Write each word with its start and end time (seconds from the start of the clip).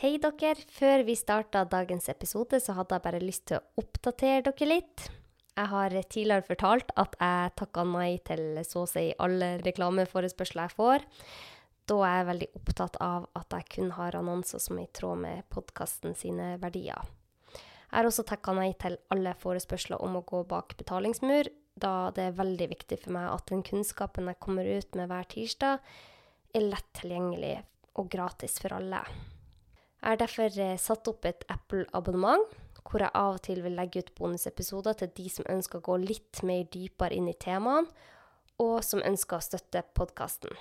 Hei 0.00 0.14
dere. 0.16 0.54
Før 0.72 1.02
vi 1.04 1.12
starta 1.12 1.60
dagens 1.68 2.06
episode, 2.08 2.56
så 2.56 2.72
hadde 2.72 2.96
jeg 2.96 3.04
bare 3.04 3.18
lyst 3.20 3.42
til 3.50 3.58
å 3.58 3.82
oppdatere 3.82 4.40
dere 4.46 4.68
litt. 4.70 5.02
Jeg 5.52 5.68
har 5.68 5.92
tidligere 6.08 6.44
fortalt 6.46 6.92
at 7.02 7.18
jeg 7.20 7.50
takka 7.60 7.82
nei 7.84 8.14
til 8.24 8.62
så 8.64 8.86
å 8.86 8.88
si 8.88 9.02
alle 9.20 9.58
reklameforespørsler 9.60 10.70
jeg 10.70 10.72
får, 10.78 11.04
da 11.92 11.98
er 12.06 12.16
jeg 12.16 12.28
veldig 12.30 12.48
opptatt 12.56 12.96
av 13.04 13.26
at 13.36 13.52
jeg 13.58 13.66
kun 13.74 13.92
har 13.98 14.16
annonser 14.16 14.62
som 14.64 14.80
er 14.80 14.86
i 14.86 14.94
tråd 14.96 15.20
med 15.20 15.44
podkasten 15.52 16.16
sine 16.16 16.54
verdier. 16.62 17.10
Jeg 17.52 17.92
har 17.98 18.08
også 18.08 18.24
takka 18.30 18.54
nei 18.56 18.70
til 18.80 18.96
alle 19.12 19.34
forespørsler 19.42 20.00
om 20.00 20.16
å 20.16 20.22
gå 20.24 20.40
bak 20.48 20.78
betalingsmur, 20.80 21.50
da 21.76 21.92
det 22.16 22.30
er 22.30 22.38
veldig 22.38 22.70
viktig 22.72 23.02
for 23.02 23.18
meg 23.18 23.28
at 23.34 23.52
den 23.52 23.60
kunnskapen 23.68 24.32
jeg 24.32 24.40
kommer 24.40 24.64
ut 24.64 24.96
med 24.96 25.12
hver 25.12 25.28
tirsdag, 25.36 25.84
er 26.56 26.66
lett 26.72 26.88
tilgjengelig 27.02 27.58
og 28.00 28.08
gratis 28.16 28.56
for 28.64 28.78
alle. 28.78 29.04
Jeg 30.00 30.08
har 30.08 30.20
derfor 30.22 30.60
eh, 30.64 30.78
satt 30.80 31.08
opp 31.12 31.28
et 31.28 31.44
Apple-abonnement, 31.52 32.48
hvor 32.80 33.04
jeg 33.04 33.12
av 33.14 33.36
og 33.36 33.42
til 33.44 33.60
vil 33.62 33.76
legge 33.76 34.00
ut 34.00 34.14
bonusepisoder 34.16 34.96
til 34.96 35.12
de 35.16 35.28
som 35.30 35.48
ønsker 35.52 35.80
å 35.80 35.86
gå 35.90 35.98
litt 36.00 36.40
mer 36.46 36.64
dypere 36.72 37.14
inn 37.16 37.28
i 37.28 37.36
temaene, 37.36 37.90
og 38.60 38.80
som 38.84 39.04
ønsker 39.04 39.38
å 39.38 39.44
støtte 39.44 39.84
podkasten. 39.96 40.52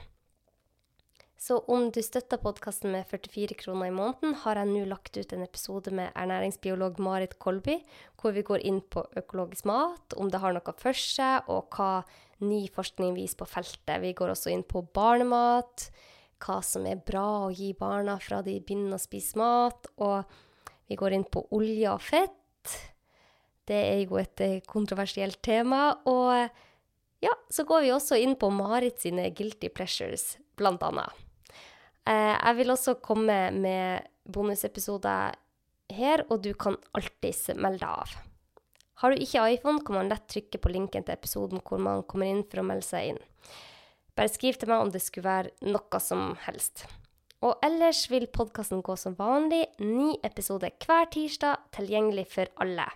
Så 1.40 1.56
om 1.72 1.86
du 1.96 2.02
støtter 2.04 2.40
podkasten 2.44 2.92
med 2.92 3.08
44 3.08 3.56
kroner 3.62 3.88
i 3.88 3.96
måneden, 3.96 4.34
har 4.42 4.60
jeg 4.60 4.68
nå 4.74 4.82
lagt 4.92 5.16
ut 5.16 5.32
en 5.32 5.46
episode 5.46 5.94
med 5.96 6.12
ernæringsbiolog 6.20 7.00
Marit 7.00 7.38
Kolby, 7.40 7.78
hvor 8.20 8.36
vi 8.36 8.44
går 8.44 8.66
inn 8.68 8.82
på 8.84 9.06
økologisk 9.22 9.70
mat, 9.72 10.18
om 10.20 10.28
det 10.28 10.42
har 10.44 10.56
noe 10.56 10.74
for 10.82 11.00
seg, 11.00 11.48
og 11.48 11.72
hva 11.72 12.04
ny 12.44 12.66
forskning 12.76 13.16
viser 13.16 13.40
på 13.40 13.48
feltet. 13.48 14.02
Vi 14.04 14.12
går 14.20 14.34
også 14.34 14.52
inn 14.52 14.66
på 14.68 14.84
barnemat, 14.96 15.88
hva 16.40 16.60
som 16.66 16.86
er 16.88 17.02
bra 17.06 17.26
å 17.46 17.52
gi 17.54 17.74
barna 17.78 18.18
fra 18.22 18.42
de 18.46 18.58
begynner 18.60 18.98
å 18.98 19.02
spise 19.02 19.40
mat. 19.40 19.90
Og 20.02 20.24
vi 20.90 20.98
går 21.00 21.18
inn 21.18 21.28
på 21.28 21.46
olje 21.56 21.92
og 21.92 22.04
fett. 22.04 22.76
Det 23.70 23.78
er 23.78 24.04
jo 24.04 24.18
et 24.18 24.42
eh, 24.42 24.62
kontroversielt 24.66 25.42
tema. 25.46 25.92
Og 26.10 27.26
ja, 27.26 27.36
så 27.52 27.66
går 27.68 27.86
vi 27.86 27.92
også 27.94 28.18
inn 28.18 28.38
på 28.40 28.50
Marit 28.54 29.04
sine 29.04 29.28
guilty 29.36 29.70
pleasures, 29.70 30.38
blant 30.58 30.84
annet. 30.88 31.14
Eh, 32.10 32.34
jeg 32.34 32.58
vil 32.62 32.74
også 32.74 32.98
komme 33.04 33.38
med 33.54 34.10
bonusepisoder 34.30 35.38
her, 35.94 36.26
og 36.30 36.42
du 36.46 36.54
kan 36.58 36.78
alltids 36.98 37.50
melde 37.56 37.84
deg 37.84 37.90
av. 37.90 38.18
Har 39.00 39.14
du 39.14 39.22
ikke 39.24 39.46
iPhone, 39.54 39.84
kan 39.86 39.96
man 39.96 40.10
lett 40.12 40.28
trykke 40.32 40.60
på 40.60 40.72
linken 40.74 41.06
til 41.06 41.16
episoden 41.16 41.62
hvor 41.64 41.80
man 41.82 42.04
kommer 42.10 42.28
inn 42.28 42.42
for 42.50 42.62
å 42.62 42.68
melde 42.68 42.88
seg 42.88 43.14
inn. 43.14 43.22
Bare 44.18 44.32
skriv 44.32 44.58
til 44.60 44.72
meg 44.72 44.86
om 44.86 44.94
det 44.94 45.02
skulle 45.04 45.30
være 45.30 45.72
noe 45.74 46.02
som 46.04 46.34
helst. 46.48 46.86
Og 47.46 47.60
ellers 47.64 48.04
vil 48.12 48.28
podkasten 48.28 48.82
gå 48.84 48.96
som 49.00 49.16
vanlig, 49.16 49.64
ni 49.80 50.18
episoder 50.28 50.74
hver 50.84 51.08
tirsdag, 51.14 51.70
tilgjengelig 51.76 52.28
for 52.34 52.52
alle. 52.60 52.88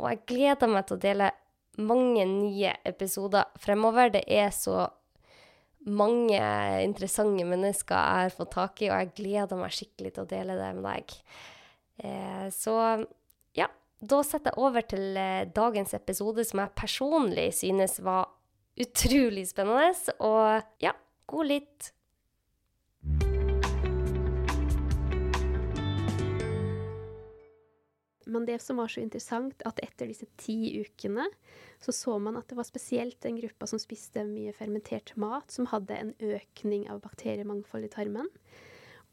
Og 0.00 0.08
jeg 0.10 0.22
gleder 0.32 0.70
meg 0.70 0.86
til 0.86 0.96
å 0.96 1.02
dele 1.02 1.32
mange 1.76 2.24
nye 2.28 2.72
episoder 2.88 3.50
fremover. 3.60 4.14
Det 4.14 4.24
er 4.32 4.48
så 4.54 4.86
mange 5.86 6.40
interessante 6.82 7.44
mennesker 7.46 7.94
jeg 7.94 8.24
har 8.26 8.34
fått 8.34 8.54
tak 8.56 8.82
i, 8.82 8.88
og 8.90 8.96
jeg 8.96 9.12
gleder 9.20 9.60
meg 9.60 9.74
skikkelig 9.76 10.14
til 10.14 10.24
å 10.24 10.30
dele 10.30 10.56
det 10.58 10.70
med 10.78 10.88
deg. 10.88 11.14
Eh, 12.06 12.46
så 12.52 12.78
ja, 13.56 13.68
da 14.00 14.22
setter 14.26 14.52
jeg 14.52 14.64
over 14.66 14.88
til 14.88 15.20
eh, 15.20 15.46
dagens 15.56 15.94
episode, 15.96 16.44
som 16.48 16.64
jeg 16.64 16.76
personlig 16.80 17.50
synes 17.60 18.00
var 18.04 18.32
utrolig 18.80 19.48
spennende. 19.50 20.16
Og 20.20 20.82
ja, 20.82 20.94
god 21.30 21.52
litt. 21.52 21.92
Men 28.26 28.44
det 28.44 28.58
som 28.58 28.80
var 28.80 28.90
så 28.90 29.00
interessant, 29.00 29.62
at 29.68 29.78
etter 29.84 30.10
disse 30.10 30.26
ti 30.40 30.82
ukene 30.82 31.28
så 31.78 31.92
så 31.94 32.16
man 32.18 32.36
at 32.40 32.48
det 32.50 32.56
var 32.58 32.66
spesielt 32.66 33.20
den 33.22 33.38
gruppa 33.38 33.68
som 33.70 33.78
spiste 33.78 34.24
mye 34.26 34.54
fermentert 34.56 35.12
mat, 35.20 35.52
som 35.52 35.68
hadde 35.70 35.94
en 35.94 36.10
økning 36.18 36.88
av 36.90 37.04
bakteriemangfold 37.04 37.86
i 37.86 37.92
tarmen. 37.92 38.30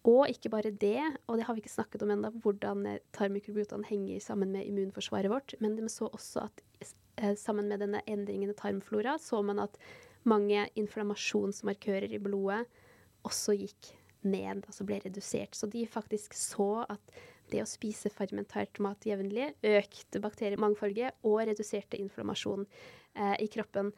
Og 0.09 0.25
ikke 0.33 0.51
bare 0.51 0.73
det, 0.73 0.99
og 1.29 1.38
det 1.38 1.45
har 1.47 1.55
vi 1.55 1.61
ikke 1.63 1.75
snakket 1.75 2.03
om 2.03 2.11
ennå, 2.11 2.33
hvordan 2.43 2.83
tarmmikrobiotaen 3.15 3.85
henger 3.88 4.19
sammen 4.23 4.51
med 4.51 4.65
immunforsvaret 4.67 5.31
vårt, 5.31 5.55
men 5.63 5.77
de 5.77 5.88
så 5.91 6.09
også 6.09 6.47
at 6.49 6.65
sammen 7.40 7.69
med 7.69 7.84
denne 7.84 8.01
endringen 8.09 8.51
i 8.51 8.57
tarmflora, 8.57 9.18
så 9.22 9.41
man 9.46 9.62
at 9.63 9.78
mange 10.28 10.66
inflammasjonsmarkører 10.79 12.16
i 12.16 12.22
blodet 12.24 12.63
også 13.28 13.56
gikk 13.59 13.91
ned, 14.24 14.63
altså 14.68 14.85
ble 14.88 15.00
redusert. 15.03 15.56
Så 15.56 15.68
de 15.68 15.85
faktisk 15.88 16.35
så 16.38 16.85
at 16.88 17.22
det 17.51 17.62
å 17.63 17.69
spise 17.69 18.12
fermentert 18.13 18.79
mat 18.84 19.06
jevnlig 19.07 19.51
økte 19.68 20.22
bakteriemangfoldet 20.24 21.19
og 21.28 21.44
reduserte 21.50 22.00
inflammasjon 22.00 22.66
eh, 22.66 23.35
i 23.44 23.50
kroppen. 23.51 23.91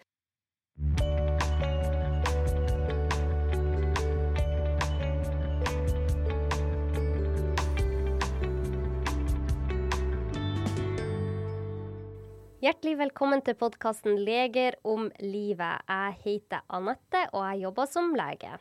Hjertelig 12.66 12.96
velkommen 12.98 13.44
til 13.46 13.54
podkasten 13.62 14.16
'Leger 14.26 14.74
om 14.90 15.04
livet'. 15.22 15.84
Jeg 15.86 16.14
heter 16.24 16.64
Anette, 16.74 17.20
og 17.30 17.44
jeg 17.46 17.62
jobber 17.62 17.86
som 17.86 18.08
lege. 18.18 18.58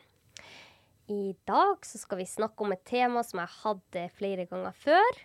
I 1.09 1.33
dag 1.47 1.77
skal 1.81 2.19
vi 2.19 2.25
snakke 2.29 2.61
om 2.61 2.75
et 2.75 2.83
tema 2.85 3.23
som 3.23 3.39
jeg 3.39 3.49
hadde 3.63 4.03
flere 4.13 4.45
ganger 4.45 4.75
før. 4.77 5.17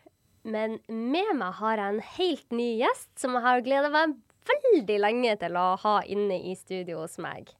Men 0.44 0.78
med 0.88 1.28
meg 1.36 1.52
har 1.58 1.76
jeg 1.76 1.94
en 1.94 2.00
helt 2.00 2.52
ny 2.56 2.68
gjest 2.78 3.10
som 3.20 3.36
jeg 3.36 3.42
har 3.42 3.60
gleda 3.60 3.90
meg 3.92 4.14
veldig 4.48 4.96
lenge 5.00 5.34
til 5.42 5.58
å 5.60 5.76
ha 5.82 6.00
inne 6.06 6.38
i 6.48 6.54
studio 6.54 7.02
hos 7.02 7.18
meg. 7.18 7.52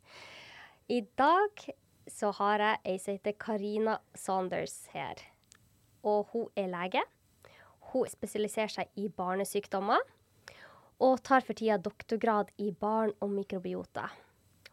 I 0.89 1.03
dag 1.19 1.67
så 2.09 2.31
har 2.39 2.65
jeg 2.65 2.81
ei 2.87 2.97
som 2.97 3.19
heter 3.19 3.37
Karina 3.37 3.99
Saunders 4.15 4.87
her. 4.95 5.21
Og 6.03 6.33
hun 6.33 6.49
er 6.57 6.73
lege. 6.73 7.05
Hun 7.93 8.09
spesialiserer 8.09 8.73
seg 8.73 8.89
i 8.97 9.09
barnesykdommer 9.09 10.01
og 11.01 11.23
tar 11.25 11.45
for 11.45 11.57
tida 11.57 11.79
doktorgrad 11.81 12.53
i 12.61 12.71
barn 12.77 13.13
og 13.25 13.33
mikrobiota. 13.33 14.09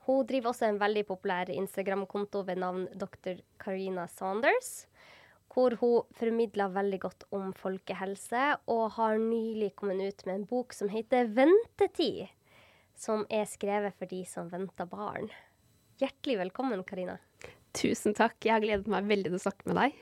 Hun 0.07 0.27
driver 0.27 0.53
også 0.53 0.69
en 0.69 0.79
veldig 0.79 1.03
populær 1.07 1.49
Instagram-konto 1.51 2.43
ved 2.47 2.61
navn 2.63 2.85
dr. 2.95 3.41
Karina 3.59 4.05
Saunders, 4.11 4.87
hvor 5.51 5.75
hun 5.81 6.07
formidler 6.15 6.71
veldig 6.71 6.99
godt 7.01 7.25
om 7.33 7.49
folkehelse, 7.55 8.43
og 8.71 8.91
har 8.99 9.17
nylig 9.19 9.73
kommet 9.75 10.03
ut 10.03 10.25
med 10.27 10.35
en 10.35 10.45
bok 10.47 10.73
som 10.73 10.89
heter 10.89 11.27
'Ventetid', 11.27 12.29
som 12.95 13.25
er 13.29 13.45
skrevet 13.45 13.93
for 13.97 14.05
de 14.05 14.23
som 14.25 14.51
venter 14.51 14.85
barn. 14.85 15.29
Hjertelig 15.99 16.37
velkommen, 16.37 16.83
Karina. 16.83 17.17
Tusen 17.73 18.13
takk. 18.13 18.37
Jeg 18.45 18.53
har 18.53 18.61
gledet 18.61 18.87
meg 18.87 19.03
veldig 19.09 19.31
til 19.31 19.39
å 19.39 19.43
snakke 19.43 19.67
med 19.67 19.75
deg. 19.81 19.93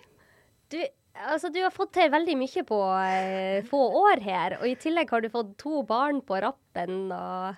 Du, 0.69 0.79
Altså, 1.15 1.49
du 1.49 1.61
har 1.63 1.71
fått 1.71 1.93
til 1.95 2.11
veldig 2.11 2.35
mye 2.37 2.63
på 2.67 2.79
eh, 2.99 3.63
få 3.69 3.79
år 4.01 4.21
her, 4.23 4.57
og 4.59 4.67
i 4.67 4.75
tillegg 4.79 5.13
har 5.13 5.23
du 5.23 5.29
fått 5.31 5.53
to 5.61 5.79
barn 5.87 6.19
på 6.25 6.41
rappen 6.43 7.07
og 7.15 7.55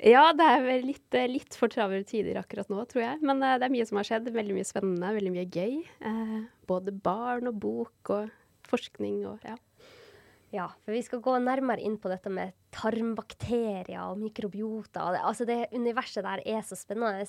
Ja, 0.00 0.30
det 0.32 0.46
er 0.48 0.62
vel 0.64 0.86
litt, 0.88 1.06
eh, 1.14 1.28
litt 1.30 1.54
for 1.60 1.70
travle 1.70 2.02
tider 2.08 2.40
akkurat 2.40 2.70
nå, 2.72 2.82
tror 2.90 3.04
jeg. 3.04 3.22
Men 3.22 3.42
eh, 3.44 3.58
det 3.60 3.68
er 3.68 3.74
mye 3.74 3.86
som 3.86 4.00
har 4.00 4.08
skjedd. 4.08 4.30
Veldig 4.32 4.56
mye 4.56 4.66
spennende, 4.66 5.10
veldig 5.16 5.32
mye 5.34 5.48
gøy. 5.52 5.74
Eh, 6.08 6.38
både 6.70 6.94
barn 7.04 7.50
og 7.52 7.58
bok 7.62 8.14
og 8.16 8.30
forskning 8.70 9.26
og 9.28 9.44
ja. 9.46 9.58
Ja, 10.50 10.66
for 10.82 10.96
vi 10.96 11.02
skal 11.06 11.20
gå 11.22 11.36
nærmere 11.38 11.84
inn 11.86 11.94
på 12.00 12.10
dette 12.10 12.30
med 12.32 12.56
tarmbakterier 12.74 14.00
og 14.08 14.18
mikrobiota. 14.18 15.04
Altså 15.20 15.46
det 15.46 15.68
universet 15.70 16.26
der 16.26 16.42
er 16.42 16.64
så 16.66 16.74
spennende. 16.74 17.22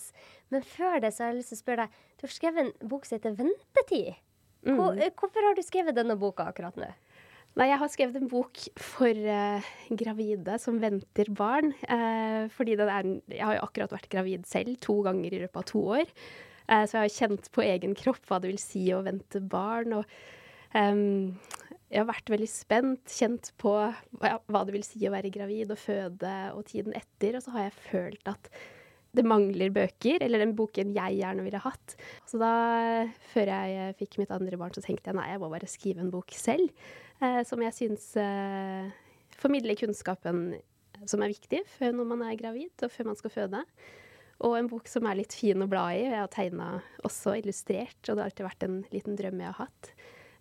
Men 0.50 0.66
før 0.66 0.98
det 1.04 1.14
så 1.14 1.28
har 1.28 1.36
jeg 1.36 1.44
lyst 1.44 1.54
til 1.54 1.60
å 1.60 1.62
spørre 1.62 1.86
deg, 1.86 2.02
du 2.18 2.26
har 2.26 2.34
skrevet 2.34 2.64
en 2.64 2.90
bok 2.90 3.06
som 3.06 3.20
heter 3.20 3.36
'Ventetid'. 3.38 4.18
Hvor, 4.62 4.94
mm. 4.94 5.16
Hvorfor 5.18 5.48
har 5.48 5.58
du 5.58 5.64
skrevet 5.66 5.98
denne 5.98 6.18
boka 6.20 6.46
akkurat 6.52 6.78
nå? 6.80 6.90
Nei, 7.60 7.68
jeg 7.68 7.82
har 7.82 7.90
skrevet 7.92 8.16
en 8.16 8.30
bok 8.32 8.62
for 8.80 9.12
uh, 9.28 9.72
gravide 10.00 10.56
som 10.62 10.78
venter 10.80 11.28
barn. 11.36 11.74
Uh, 11.84 12.48
fordi 12.56 12.78
er, 12.80 13.10
jeg 13.28 13.44
har 13.44 13.58
jo 13.58 13.66
akkurat 13.66 13.96
vært 13.98 14.08
gravid 14.14 14.46
selv 14.48 14.78
to 14.84 15.02
ganger 15.04 15.36
i 15.36 15.42
løpet 15.42 15.60
av 15.60 15.68
to 15.68 15.82
år. 15.98 16.14
Uh, 16.70 16.86
så 16.88 16.96
jeg 16.96 17.02
har 17.02 17.18
kjent 17.18 17.50
på 17.52 17.66
egen 17.66 17.98
kropp 18.00 18.24
hva 18.30 18.40
det 18.40 18.54
vil 18.54 18.62
si 18.62 18.86
å 18.96 19.02
vente 19.04 19.44
barn. 19.44 19.98
Og 20.00 20.16
um, 20.78 21.34
jeg 21.92 22.00
har 22.00 22.08
vært 22.08 22.32
veldig 22.32 22.48
spent, 22.48 23.04
kjent 23.12 23.52
på 23.60 23.76
ja, 23.84 24.38
hva 24.48 24.64
det 24.64 24.78
vil 24.78 24.88
si 24.88 25.04
å 25.04 25.12
være 25.12 25.34
gravid 25.34 25.76
og 25.76 25.82
føde 25.82 26.36
og 26.56 26.64
tiden 26.72 26.96
etter. 26.96 27.36
Og 27.36 27.44
så 27.44 27.58
har 27.58 27.68
jeg 27.68 27.82
følt 27.90 28.32
at 28.32 28.48
det 29.12 29.26
mangler 29.28 29.74
bøker, 29.76 30.24
eller 30.24 30.40
den 30.40 30.56
boken 30.56 30.94
jeg 30.96 31.20
gjerne 31.20 31.44
ville 31.44 31.60
hatt. 31.64 31.96
Så 32.30 32.40
da, 32.40 32.52
før 33.34 33.52
jeg 33.52 33.96
fikk 34.00 34.20
mitt 34.22 34.32
andre 34.32 34.60
barn, 34.60 34.74
så 34.76 34.84
tenkte 34.86 35.12
jeg 35.12 35.20
nei, 35.20 35.30
jeg 35.34 35.42
må 35.44 35.50
bare 35.52 35.70
skrive 35.70 36.04
en 36.04 36.14
bok 36.14 36.32
selv. 36.38 36.72
Eh, 37.22 37.42
som 37.48 37.62
jeg 37.62 37.76
syns 37.76 38.06
eh, 38.20 38.88
formidler 39.42 39.78
kunnskapen 39.80 40.46
som 41.10 41.24
er 41.24 41.34
viktig 41.34 41.64
før 41.78 41.96
når 41.98 42.08
man 42.14 42.24
er 42.28 42.40
gravid, 42.40 42.74
og 42.86 42.94
før 42.94 43.12
man 43.12 43.20
skal 43.20 43.34
føde. 43.34 43.62
Og 44.42 44.56
en 44.58 44.70
bok 44.72 44.90
som 44.90 45.06
er 45.06 45.20
litt 45.20 45.36
fin 45.38 45.62
å 45.62 45.70
bla 45.70 45.86
i. 45.94 46.02
Jeg 46.08 46.18
har 46.18 46.32
tegna 46.34 46.72
også 47.06 47.36
illustrert, 47.42 48.00
og 48.08 48.16
det 48.16 48.24
har 48.24 48.32
alltid 48.32 48.48
vært 48.48 48.66
en 48.66 48.80
liten 48.94 49.18
drøm 49.20 49.44
jeg 49.44 49.52
har 49.52 49.60
hatt. 49.68 49.92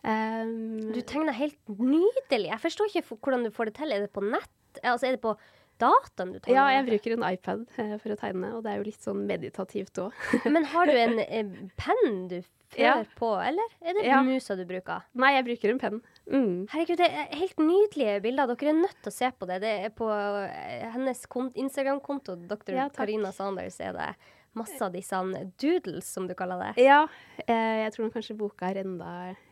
Um, 0.01 0.93
Du 0.95 1.03
tegner 1.05 1.37
helt 1.37 1.59
nydelig. 1.77 2.49
Jeg 2.49 2.63
forstår 2.63 2.89
ikke 2.89 3.19
hvordan 3.19 3.45
du 3.45 3.53
får 3.53 3.69
det 3.69 3.77
til. 3.81 3.93
Er 3.93 4.07
det 4.07 4.15
på 4.15 4.25
nett? 4.25 4.81
Altså, 4.81 5.09
er 5.09 5.19
det 5.19 5.25
på 5.25 5.35
dataen 5.81 6.33
du 6.35 6.39
tegner? 6.39 6.55
ja, 6.57 6.65
jeg 6.77 6.87
bruker 6.91 7.17
en 7.17 7.27
iPad 7.33 7.67
eh, 7.81 7.97
for 7.99 8.15
å 8.15 8.19
tegne, 8.21 8.53
og 8.57 8.63
det 8.65 8.73
er 8.75 8.81
jo 8.83 8.87
litt 8.91 9.03
sånn 9.05 9.27
meditativt 9.29 10.01
òg. 10.05 10.25
Men 10.55 10.69
har 10.75 10.87
du 10.91 10.97
en, 11.01 11.19
eh, 11.27 11.53
penn 11.81 12.27
du 12.31 12.39
fører 12.71 12.79
Ja. 12.79 12.95
på, 13.19 13.33
eller 13.43 13.73
er 13.83 13.97
det 13.99 14.05
Ja. 14.07 14.21
musa 14.23 14.55
du 14.57 14.65
bruker? 14.69 15.03
Nei, 15.19 15.33
jeg 15.35 15.47
bruker 15.49 15.73
en 15.75 15.81
penn. 15.83 16.01
Mm. 16.31 16.69
Herregud, 16.71 17.01
det 17.01 17.09
er 17.11 17.33
helt 17.41 17.59
nydelige 17.59 18.21
bilder. 18.23 18.53
Dere 18.55 18.71
er 18.71 18.79
nødt 18.85 19.01
til 19.03 19.11
å 19.11 19.17
se 19.17 19.31
på 19.35 19.49
det. 19.51 19.57
Det 19.65 19.73
er 19.89 19.91
på 19.91 20.07
eh, 20.13 20.85
hennes 20.95 21.25
Instagram-konto, 21.59 22.37
Dr. 22.47 22.77
Ja. 22.77 22.89
Karina 22.95 23.33
Sanders, 23.35 23.81
er 23.83 23.97
det 23.99 24.11
masse 24.59 24.81
av 24.83 24.91
disse 24.95 25.19
doodles, 25.61 26.07
som 26.11 26.27
du 26.27 26.35
kaller 26.39 26.61
det. 26.65 26.85
Ja, 26.85 27.05
eh, 27.45 27.85
jeg 27.85 27.95
tror 27.95 28.11
kanskje 28.15 28.37
boka 28.39 28.71
er 28.71 28.81
enda 28.83 29.11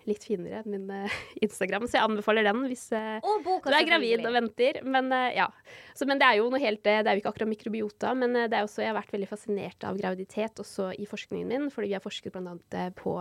litt 0.08 0.24
finere 0.26 0.62
enn 0.62 0.72
min 0.72 0.90
eh, 0.90 1.18
Instagram, 1.46 1.86
så 1.86 1.98
jeg 1.98 2.08
anbefaler 2.08 2.48
den 2.48 2.64
hvis 2.66 2.88
eh, 2.96 3.28
boka, 3.44 3.70
du 3.70 3.76
er 3.78 3.86
gravid 3.86 4.26
og 4.26 4.34
venter. 4.34 4.80
Men 4.86 5.12
eh, 5.14 5.36
ja. 5.38 5.46
Så, 5.94 6.08
men 6.08 6.20
det 6.20 6.26
er 6.26 6.40
jo 6.40 6.50
noe 6.50 6.62
helt 6.62 6.86
eh, 6.88 7.00
Det 7.04 7.12
er 7.12 7.18
jo 7.18 7.22
ikke 7.22 7.32
akkurat 7.34 7.52
mikrobiota, 7.52 8.12
men 8.18 8.34
eh, 8.34 8.50
det 8.50 8.58
er 8.58 8.66
også, 8.66 8.82
jeg 8.82 8.92
har 8.92 8.98
vært 8.98 9.14
veldig 9.14 9.30
fascinert 9.30 9.88
av 9.88 10.02
graviditet 10.02 10.64
også 10.64 10.90
i 10.98 11.08
forskningen 11.08 11.54
min, 11.54 11.70
fordi 11.74 11.92
vi 11.92 11.98
har 11.98 12.04
forsket 12.04 12.34
bl.a. 12.34 12.88
på 12.98 13.16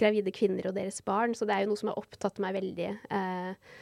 gravide 0.00 0.34
kvinner 0.34 0.70
og 0.70 0.76
deres 0.78 1.00
barn, 1.06 1.36
så 1.38 1.48
det 1.48 1.56
er 1.56 1.64
jo 1.64 1.72
noe 1.72 1.80
som 1.80 1.92
har 1.92 2.02
opptatt 2.02 2.42
meg 2.42 2.58
veldig 2.58 2.90
eh, 2.90 3.74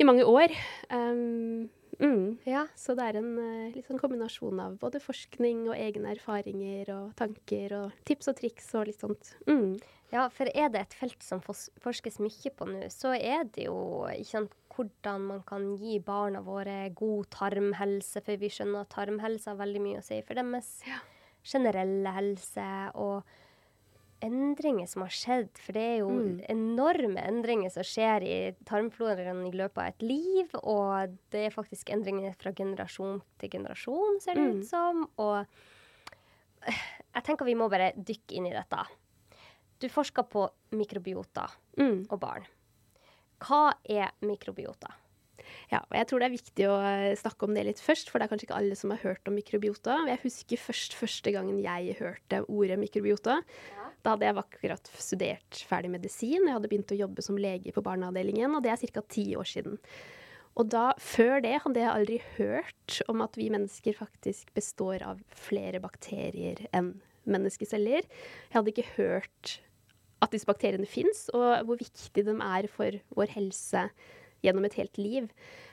i 0.00 0.06
mange 0.06 0.26
år. 0.26 0.54
Um, 0.90 1.70
mm. 2.00 2.38
Ja. 2.48 2.66
Så 2.78 2.96
det 2.98 3.08
er 3.08 3.20
en 3.20 3.32
litt 3.74 3.88
sånn 3.88 4.00
kombinasjon 4.00 4.60
av 4.62 4.78
både 4.80 5.00
forskning 5.02 5.66
og 5.68 5.76
egne 5.76 6.14
erfaringer 6.14 6.92
og 6.94 7.16
tanker 7.18 7.74
og 7.80 7.98
tips 8.08 8.32
og 8.32 8.38
triks 8.40 8.70
og 8.78 8.88
litt 8.88 9.02
sånt. 9.02 9.34
Mm. 9.50 9.76
Ja, 10.12 10.26
for 10.28 10.50
er 10.52 10.68
det 10.68 10.80
et 10.82 10.96
felt 10.98 11.24
som 11.24 11.40
forskes 11.40 12.18
mye 12.20 12.50
på 12.52 12.66
nå, 12.68 12.84
så 12.92 13.14
er 13.16 13.46
det 13.54 13.64
jo 13.70 14.04
ikke 14.12 14.28
sant, 14.28 14.56
hvordan 14.72 15.24
man 15.28 15.40
kan 15.48 15.70
gi 15.80 15.98
barna 16.04 16.42
våre 16.44 16.90
god 16.96 17.30
tarmhelse, 17.32 18.20
for 18.20 18.40
vi 18.40 18.50
skjønner 18.52 18.84
at 18.84 18.92
tarmhelse 18.92 19.48
har 19.48 19.60
veldig 19.60 19.80
mye 19.84 20.02
å 20.02 20.04
si 20.04 20.20
for 20.24 20.36
deres 20.36 20.68
generelle 21.52 22.12
helse, 22.12 22.66
og 23.00 23.24
endringer 24.22 24.86
som 24.88 25.02
har 25.02 25.10
skjedd, 25.12 25.50
for 25.58 25.72
det 25.76 25.82
er 25.82 25.98
jo 25.98 26.08
Mm. 26.10 26.44
enorme 26.48 27.20
endringer 27.26 27.70
som 27.70 27.82
skjer 27.82 28.22
i 28.22 28.52
tarmfloraen 28.64 29.46
i 29.48 29.50
løpet 29.56 29.78
av 29.78 29.86
et 29.88 30.02
liv, 30.02 30.48
og 30.62 31.18
det 31.30 31.46
er 31.46 31.50
faktisk 31.54 31.90
endringer 31.90 32.34
fra 32.38 32.52
generasjon 32.52 33.20
til 33.38 33.50
generasjon, 33.50 34.20
ser 34.20 34.34
det 34.34 34.42
Mm. 34.42 34.58
ut 34.60 34.64
som, 34.66 35.08
og 35.18 35.46
jeg 37.14 37.24
tenker 37.24 37.44
vi 37.44 37.54
må 37.54 37.68
bare 37.68 37.92
dykke 37.96 38.36
inn 38.38 38.46
i 38.46 38.54
dette. 38.54 38.86
Du 39.80 39.88
forsker 39.88 40.22
på 40.22 40.48
mikrobiota 40.72 41.48
Mm. 41.76 42.06
og 42.10 42.20
barn. 42.20 42.46
Hva 43.40 43.74
er 43.88 44.10
mikrobiota? 44.22 44.92
Ja, 45.72 45.80
og 45.82 45.94
jeg 45.96 46.08
tror 46.08 46.22
det 46.22 46.28
er 46.28 46.34
viktig 46.34 46.66
å 46.68 46.78
eh, 46.86 47.18
snakke 47.18 47.48
om 47.48 47.54
det 47.56 47.66
litt 47.68 47.82
først, 47.82 48.10
for 48.10 48.18
det 48.18 48.26
er 48.26 48.32
kanskje 48.32 48.48
ikke 48.48 48.58
alle 48.58 48.78
som 48.78 48.92
har 48.94 49.02
hørt 49.04 49.28
om 49.30 49.36
mikrobiota. 49.38 49.98
Jeg 50.10 50.22
husker 50.24 50.60
først 50.60 50.96
første 50.98 51.34
gangen 51.34 51.60
jeg 51.62 51.96
hørte 52.00 52.42
ordet 52.48 52.80
mikrobiota. 52.80 53.40
Da 54.02 54.16
hadde 54.16 54.26
jeg 54.26 54.40
akkurat 54.42 54.90
studert 54.98 55.62
ferdig 55.68 55.92
medisin. 55.92 56.48
Jeg 56.48 56.56
hadde 56.56 56.70
begynt 56.70 56.92
å 56.94 56.98
jobbe 56.98 57.22
som 57.24 57.38
lege 57.38 57.74
på 57.74 57.84
barneavdelingen, 57.86 58.56
og 58.58 58.64
det 58.64 58.74
er 58.74 58.82
ca. 58.96 59.04
ti 59.06 59.28
år 59.38 59.48
siden. 59.48 59.78
Og 60.58 60.68
da, 60.68 60.90
før 61.00 61.40
det 61.40 61.54
hadde 61.64 61.80
jeg 61.80 61.92
aldri 61.92 62.18
hørt 62.36 62.98
om 63.08 63.22
at 63.24 63.38
vi 63.40 63.48
mennesker 63.52 63.96
faktisk 63.96 64.50
består 64.56 65.04
av 65.06 65.22
flere 65.32 65.80
bakterier 65.80 66.66
enn 66.76 66.94
menneskeceller. 67.22 68.04
Jeg 68.04 68.56
hadde 68.56 68.72
ikke 68.74 68.90
hørt 68.98 69.60
at 70.22 70.34
disse 70.34 70.46
bakteriene 70.46 70.88
fins, 70.88 71.26
og 71.34 71.64
hvor 71.66 71.78
viktig 71.80 72.26
de 72.26 72.34
er 72.34 72.68
for 72.70 72.98
vår 73.16 73.32
helse 73.36 73.86
gjennom 74.42 74.66
et 74.66 74.76
helt 74.78 74.98
liv. 75.00 75.30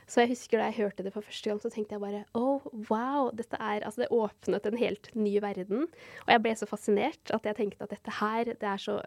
Så 0.09 0.23
jeg 0.23 0.31
husker 0.31 0.57
da 0.57 0.69
jeg 0.69 0.79
hørte 0.85 1.05
det 1.05 1.13
for 1.13 1.25
første 1.25 1.51
gang, 1.51 1.59
så 1.61 1.69
tenkte 1.73 1.95
jeg 1.95 2.01
bare 2.01 2.23
oh, 2.37 2.65
wow, 2.89 3.29
dette 3.35 3.59
er 3.59 3.85
Altså, 3.85 4.03
det 4.03 4.13
åpnet 4.15 4.65
en 4.65 4.79
helt 4.79 5.11
ny 5.15 5.35
verden. 5.43 5.85
Og 6.25 6.33
jeg 6.33 6.43
ble 6.45 6.55
så 6.57 6.69
fascinert 6.69 7.35
at 7.35 7.45
jeg 7.45 7.57
tenkte 7.59 7.85
at 7.85 7.93
dette 7.93 8.17
her, 8.21 8.55
det 8.55 8.71
er 8.73 8.81
så 8.81 9.01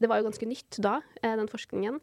Det 0.00 0.08
var 0.08 0.20
jo 0.20 0.26
ganske 0.28 0.48
nytt 0.48 0.76
da, 0.84 1.00
eh, 1.22 1.36
den 1.36 1.48
forskningen. 1.48 2.00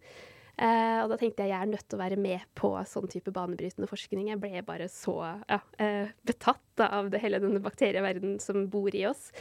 Uh, 0.54 1.01
og 1.01 1.10
da 1.10 1.18
tenkte 1.18 1.45
jeg 1.45 1.50
jeg 1.50 1.65
er 1.65 1.69
nødt 1.69 1.86
til 1.89 1.98
å 1.98 2.01
være 2.04 2.18
med 2.21 2.42
på 2.57 2.69
sånn 2.86 3.10
type 3.10 3.31
banebrytende 3.33 3.89
forskning. 3.89 4.27
Jeg 4.30 4.42
ble 4.42 4.62
bare 4.65 4.86
så 4.89 5.15
ja, 5.50 5.60
uh, 5.81 6.12
betatt 6.25 6.83
av 6.86 7.10
det 7.13 7.21
hele 7.24 7.39
denne 7.42 7.62
bakterieverdenen 7.62 8.38
som 8.42 8.68
bor 8.69 8.94
i 8.94 9.06
oss. 9.10 9.31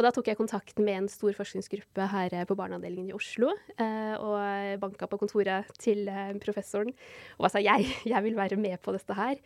Og 0.00 0.06
da 0.06 0.14
tok 0.16 0.30
jeg 0.30 0.38
kontakt 0.38 0.78
med 0.80 0.94
en 0.96 1.08
stor 1.12 1.34
forskningsgruppe 1.36 2.06
her 2.08 2.32
eh, 2.32 2.46
på 2.48 2.56
barneavdelingen 2.56 3.10
i 3.10 3.16
Oslo. 3.18 3.50
Eh, 3.76 4.14
og 4.16 4.80
banka 4.80 5.04
på 5.10 5.18
kontoret 5.20 5.68
til 5.76 6.08
eh, 6.08 6.32
professoren 6.40 6.94
og 7.36 7.50
sa 7.52 7.60
jeg, 7.60 7.84
jeg 8.14 8.24
vil 8.24 8.38
være 8.38 8.56
med 8.56 8.80
på 8.80 8.96
dette 8.96 9.12
her. 9.18 9.36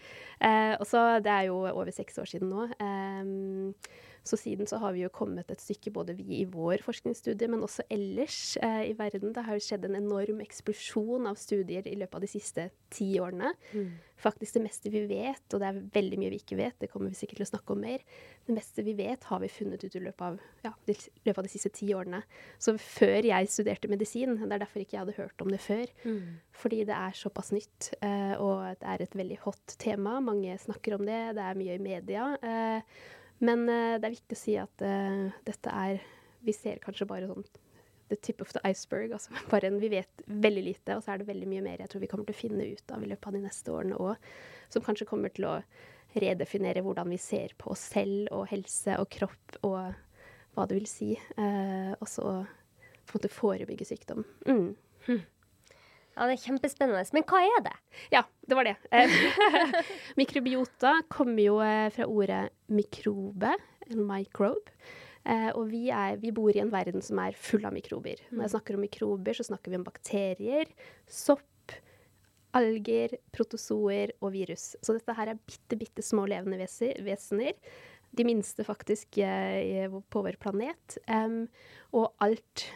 Og 0.79 0.87
så, 0.87 1.19
Det 1.25 1.33
er 1.33 1.49
jo 1.49 1.59
over 1.67 1.91
seks 1.91 2.23
år 2.23 2.31
siden 2.31 2.55
nå. 2.55 2.69
Så 4.25 4.39
siden 4.41 4.69
så 4.71 4.79
har 4.81 4.95
vi 4.97 5.05
jo 5.05 5.13
kommet 5.13 5.51
et 5.53 5.61
stykke, 5.61 5.93
både 5.93 6.17
vi 6.17 6.41
i 6.41 6.47
vår 6.49 6.81
forskningsstudie, 6.85 7.49
men 7.53 7.65
også 7.67 7.85
ellers 7.93 8.57
eh, 8.65 8.91
i 8.91 8.95
verden. 8.97 9.35
Det 9.37 9.45
har 9.45 9.59
jo 9.59 9.65
skjedd 9.67 9.85
en 9.85 9.99
enorm 9.99 10.41
eksplosjon 10.45 11.29
av 11.29 11.37
studier 11.41 11.85
i 11.91 11.97
løpet 12.01 12.17
av 12.17 12.25
de 12.25 12.31
siste 12.33 12.69
ti 12.95 13.11
årene. 13.21 13.53
Faktisk 14.25 14.57
det 14.57 14.63
meste 14.65 14.93
vi 14.95 15.03
vet, 15.11 15.43
og 15.53 15.61
det 15.61 15.69
er 15.69 15.81
veldig 15.93 16.19
mye 16.23 16.31
vi 16.33 16.39
ikke 16.41 16.57
vet, 16.57 16.77
det 16.81 16.89
kommer 16.93 17.11
vi 17.11 17.19
sikkert 17.19 17.43
til 17.43 17.47
å 17.49 17.51
snakke 17.51 17.75
om 17.75 17.83
mer, 17.85 18.05
det 18.47 18.55
meste 18.57 18.85
vi 18.87 18.95
vet 18.97 19.27
har 19.29 19.43
vi 19.43 19.51
funnet 19.51 19.83
ut 19.85 19.97
i 19.99 20.03
løpet 20.05 20.25
av, 20.25 20.39
ja, 20.65 20.73
i 20.87 20.95
løpet 20.95 21.41
av 21.43 21.49
de 21.49 21.53
siste 21.53 21.73
ti 21.75 21.89
årene. 21.97 22.23
Så 22.63 22.77
før 22.81 23.27
jeg 23.29 23.51
studerte 23.53 23.91
medisin, 23.93 24.37
det 24.39 24.49
er 24.49 24.63
derfor 24.63 24.85
ikke 24.85 24.97
jeg 24.97 25.03
hadde 25.03 25.19
hørt 25.19 25.45
om 25.45 25.51
det 25.53 25.61
før, 25.61 25.85
fordi 26.63 26.85
det 26.89 26.95
er 26.97 27.19
såpass 27.19 27.53
nytt, 27.53 27.91
eh, 28.01 28.33
og 28.39 28.79
det 28.81 28.89
er 28.95 29.05
et 29.05 29.19
veldig 29.19 29.39
hot 29.45 29.77
tema. 29.83 30.17
Mange 30.25 30.57
snakker 30.63 30.97
om 30.97 31.05
det, 31.05 31.21
det 31.37 31.45
er 31.45 31.61
mye 31.61 31.77
i 31.77 31.85
media. 31.91 32.31
Eh, 32.41 32.97
men 33.43 33.67
uh, 33.69 33.97
det 33.99 34.09
er 34.09 34.17
viktig 34.17 34.37
å 34.37 34.41
si 34.41 34.57
at 34.61 34.85
uh, 34.85 35.31
dette 35.47 35.73
er 35.73 36.03
Vi 36.45 36.53
ser 36.53 36.77
kanskje 36.83 37.07
bare 37.09 37.31
sånn 37.31 37.47
the 38.11 38.17
tip 38.17 38.43
of 38.45 38.53
the 38.53 38.61
iceberg. 38.69 39.15
Altså 39.17 39.33
bare 39.53 39.71
en, 39.71 39.81
vi 39.81 39.89
vet 39.89 40.25
veldig 40.27 40.65
lite, 40.65 40.97
og 40.97 41.05
så 41.05 41.15
er 41.15 41.23
det 41.23 41.29
veldig 41.31 41.49
mye 41.51 41.65
mer 41.65 41.81
jeg 41.81 41.93
tror 41.93 42.05
vi 42.05 42.11
kommer 42.11 42.29
til 42.29 42.37
å 42.37 42.43
finne 42.43 42.67
ut 42.69 42.95
av 42.95 43.05
i 43.05 43.09
løpet 43.11 43.31
av 43.31 43.37
de 43.37 43.43
neste 43.47 43.73
årene 43.73 44.01
òg, 44.01 44.29
som 44.73 44.85
kanskje 44.85 45.09
kommer 45.09 45.33
til 45.35 45.49
å 45.49 45.55
redefinere 46.15 46.85
hvordan 46.85 47.11
vi 47.11 47.19
ser 47.19 47.57
på 47.59 47.73
oss 47.73 47.89
selv 47.95 48.29
og 48.37 48.45
helse 48.53 48.99
og 49.01 49.09
kropp 49.11 49.57
og 49.67 49.81
hva 50.55 50.67
det 50.71 50.77
vil 50.79 50.87
si. 50.91 51.15
Uh, 51.39 51.97
og 51.99 52.07
så 52.11 52.29
på 53.05 53.17
en 53.17 53.19
måte 53.19 53.33
forebygge 53.33 53.89
sykdom. 53.89 54.23
Mm. 54.47 55.25
Ja, 56.15 56.27
det 56.29 56.37
er 56.37 56.45
kjempespennende. 56.45 57.03
Men 57.17 57.25
hva 57.27 57.41
er 57.43 57.63
det? 57.67 57.75
Ja, 58.15 58.23
det 58.47 58.59
var 58.59 58.69
det. 58.69 58.75
Eh, 58.95 59.15
Mikrobiota 60.21 61.01
kommer 61.11 61.43
jo 61.43 61.57
eh, 61.65 61.89
fra 61.95 62.07
ordet 62.07 62.45
mikrobe, 62.71 63.55
eller 63.89 64.07
microbe. 64.07 64.77
Eh, 65.25 65.49
og 65.57 65.67
vi, 65.73 65.89
er, 65.95 66.21
vi 66.23 66.31
bor 66.37 66.55
i 66.55 66.63
en 66.63 66.71
verden 66.73 67.03
som 67.03 67.19
er 67.23 67.35
full 67.39 67.67
av 67.67 67.75
mikrober. 67.75 68.23
Når 68.31 68.47
jeg 68.47 68.55
snakker 68.55 68.79
om 68.79 68.85
mikrober, 68.87 69.35
så 69.35 69.49
snakker 69.49 69.73
vi 69.73 69.81
om 69.81 69.87
bakterier, 69.87 70.71
sopp, 71.11 71.75
alger, 72.55 73.17
protozoer 73.35 74.15
og 74.21 74.31
virus. 74.37 74.75
Så 74.85 74.95
dette 74.95 75.17
her 75.19 75.33
er 75.33 75.43
bitte, 75.43 75.81
bitte 75.81 76.05
små 76.07 76.29
levende 76.31 76.61
vesener. 77.03 77.59
De 78.15 78.23
minste 78.29 78.63
faktisk 78.63 79.19
på 79.19 80.23
vår 80.23 80.37
planet. 80.39 81.01
Og 81.91 82.13
alt, 82.23 82.69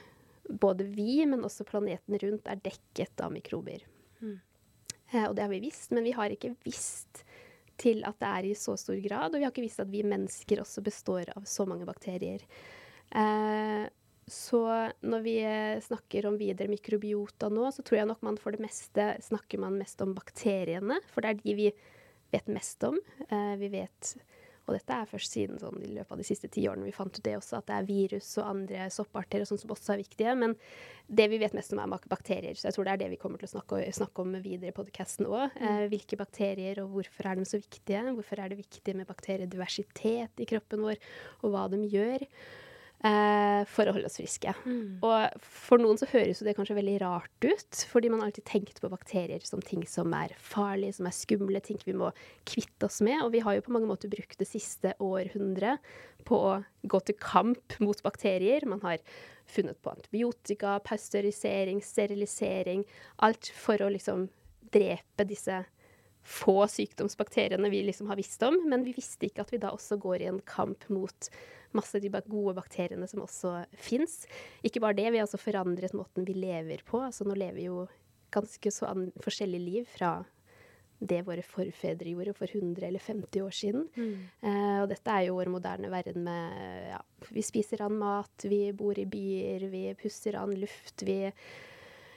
både 0.48 0.86
vi, 0.88 1.20
men 1.26 1.44
også 1.46 1.66
planeten 1.68 2.18
rundt, 2.22 2.48
er 2.48 2.62
dekket 2.64 3.20
av 3.24 3.32
mikrober. 3.34 3.84
Mm. 4.18 4.38
og 5.28 5.34
det 5.36 5.44
har 5.44 5.52
vi 5.52 5.60
visst, 5.62 5.92
men 5.94 6.04
vi 6.04 6.12
har 6.16 6.32
ikke 6.34 6.56
visst 6.66 7.22
til 7.78 8.02
at 8.08 8.18
det 8.18 8.28
er 8.28 8.48
i 8.48 8.56
så 8.58 8.74
stor 8.80 8.98
grad. 9.04 9.32
Og 9.32 9.38
vi 9.38 9.46
har 9.46 9.54
ikke 9.54 9.64
visst 9.64 9.82
at 9.82 9.92
vi 9.92 10.02
mennesker 10.06 10.62
også 10.62 10.82
består 10.84 11.30
av 11.36 11.46
så 11.48 11.66
mange 11.68 11.86
bakterier. 11.88 12.42
Eh, 13.14 13.86
så 14.28 14.62
når 15.00 15.22
vi 15.24 15.36
eh, 15.40 15.80
snakker 15.80 16.26
om 16.28 16.36
videre 16.40 16.68
mikrobiota 16.68 17.48
nå, 17.52 17.70
så 17.72 17.84
tror 17.86 18.02
jeg 18.02 18.10
nok 18.10 18.24
man 18.26 18.40
for 18.40 18.54
det 18.54 18.64
meste 18.64 19.14
snakker 19.24 19.62
man 19.62 19.78
mest 19.80 20.02
om 20.04 20.12
bakteriene. 20.16 20.98
For 21.12 21.24
det 21.24 21.30
er 21.30 21.40
de 21.44 21.56
vi 21.62 21.70
vet 22.34 22.50
mest 22.52 22.84
om. 22.84 22.98
Eh, 23.28 23.54
vi 23.62 23.70
vet 23.72 24.12
og 24.68 24.76
dette 24.76 24.92
er 24.94 25.08
først 25.08 25.34
siden 25.34 25.60
sånn, 25.60 25.80
i 25.80 25.90
løpet 25.96 26.12
av 26.12 26.20
de 26.20 26.26
siste 26.28 26.50
ti 26.52 26.66
årene 26.68 26.84
vi 26.84 26.94
fant 26.94 27.14
ut 27.14 27.24
det 27.24 27.34
også, 27.38 27.58
at 27.58 27.70
det 27.70 27.76
er 27.78 27.88
virus 27.88 28.28
og 28.40 28.50
andre 28.50 28.88
sopparter 28.92 29.42
og 29.42 29.48
sånn 29.48 29.62
som 29.62 29.72
også 29.72 29.94
er 29.94 30.02
viktige. 30.02 30.34
Men 30.36 30.54
det 31.08 31.28
vi 31.32 31.40
vet 31.40 31.56
mest 31.56 31.72
om, 31.72 31.80
er 31.80 32.08
bakterier. 32.12 32.58
Så 32.58 32.68
jeg 32.68 32.76
tror 32.76 32.88
det 32.88 32.94
er 32.94 33.02
det 33.04 33.10
vi 33.14 33.20
kommer 33.20 33.40
til 33.40 33.48
å 33.48 33.54
snakke, 33.56 33.80
snakke 33.96 34.24
om 34.24 34.36
videre 34.44 34.74
i 34.74 34.76
podkasten 34.76 35.28
òg. 35.30 35.56
Eh, 35.56 35.84
hvilke 35.88 36.20
bakterier, 36.20 36.82
og 36.84 36.92
hvorfor 36.98 37.30
er 37.30 37.40
de 37.40 37.48
så 37.48 37.62
viktige? 37.62 38.04
Hvorfor 38.12 38.44
er 38.44 38.52
det 38.52 38.60
viktig 38.60 38.96
med 39.00 39.08
bakteriediversitet 39.08 40.44
i 40.44 40.48
kroppen 40.52 40.84
vår, 40.84 41.00
og 41.42 41.54
hva 41.54 41.68
de 41.72 41.80
gjør 41.88 42.28
eh, 43.06 43.62
for 43.70 43.88
å 43.88 43.94
holde 43.94 44.08
oss 44.08 44.18
friske. 44.18 44.52
Og 45.06 45.44
for 45.44 45.82
noen 45.82 46.00
så 46.00 46.08
høres 46.10 46.42
det 46.44 46.56
kanskje 46.58 46.78
veldig 46.78 46.96
rart 47.02 47.46
ut, 47.46 47.82
fordi 47.90 48.10
man 48.12 48.24
alltid 48.24 48.46
tenkt 48.48 48.80
på 48.82 48.90
bakterier 48.92 49.44
som 49.46 49.62
ting 49.64 49.84
som 49.88 50.12
er 50.16 50.34
farlige, 50.42 50.98
som 50.98 51.08
er 51.10 51.16
skumle, 51.16 51.62
ting 51.64 51.80
vi 51.84 51.96
må 51.96 52.10
kvitte 52.48 52.88
oss 52.88 53.00
med. 53.04 53.22
Og 53.24 53.32
vi 53.36 53.42
har 53.44 53.58
jo 53.58 53.66
på 53.66 53.74
mange 53.74 53.90
måter 53.90 54.12
brukt 54.12 54.38
det 54.40 54.48
siste 54.50 54.94
århundret 54.98 55.84
på 56.28 56.38
å 56.50 56.54
gå 56.82 57.00
til 57.06 57.18
kamp 57.22 57.78
mot 57.84 58.02
bakterier. 58.04 58.66
Man 58.68 58.82
har 58.84 59.02
funnet 59.48 59.80
på 59.82 59.94
antibiotika, 59.94 60.78
pasteurisering, 60.84 61.80
sterilisering. 61.84 62.84
Alt 63.24 63.50
for 63.56 63.80
å 63.80 63.92
liksom 63.94 64.28
drepe 64.74 65.24
disse 65.24 65.62
få 66.28 66.66
sykdomsbakteriene 66.68 67.70
vi 67.72 67.82
liksom 67.86 68.10
har 68.10 68.18
visst 68.20 68.42
om. 68.44 68.60
Men 68.68 68.84
vi 68.86 68.96
visste 68.96 69.28
ikke 69.28 69.46
at 69.46 69.54
vi 69.54 69.62
da 69.62 69.72
også 69.74 69.98
går 70.00 70.24
i 70.24 70.30
en 70.32 70.42
kamp 70.48 70.88
mot 70.92 71.30
masse 71.76 71.96
av 71.96 72.04
de 72.04 72.10
gode 72.28 72.56
bakteriene 72.56 73.08
som 73.08 73.24
også 73.24 73.54
fins. 73.76 74.22
Ikke 74.64 74.82
bare 74.84 74.96
det, 74.98 75.08
vi 75.12 75.20
har 75.20 75.28
også 75.28 75.40
forandret 75.40 75.96
måten 75.96 76.26
vi 76.28 76.36
lever 76.36 76.84
på. 76.88 77.00
Altså 77.04 77.26
nå 77.28 77.36
lever 77.38 77.60
vi 77.60 77.68
jo 77.68 77.86
ganske 78.34 78.72
så 78.72 78.90
forskjellige 79.24 79.64
liv 79.64 79.88
fra 79.88 80.18
det 80.98 81.20
våre 81.28 81.44
forfedre 81.46 82.10
gjorde 82.10 82.34
for 82.34 82.50
100 82.50 82.82
eller 82.88 83.02
50 83.02 83.44
år 83.44 83.54
siden. 83.54 83.86
Mm. 83.94 84.14
Uh, 84.42 84.78
og 84.82 84.88
dette 84.90 85.14
er 85.14 85.28
jo 85.28 85.36
vår 85.38 85.50
moderne 85.52 85.90
verden 85.92 86.24
med 86.26 86.88
ja, 86.90 87.00
Vi 87.30 87.44
spiser 87.46 87.84
an 87.86 87.98
mat, 88.00 88.34
vi 88.42 88.72
bor 88.74 88.98
i 88.98 89.06
byer, 89.06 89.68
vi 89.70 89.84
pusser 90.00 90.38
an 90.40 90.54
luft, 90.58 91.06
vi 91.06 91.20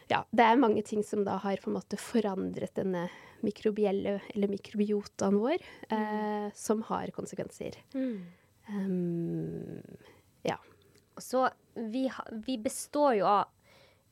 Ja, 0.09 0.25
det 0.31 0.43
er 0.43 0.59
mange 0.59 0.81
ting 0.83 1.05
som 1.07 1.21
da 1.23 1.37
har 1.39 1.61
på 1.61 1.69
en 1.69 1.77
måte 1.77 1.99
forandret 2.01 2.73
denne 2.75 3.05
mikrobielle, 3.45 4.19
eller 4.33 4.51
mikrobiotaen 4.51 5.39
vår, 5.41 5.63
mm. 5.89 5.97
eh, 5.97 6.51
som 6.55 6.83
har 6.89 7.11
konsekvenser. 7.15 7.77
Mm. 7.93 8.19
Um, 8.69 9.81
ja. 10.47 10.57
Så 11.17 11.49
vi, 11.73 12.05
vi 12.45 12.57
består 12.57 13.15
jo 13.19 13.25
av 13.25 13.49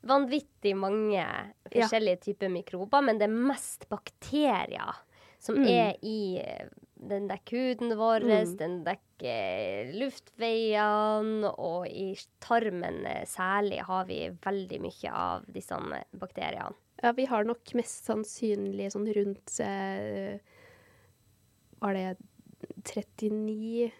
vanvittig 0.01 0.75
mange 0.79 1.25
forskjellige 1.67 2.17
ja. 2.17 2.23
typer 2.23 2.51
mikrober, 2.53 3.03
men 3.03 3.19
det 3.19 3.27
er 3.27 3.39
mest 3.51 3.89
bakterier 3.91 5.01
som 5.39 5.55
mm. 5.55 5.67
er 5.67 5.95
i 6.03 6.41
den 6.99 7.29
dekker 7.29 7.57
huden 7.57 7.95
vår, 7.97 8.25
mm. 8.27 8.55
den 8.59 8.75
dekker 8.83 9.93
luftveiene, 9.99 11.51
og 11.51 11.87
i 11.87 12.11
tarmen 12.43 13.05
særlig 13.27 13.79
har 13.87 14.07
vi 14.09 14.25
veldig 14.43 14.81
mye 14.83 15.13
av 15.15 15.47
disse 15.47 15.79
bakteriene. 16.11 16.75
Ja, 17.01 17.13
vi 17.15 17.25
har 17.29 17.47
nok 17.47 17.73
mest 17.79 18.09
sannsynlig 18.09 18.89
sånn 18.93 19.07
rundt 19.15 19.59
eh, 19.63 20.39
Var 21.79 21.95
det 21.95 22.07
39 22.89 23.91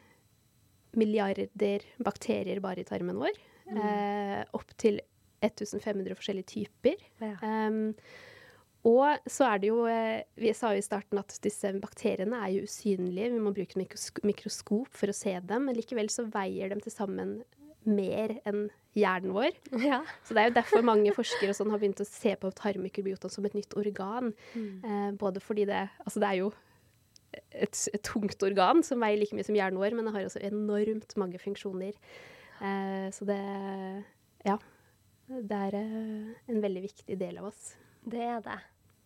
milliarder 1.00 1.86
bakterier 2.04 2.60
bare 2.64 2.84
i 2.84 2.88
tarmen 2.88 3.22
vår? 3.22 3.38
Mm. 3.70 3.78
Eh, 3.78 4.42
opp 4.58 4.74
til 4.82 5.00
1500 5.46 6.18
forskjellige 6.18 6.52
typer. 6.56 6.98
Ja. 7.22 7.38
Um, 7.40 7.94
og 8.88 9.28
så 9.28 9.46
er 9.50 9.60
det 9.60 9.70
jo 9.70 9.84
eh, 9.92 10.24
Vi 10.40 10.54
sa 10.56 10.72
jo 10.72 10.80
i 10.80 10.86
starten 10.86 11.20
at 11.20 11.36
disse 11.44 11.72
bakteriene 11.84 12.40
er 12.46 12.54
jo 12.56 12.68
usynlige. 12.68 13.32
Vi 13.36 13.42
må 13.44 13.54
bruke 13.56 13.80
mikroskop 14.28 14.92
for 14.96 15.12
å 15.12 15.16
se 15.16 15.36
dem, 15.40 15.68
men 15.68 15.78
likevel 15.78 16.12
så 16.12 16.28
veier 16.32 16.72
dem 16.72 16.84
til 16.84 16.96
sammen 16.96 17.40
mer 17.88 18.36
enn 18.48 18.68
hjernen 18.98 19.34
vår. 19.36 19.54
Ja. 19.84 20.00
Så 20.26 20.36
det 20.36 20.42
er 20.42 20.50
jo 20.50 20.56
derfor 20.58 20.86
mange 20.86 21.14
forskere 21.16 21.54
sånn 21.56 21.72
har 21.74 21.82
begynt 21.82 22.02
å 22.04 22.08
se 22.08 22.34
på 22.40 22.52
tarmmikrobiota 22.58 23.30
som 23.32 23.46
et 23.48 23.56
nytt 23.58 23.76
organ. 23.80 24.34
Mm. 24.56 24.74
Eh, 24.84 25.12
både 25.20 25.44
fordi 25.44 25.68
det 25.70 25.86
Altså 26.04 26.24
det 26.24 26.32
er 26.32 26.40
jo 26.42 26.50
et, 27.54 27.76
et, 27.94 28.02
tungt 28.06 28.42
organ 28.46 28.82
som 28.86 29.02
veier 29.04 29.20
like 29.22 29.38
mye 29.38 29.46
som 29.46 29.58
hjernen 29.58 29.80
vår, 29.80 29.96
men 29.98 30.08
det 30.08 30.16
har 30.16 30.28
også 30.28 30.42
enormt 30.50 31.16
mange 31.22 31.42
funksjoner. 31.42 31.96
Eh, 32.60 33.08
så 33.16 33.30
det 33.30 33.44
Ja. 34.48 34.58
Det 35.30 35.62
er 35.70 35.76
eh, 35.78 36.36
en 36.50 36.62
veldig 36.64 36.82
viktig 36.88 37.20
del 37.20 37.38
av 37.38 37.52
oss. 37.52 37.76
Det 38.02 38.22
er 38.26 38.42
det. 38.42 38.60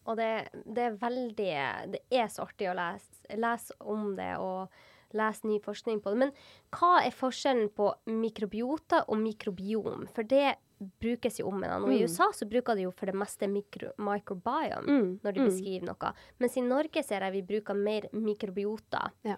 Og 0.07 0.17
det, 0.19 0.31
det 0.65 0.83
er 0.83 0.97
veldig 0.99 1.51
Det 1.91 2.01
er 2.11 2.27
så 2.31 2.45
artig 2.47 2.67
å 2.71 2.75
lese, 2.75 3.23
lese 3.39 3.75
om 3.79 4.13
det 4.17 4.33
og 4.39 4.71
lese 5.17 5.48
ny 5.48 5.60
forskning 5.63 6.01
på 6.03 6.13
det. 6.13 6.20
Men 6.25 6.36
hva 6.75 7.00
er 7.03 7.15
forskjellen 7.15 7.72
på 7.77 7.89
mikrobiota 8.10 9.03
og 9.08 9.20
mikrobiom? 9.22 10.08
For 10.15 10.27
det 10.27 10.55
brukes 11.00 11.39
jo 11.39 11.48
om 11.50 11.62
hverandre. 11.62 11.89
Og 11.89 11.96
i 11.96 12.01
mm. 12.01 12.10
USA 12.10 12.29
så 12.36 12.48
bruker 12.50 12.77
de 12.77 12.88
jo 12.88 12.93
for 12.96 13.10
det 13.10 13.17
meste 13.17 13.48
mikro, 13.51 13.93
microbiome 14.03 14.84
mm. 14.88 15.12
når 15.24 15.36
de 15.36 15.43
mm. 15.43 15.50
beskriver 15.50 15.88
noe. 15.89 16.13
Mens 16.43 16.58
i 16.60 16.65
Norge 16.65 17.05
ser 17.05 17.25
jeg 17.25 17.38
vi 17.38 17.46
bruker 17.53 17.77
mer 17.77 18.10
mikrobiota. 18.15 19.05
Ja. 19.27 19.38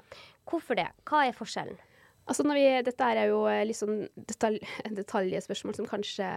Hvorfor 0.49 0.79
det? 0.79 0.89
Hva 1.07 1.25
er 1.27 1.37
forskjellen? 1.37 1.77
Altså 2.25 2.41
vi, 2.47 2.65
dette 2.81 3.05
er 3.05 3.27
jo 3.29 3.43
eh, 3.51 3.61
litt 3.69 3.77
sånn 3.77 4.07
detalj, 4.17 4.57
detaljspørsmål 5.01 5.77
som 5.77 5.89
kanskje 5.89 6.29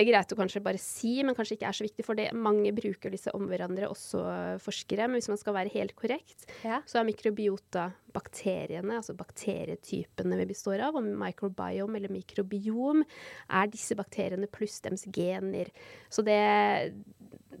er 0.00 0.08
greit 0.08 0.32
å 0.34 0.38
kanskje 0.38 0.62
bare 0.64 0.80
si, 0.80 1.18
men 1.26 1.36
kanskje 1.36 1.56
ikke 1.56 1.68
er 1.70 1.76
så 1.76 1.86
viktig, 1.86 2.06
for 2.06 2.18
det. 2.18 2.30
mange 2.36 2.72
bruker 2.76 3.12
disse 3.12 3.32
om 3.36 3.46
hverandre, 3.50 3.88
også 3.90 4.22
forskere. 4.64 5.08
Men 5.08 5.20
hvis 5.20 5.30
man 5.32 5.40
skal 5.40 5.56
være 5.56 5.74
helt 5.74 5.96
korrekt, 5.98 6.46
ja. 6.66 6.80
så 6.88 7.00
er 7.00 7.08
mikrobiota 7.08 7.90
bakteriene, 8.14 8.98
altså 8.98 9.14
bakterietypene 9.18 10.40
vi 10.40 10.48
består 10.50 10.82
av, 10.88 10.98
og 10.98 11.06
microbiome 11.06 12.00
eller 12.00 12.12
mikrobiom 12.12 13.04
er 13.04 13.70
disse 13.70 13.96
bakteriene 13.98 14.50
pluss 14.50 14.80
deres 14.84 15.06
gener. 15.14 15.70
Så 16.10 16.24
det 16.26 16.40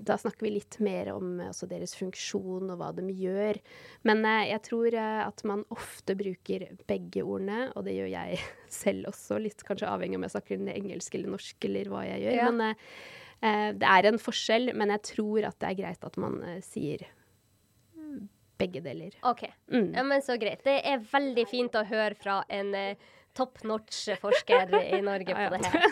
da 0.06 0.16
snakker 0.18 0.46
vi 0.46 0.52
litt 0.54 0.78
mer 0.82 1.12
om 1.12 1.38
altså, 1.44 1.68
deres 1.70 1.94
funksjon 1.98 2.72
og 2.72 2.80
hva 2.80 2.90
de 2.96 3.06
gjør. 3.12 3.60
Men 4.08 4.24
eh, 4.28 4.50
jeg 4.50 4.64
tror 4.68 4.96
eh, 4.96 5.20
at 5.26 5.44
man 5.48 5.64
ofte 5.74 6.16
bruker 6.18 6.66
begge 6.90 7.24
ordene, 7.24 7.68
og 7.74 7.86
det 7.86 7.96
gjør 7.98 8.10
jeg 8.14 8.40
selv 8.82 9.12
også, 9.12 9.40
litt 9.42 9.64
kanskje 9.66 9.90
avhengig 9.90 10.20
om 10.20 10.26
jeg 10.26 10.36
snakker 10.36 10.66
engelsk 10.74 11.16
eller 11.18 11.36
norsk 11.36 11.70
eller 11.70 11.92
hva 11.92 12.04
jeg 12.08 12.26
gjør. 12.26 12.38
Ja. 12.40 12.50
Men 12.50 12.66
eh, 12.66 12.90
eh, 13.46 13.70
det 13.78 13.94
er 13.94 14.10
en 14.10 14.20
forskjell, 14.22 14.74
men 14.80 14.94
jeg 14.96 15.06
tror 15.12 15.50
at 15.52 15.58
det 15.62 15.72
er 15.72 15.80
greit 15.84 16.10
at 16.10 16.20
man 16.20 16.42
eh, 16.46 16.60
sier 16.66 17.08
begge 18.60 18.82
deler. 18.84 19.14
OK. 19.24 19.46
Mm. 19.72 19.94
Ja, 19.96 20.02
men 20.04 20.20
så 20.20 20.34
greit. 20.36 20.60
Det 20.66 20.82
er 20.84 21.00
veldig 21.00 21.46
fint 21.48 21.76
å 21.80 21.86
høre 21.88 22.12
fra 22.20 22.42
en 22.52 22.74
top 23.40 23.62
notch-forsker 23.64 24.74
i 24.80 25.00
Norge 25.04 25.36
på 25.36 25.56
det 25.56 25.70
her. 25.72 25.84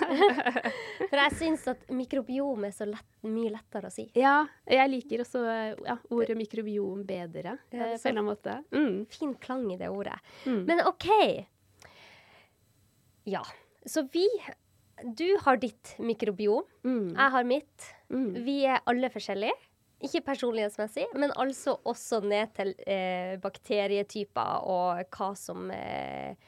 For 1.09 1.21
jeg 1.23 1.37
syns 1.41 1.67
at 1.73 1.87
mikrobiom 1.95 2.67
er 2.69 2.75
så 2.77 2.89
lett, 2.89 3.07
mye 3.25 3.53
lettere 3.55 3.89
å 3.89 3.95
si. 3.95 4.05
Ja, 4.19 4.43
jeg 4.69 4.93
liker 4.93 5.25
også 5.25 5.45
ja, 5.47 5.97
ordet 6.13 6.37
mikrobiom 6.39 7.07
bedre, 7.09 7.57
ja, 7.73 7.95
på 7.97 8.13
en 8.13 8.25
måte. 8.27 8.59
Mm. 8.75 9.07
Fin 9.13 9.33
klang 9.41 9.65
i 9.73 9.79
det 9.81 9.89
ordet. 9.93 10.19
Mm. 10.45 10.61
Men 10.69 10.85
OK. 10.89 11.09
Ja. 13.29 13.45
Så 13.87 14.05
vi 14.13 14.27
Du 15.17 15.39
har 15.45 15.57
ditt 15.57 15.95
mikrobiom. 16.03 16.65
Mm. 16.83 17.15
Jeg 17.15 17.31
har 17.31 17.45
mitt. 17.47 17.89
Mm. 18.11 18.31
Vi 18.45 18.57
er 18.67 18.81
alle 18.85 19.11
forskjellige. 19.15 19.55
Ikke 20.03 20.23
personlighetsmessig, 20.27 21.09
men 21.19 21.33
altså 21.35 21.77
også 21.87 22.21
ned 22.23 22.53
til 22.55 22.69
eh, 22.87 23.35
bakterietyper 23.43 24.67
og 24.71 25.09
hva 25.11 25.33
som 25.39 25.73
eh, 25.75 26.39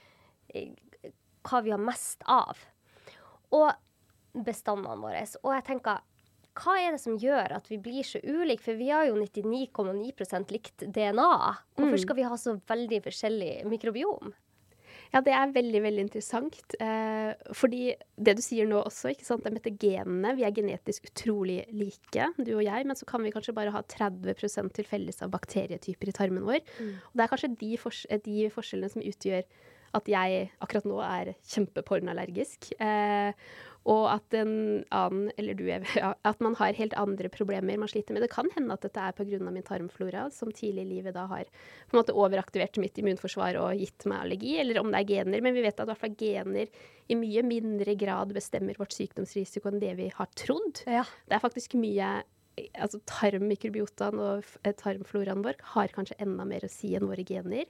hva 1.47 1.63
vi 1.65 1.73
har 1.75 1.83
mest 1.83 2.25
av. 2.29 2.59
Og 3.57 3.71
bestandene 4.47 5.01
våre. 5.01 5.25
Og 5.43 5.55
jeg 5.57 5.67
tenker, 5.67 6.05
hva 6.61 6.77
er 6.83 6.95
det 6.95 7.01
som 7.03 7.17
gjør 7.19 7.57
at 7.57 7.71
vi 7.71 7.79
blir 7.83 8.07
så 8.07 8.21
ulike? 8.23 8.65
For 8.65 8.79
vi 8.79 8.91
har 8.93 9.09
jo 9.09 9.17
99,9 9.19 10.53
likt 10.53 10.87
DNA. 10.87 11.33
Hvorfor 11.79 11.97
mm. 11.97 12.05
skal 12.05 12.19
vi 12.19 12.29
ha 12.29 12.39
så 12.39 12.57
veldig 12.69 13.03
forskjellig 13.07 13.53
mikrobiom? 13.71 14.33
Ja, 15.11 15.19
det 15.27 15.33
er 15.35 15.55
veldig 15.55 15.81
veldig 15.83 16.03
interessant. 16.07 16.59
Eh, 16.79 17.33
fordi 17.57 17.95
det 18.15 18.37
du 18.39 18.43
sier 18.45 18.69
nå 18.71 18.79
også, 18.85 19.11
ikke 19.11 19.27
sant, 19.27 19.43
det 19.47 19.57
med 19.57 19.79
genene 19.83 20.35
Vi 20.39 20.45
er 20.47 20.55
genetisk 20.55 21.09
utrolig 21.11 21.65
like, 21.75 22.29
du 22.39 22.53
og 22.55 22.63
jeg, 22.63 22.87
men 22.87 22.99
så 22.99 23.09
kan 23.09 23.25
vi 23.27 23.33
kanskje 23.35 23.57
bare 23.57 23.75
ha 23.75 23.83
30 23.83 24.71
til 24.77 24.87
felles 24.87 25.23
av 25.23 25.33
bakterietyper 25.35 26.13
i 26.13 26.15
tarmen 26.15 26.47
vår. 26.47 26.63
Mm. 26.79 26.95
Og 27.11 27.19
det 27.19 27.27
er 27.27 27.33
kanskje 27.33 27.55
de, 27.59 27.73
fors 27.81 28.05
de 28.27 28.47
forskjellene 28.55 28.95
som 28.95 29.03
utgjør 29.03 29.43
at 29.97 30.09
jeg 30.11 30.47
akkurat 30.63 30.87
nå 30.89 31.01
er 31.03 31.33
kjempepornallergisk. 31.51 32.71
Eh, 32.81 33.33
og 33.89 34.03
at 34.13 34.35
en 34.37 34.53
annen, 34.93 35.31
eller 35.41 35.57
du, 35.57 35.65
Eva, 35.73 36.13
at 36.29 36.43
man 36.45 36.55
har 36.59 36.77
helt 36.77 36.95
andre 37.01 37.31
problemer 37.33 37.79
man 37.81 37.89
sliter 37.89 38.13
med. 38.13 38.23
Det 38.27 38.33
kan 38.33 38.51
hende 38.53 38.77
at 38.77 38.85
dette 38.85 39.01
er 39.01 39.17
pga. 39.17 39.39
min 39.41 39.65
tarmflora, 39.65 40.29
som 40.31 40.53
tidlig 40.53 40.85
i 40.85 40.91
livet 40.97 41.17
da 41.17 41.25
har 41.31 41.49
på 41.49 41.97
en 41.97 42.01
måte 42.03 42.15
overaktivert 42.15 42.77
mitt 42.83 42.99
immunforsvar 43.01 43.57
og 43.63 43.81
gitt 43.81 44.05
meg 44.05 44.27
allergi, 44.27 44.59
eller 44.61 44.83
om 44.83 44.93
det 44.93 45.01
er 45.01 45.09
gener. 45.15 45.41
Men 45.41 45.57
vi 45.57 45.65
vet 45.65 45.81
at 45.81 45.89
i 45.89 45.93
hvert 45.93 46.03
fall 46.05 46.19
gener 46.21 46.69
i 47.09 47.17
mye 47.19 47.47
mindre 47.47 47.97
grad 47.99 48.35
bestemmer 48.37 48.77
vårt 48.79 48.95
sykdomsrisiko 48.95 49.73
enn 49.73 49.81
det 49.83 49.97
vi 49.99 50.11
har 50.15 50.29
trodd. 50.37 50.85
Ja. 50.87 51.07
Det 51.27 51.39
er 51.39 51.49
faktisk 51.49 51.79
mye 51.81 52.21
altså 52.77 53.01
tarmmikrobiotaen 53.09 54.21
og 54.21 54.47
tarmfloraen 54.81 55.45
vår 55.47 55.61
har 55.75 55.93
kanskje 55.95 56.19
enda 56.21 56.45
mer 56.49 56.67
å 56.67 56.73
si 56.73 56.93
enn 56.97 57.09
våre 57.09 57.25
gener. 57.27 57.69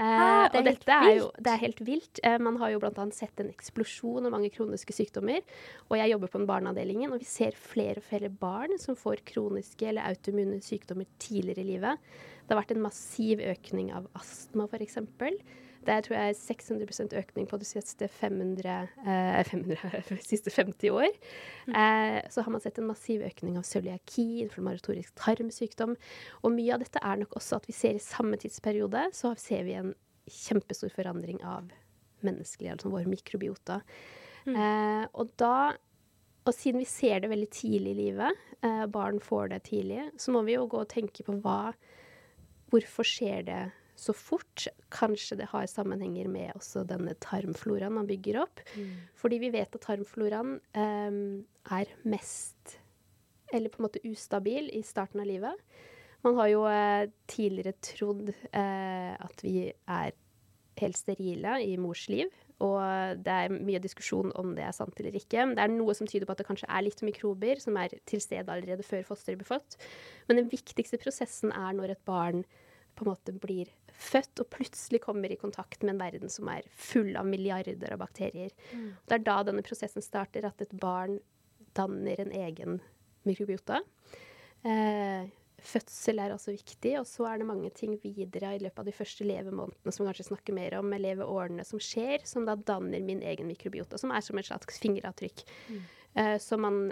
Ah, 0.00 0.46
det 0.48 0.62
og 0.62 0.64
dette 0.64 0.96
er 0.96 1.10
jo 1.18 1.26
det 1.36 1.52
er 1.52 1.60
helt 1.60 1.80
vilt. 1.84 2.20
Eh, 2.24 2.38
man 2.40 2.56
har 2.62 2.72
jo 2.72 2.80
bl.a. 2.80 3.04
sett 3.12 3.42
en 3.42 3.50
eksplosjon 3.52 4.24
av 4.24 4.32
mange 4.32 4.48
kroniske 4.54 4.94
sykdommer. 4.96 5.44
Og 5.90 5.98
jeg 6.00 6.14
jobber 6.14 6.32
på 6.32 6.40
en 6.40 6.48
barneavdelingen, 6.48 7.12
og 7.12 7.20
vi 7.20 7.28
ser 7.28 7.58
flere 7.58 8.00
og 8.00 8.06
flere 8.08 8.30
barn 8.32 8.78
som 8.80 8.96
får 8.98 9.24
kroniske 9.28 9.90
eller 9.90 10.08
autoimmune 10.08 10.62
sykdommer 10.64 11.08
tidligere 11.20 11.66
i 11.66 11.72
livet. 11.74 12.12
Det 12.46 12.54
har 12.54 12.62
vært 12.62 12.72
en 12.74 12.86
massiv 12.86 13.42
økning 13.44 13.92
av 13.94 14.08
astma, 14.18 14.66
f.eks. 14.70 15.02
Det 15.80 15.94
er 15.94 16.04
tror 16.04 16.16
jeg 16.18 16.36
600% 16.36 17.14
økning 17.16 17.46
på 17.48 17.56
de 17.60 17.64
siste 17.64 18.08
500, 18.12 18.74
eh, 19.00 19.40
500 19.48 20.02
siste 20.30 20.52
50 20.52 20.92
år. 20.92 21.08
Mm. 21.66 21.74
Eh, 21.74 22.18
så 22.32 22.44
har 22.44 22.52
man 22.52 22.60
sett 22.60 22.78
en 22.78 22.88
massiv 22.90 23.24
økning 23.24 23.56
av 23.56 23.64
cøliaki, 23.64 24.42
inflammatorisk 24.44 25.14
tarmsykdom. 25.16 25.96
Og 26.44 26.52
mye 26.52 26.76
av 26.76 26.84
dette 26.84 27.00
er 27.00 27.22
nok 27.22 27.38
også 27.40 27.60
at 27.60 27.68
vi 27.70 27.76
ser 27.76 27.96
i 27.96 28.04
samme 28.04 28.36
tidsperiode 28.40 29.08
så 29.16 29.32
ser 29.40 29.64
vi 29.68 29.78
en 29.78 29.94
kjempestor 30.30 30.92
forandring 30.94 31.40
av 31.48 31.70
menneskelig, 32.26 32.74
altså 32.74 32.92
vår 32.92 33.08
mikrobiota. 33.08 33.80
Mm. 34.46 34.56
Eh, 34.56 35.06
og 35.14 35.32
da 35.40 35.76
Og 36.48 36.54
siden 36.56 36.80
vi 36.80 36.86
ser 36.88 37.20
det 37.20 37.28
veldig 37.28 37.50
tidlig 37.52 37.90
i 37.92 37.98
livet, 37.98 38.36
eh, 38.64 38.86
barn 38.88 39.18
får 39.20 39.50
det 39.50 39.58
tidlig, 39.68 40.06
så 40.16 40.32
må 40.32 40.40
vi 40.42 40.54
jo 40.54 40.64
gå 40.66 40.78
og 40.80 40.88
tenke 40.88 41.22
på 41.22 41.34
hva 41.44 41.74
Hvorfor 42.70 43.04
skjer 43.04 43.44
det 43.44 43.72
så 44.00 44.14
fort? 44.16 44.66
Kanskje 44.92 45.38
det 45.40 45.50
har 45.52 45.68
sammenhenger 45.70 46.30
med 46.32 46.54
også 46.56 46.86
denne 46.88 47.14
tarmfloraen 47.22 47.94
man 47.98 48.08
bygger 48.08 48.40
opp. 48.44 48.62
Mm. 48.74 48.92
Fordi 49.20 49.40
vi 49.42 49.52
vet 49.54 49.76
at 49.76 49.84
tarmfloraen 49.84 50.56
um, 50.74 51.22
er 51.70 51.92
mest 52.08 52.78
Eller 53.52 53.68
på 53.68 53.80
en 53.80 53.88
måte 53.88 54.02
ustabil 54.06 54.68
i 54.78 54.82
starten 54.86 55.20
av 55.20 55.26
livet. 55.26 55.64
Man 56.22 56.36
har 56.36 56.50
jo 56.52 56.60
eh, 56.68 57.08
tidligere 57.26 57.72
trodd 57.82 58.28
eh, 58.30 59.14
at 59.16 59.42
vi 59.42 59.72
er 59.72 60.12
helt 60.80 60.98
sterile 61.00 61.56
i 61.64 61.74
mors 61.80 62.04
liv. 62.12 62.30
Og 62.60 63.20
det 63.24 63.32
er 63.32 63.54
mye 63.54 63.80
diskusjon 63.80 64.32
om 64.38 64.52
det 64.56 64.66
er 64.66 64.74
sant 64.76 64.98
eller 65.00 65.16
ikke. 65.16 65.46
Det 65.56 65.64
er 65.64 65.72
noe 65.72 65.94
som 65.96 66.08
tyder 66.08 66.28
på 66.28 66.34
at 66.36 66.42
det 66.42 66.48
kanskje 66.50 66.68
er 66.68 66.84
litt 66.84 67.00
mikrober 67.06 67.62
som 67.62 67.78
er 67.80 67.94
til 68.08 68.20
stede 68.20 68.52
allerede 68.52 68.84
før 68.84 69.06
fosteret 69.08 69.40
blir 69.40 69.48
født. 69.48 69.78
Men 70.28 70.42
den 70.42 70.50
viktigste 70.52 71.00
prosessen 71.00 71.54
er 71.56 71.72
når 71.76 71.96
et 71.96 72.04
barn 72.08 72.44
på 72.98 73.06
en 73.06 73.12
måte 73.14 73.32
blir 73.40 73.70
født 74.00 74.42
og 74.42 74.48
plutselig 74.54 75.02
kommer 75.04 75.32
i 75.32 75.38
kontakt 75.40 75.84
med 75.84 75.94
en 75.94 76.02
verden 76.02 76.32
som 76.32 76.48
er 76.52 76.68
full 76.72 77.12
av 77.20 77.28
milliarder 77.28 77.92
av 77.94 78.00
bakterier. 78.02 78.54
Mm. 78.72 78.94
Det 79.06 79.18
er 79.18 79.26
da 79.26 79.40
denne 79.46 79.64
prosessen 79.66 80.04
starter, 80.04 80.46
at 80.48 80.64
et 80.64 80.72
barn 80.80 81.18
danner 81.76 82.22
en 82.22 82.32
egen 82.34 82.80
mikrobiota. 83.28 83.82
Eh, 84.64 85.28
Fødsel 85.60 86.20
er 86.22 86.32
også 86.32 86.54
viktig, 86.54 86.94
og 86.96 87.06
så 87.08 87.26
er 87.28 87.40
det 87.40 87.48
mange 87.48 87.68
ting 87.76 87.92
videre 88.00 88.54
i 88.56 88.62
løpet 88.62 88.80
av 88.80 88.86
de 88.88 88.94
første 88.96 89.26
levemånedene 89.28 89.92
som 89.92 90.04
vi 90.04 90.08
kanskje 90.08 90.28
snakker 90.30 90.56
mer 90.56 90.78
om, 90.78 90.88
med 90.88 91.02
leveårene 91.04 91.66
som 91.68 91.82
skjer, 91.82 92.24
som 92.28 92.46
da 92.48 92.56
danner 92.56 93.02
min 93.04 93.20
egen 93.20 93.48
mikrobiota, 93.50 94.00
som 94.00 94.14
er 94.14 94.24
som 94.24 94.40
et 94.40 94.48
slags 94.48 94.80
fingeravtrykk. 94.80 95.44
Mm. 95.68 95.82
Eh, 96.22 96.36
så 96.40 96.56
man 96.60 96.86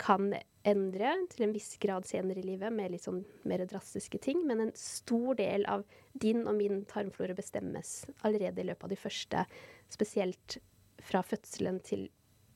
kan 0.00 0.32
endre 0.64 1.14
til 1.32 1.46
en 1.46 1.54
viss 1.54 1.74
grad 1.82 2.06
senere 2.08 2.40
i 2.40 2.46
livet 2.46 2.72
med 2.72 2.94
litt 2.94 3.04
sånn 3.04 3.22
mer 3.48 3.64
drastiske 3.68 4.20
ting, 4.24 4.44
men 4.48 4.62
en 4.64 4.72
stor 4.78 5.36
del 5.40 5.66
av 5.70 5.84
din 6.12 6.46
og 6.46 6.56
min 6.60 6.84
tarmflora 6.90 7.36
bestemmes 7.36 8.04
allerede 8.24 8.62
i 8.62 8.70
løpet 8.70 8.88
av 8.88 8.94
de 8.94 9.00
første, 9.00 9.44
spesielt 9.92 10.58
fra 11.04 11.20
fødselen 11.26 11.82
til 11.84 12.08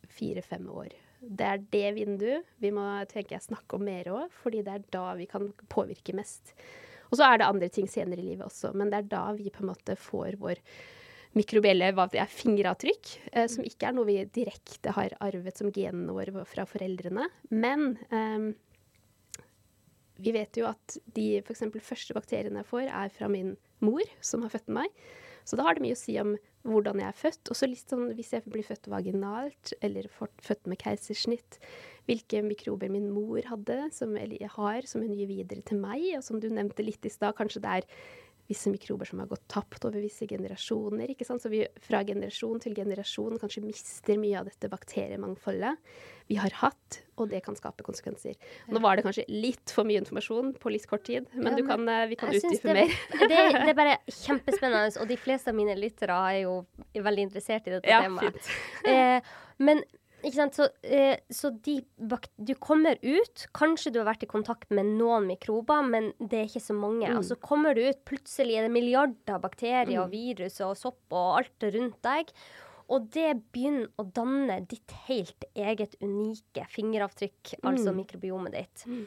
fire-fem 0.09 0.71
år 0.73 0.97
det 1.21 1.47
er 1.47 1.65
det 1.73 1.89
vinduet 1.97 2.51
vi 2.63 2.71
må 2.75 2.85
tenker 3.11 3.37
jeg, 3.37 3.49
snakke 3.49 3.79
om 3.79 3.87
mer 3.89 4.11
òg, 4.13 4.35
fordi 4.43 4.63
det 4.67 4.75
er 4.75 4.87
da 4.95 5.07
vi 5.19 5.27
kan 5.31 5.51
påvirke 5.71 6.15
mest. 6.17 6.55
Og 7.09 7.19
så 7.19 7.27
er 7.27 7.41
det 7.41 7.49
andre 7.49 7.71
ting 7.73 7.89
senere 7.91 8.23
i 8.23 8.31
livet 8.31 8.47
også, 8.47 8.75
men 8.77 8.93
det 8.93 9.01
er 9.01 9.11
da 9.11 9.25
vi 9.37 9.51
på 9.53 9.65
en 9.65 9.73
måte 9.73 9.97
får 9.99 10.39
vår 10.41 10.61
mikrobielle 11.37 11.91
hva 11.97 12.09
det 12.11 12.23
er, 12.23 12.31
fingeravtrykk, 12.33 13.13
eh, 13.33 13.49
som 13.51 13.67
ikke 13.67 13.91
er 13.91 13.97
noe 13.97 14.09
vi 14.09 14.19
direkte 14.35 14.95
har 14.97 15.17
arvet 15.25 15.61
som 15.61 15.73
genene 15.75 16.15
våre 16.17 16.45
fra 16.49 16.65
foreldrene. 16.69 17.29
Men 17.53 17.95
eh, 18.09 18.51
vi 20.19 20.35
vet 20.35 20.59
jo 20.59 20.69
at 20.71 20.99
de 21.15 21.31
f.eks. 21.43 21.65
første 21.85 22.17
bakteriene 22.17 22.63
jeg 22.63 22.71
får, 22.71 22.87
er 22.89 23.15
fra 23.15 23.31
min 23.33 23.57
mor, 23.85 24.05
som 24.25 24.45
har 24.45 24.55
født 24.55 24.71
meg. 24.81 24.93
Så 25.49 25.57
da 25.57 25.65
har 25.65 25.79
det 25.79 25.85
mye 25.85 25.97
å 25.97 25.99
si 25.99 26.19
om 26.21 26.35
hvordan 26.69 27.01
jeg 27.01 27.09
er 27.09 27.17
født. 27.17 27.49
Og 27.49 27.57
så 27.57 27.69
litt 27.69 27.93
sånn 27.93 28.11
hvis 28.19 28.35
jeg 28.35 28.45
blir 28.51 28.67
født 28.67 28.91
vaginalt, 28.93 29.73
eller 29.85 30.11
født 30.13 30.69
med 30.69 30.81
keisersnitt, 30.83 31.57
hvilke 32.09 32.43
mikrober 32.45 32.91
min 32.93 33.09
mor 33.15 33.41
hadde, 33.49 33.79
som, 33.95 34.17
eller 34.21 34.51
har, 34.59 34.89
som 34.89 35.05
hun 35.05 35.15
gir 35.17 35.31
videre 35.31 35.65
til 35.65 35.81
meg. 35.81 36.05
Og 36.19 36.27
som 36.27 36.43
du 36.43 36.51
nevnte 36.53 36.85
litt 36.85 37.07
i 37.07 37.13
stad, 37.13 37.37
kanskje 37.39 37.65
det 37.65 37.79
er 37.79 37.89
visse 38.49 38.71
mikrober 38.73 39.05
som 39.05 39.21
har 39.21 39.29
gått 39.29 39.45
tapt 39.49 39.85
over 39.85 40.01
visse 40.01 40.27
generasjoner. 40.27 41.11
ikke 41.13 41.27
sant? 41.29 41.43
Så 41.43 41.51
vi 41.53 41.67
fra 41.85 42.01
generasjon 42.07 42.63
til 42.65 42.77
generasjon 42.77 43.37
kanskje 43.41 43.65
mister 43.65 44.17
mye 44.21 44.39
av 44.41 44.49
dette 44.49 44.71
bakteriemangfoldet 44.73 45.77
vi 46.29 46.37
har 46.37 46.53
hatt, 46.61 46.99
og 47.17 47.31
det 47.33 47.41
kan 47.45 47.57
skape 47.57 47.85
konsekvenser. 47.87 48.37
Nå 48.69 48.81
var 48.85 48.99
det 48.99 49.05
kanskje 49.07 49.25
litt 49.33 49.73
for 49.73 49.89
mye 49.89 50.01
informasjon 50.03 50.53
på 50.61 50.73
litt 50.73 50.85
kort 50.89 51.07
tid, 51.09 51.29
men, 51.33 51.55
ja, 51.55 51.55
men 51.57 51.69
kan, 51.69 51.89
eh, 51.89 52.07
vi 52.11 52.19
kan 52.21 52.33
utdype 52.37 52.75
mer. 52.77 52.93
det, 53.23 53.29
det, 53.31 53.71
er 53.73 53.79
bare 53.79 53.97
kjempespennende, 54.23 54.93
og 55.01 55.09
de 55.09 55.17
fleste 55.21 55.53
av 55.53 55.57
mine 55.57 55.77
lyttere 55.79 56.19
er 56.33 56.43
jo 56.43 56.59
veldig 57.09 57.29
interessert 57.31 57.69
i 57.69 57.79
dette 57.79 57.89
ja, 57.89 58.03
temaet. 58.05 58.53
Eh, 58.89 59.33
men 59.65 59.81
ikke 60.23 60.35
sant? 60.35 60.57
Så, 60.59 60.67
eh, 60.83 61.21
så 61.31 61.51
de 61.63 61.79
du 62.37 62.55
kommer 62.59 62.99
ut. 63.03 63.45
Kanskje 63.55 63.93
du 63.95 64.01
har 64.01 64.09
vært 64.11 64.25
i 64.27 64.31
kontakt 64.31 64.71
med 64.75 64.91
noen 64.99 65.29
mikrober, 65.31 65.85
men 65.87 66.11
det 66.19 66.41
er 66.41 66.49
ikke 66.49 66.65
så 66.65 66.77
mange. 66.77 67.07
Mm. 67.07 67.21
Og 67.21 67.27
så 67.29 67.39
kommer 67.39 67.77
du 67.77 67.85
ut, 67.87 68.01
plutselig 68.09 68.59
er 68.59 68.67
det 68.67 68.75
milliarder 68.75 69.37
av 69.37 69.45
bakterier 69.45 69.95
mm. 69.95 70.03
og 70.03 70.11
virus 70.15 70.59
og 70.65 70.75
sopp 70.81 71.15
og 71.15 71.39
alt 71.43 71.69
rundt 71.77 72.01
deg. 72.07 72.35
Og 72.89 73.09
det 73.13 73.31
begynner 73.53 73.91
å 74.01 74.07
danne 74.17 74.63
ditt 74.69 74.95
helt 75.07 75.45
eget 75.55 75.95
unike 76.01 76.65
fingeravtrykk, 76.73 77.59
altså 77.59 77.63
mm. 77.63 77.73
altså 77.75 77.97
mikrobiomet 77.97 78.57
ditt. 78.57 78.87
Mm. 78.89 79.03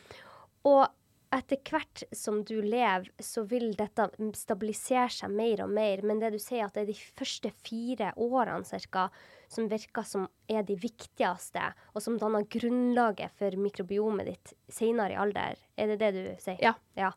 Og 0.70 0.84
etter 1.32 1.62
hvert 1.66 2.04
som 2.16 2.42
du 2.48 2.58
lever, 2.62 3.08
så 3.24 3.44
vil 3.48 3.72
dette 3.80 4.08
stabilisere 4.38 5.10
seg 5.16 5.32
mer 5.34 5.64
og 5.66 5.72
mer. 5.74 6.04
Men 6.06 6.20
det 6.22 6.34
du 6.36 6.40
sier, 6.42 6.68
at 6.68 6.76
det 6.76 6.86
er 6.86 6.92
de 6.92 6.98
første 7.20 7.54
fire 7.66 8.12
årene 8.20 8.68
cirka, 8.68 9.08
som 9.52 9.68
virker 9.72 10.06
som 10.08 10.28
er 10.50 10.64
de 10.68 10.78
viktigste, 10.80 11.72
og 11.94 12.04
som 12.04 12.18
danner 12.20 12.48
grunnlaget 12.52 13.34
for 13.40 13.58
mikrobiomet 13.60 14.30
ditt 14.30 14.54
senere 14.72 15.16
i 15.16 15.20
alder. 15.20 15.60
Er 15.76 15.92
det 15.92 16.00
det 16.02 16.12
du 16.16 16.24
sier? 16.40 16.60
Ja. 16.64 16.76
ja. 16.96 17.12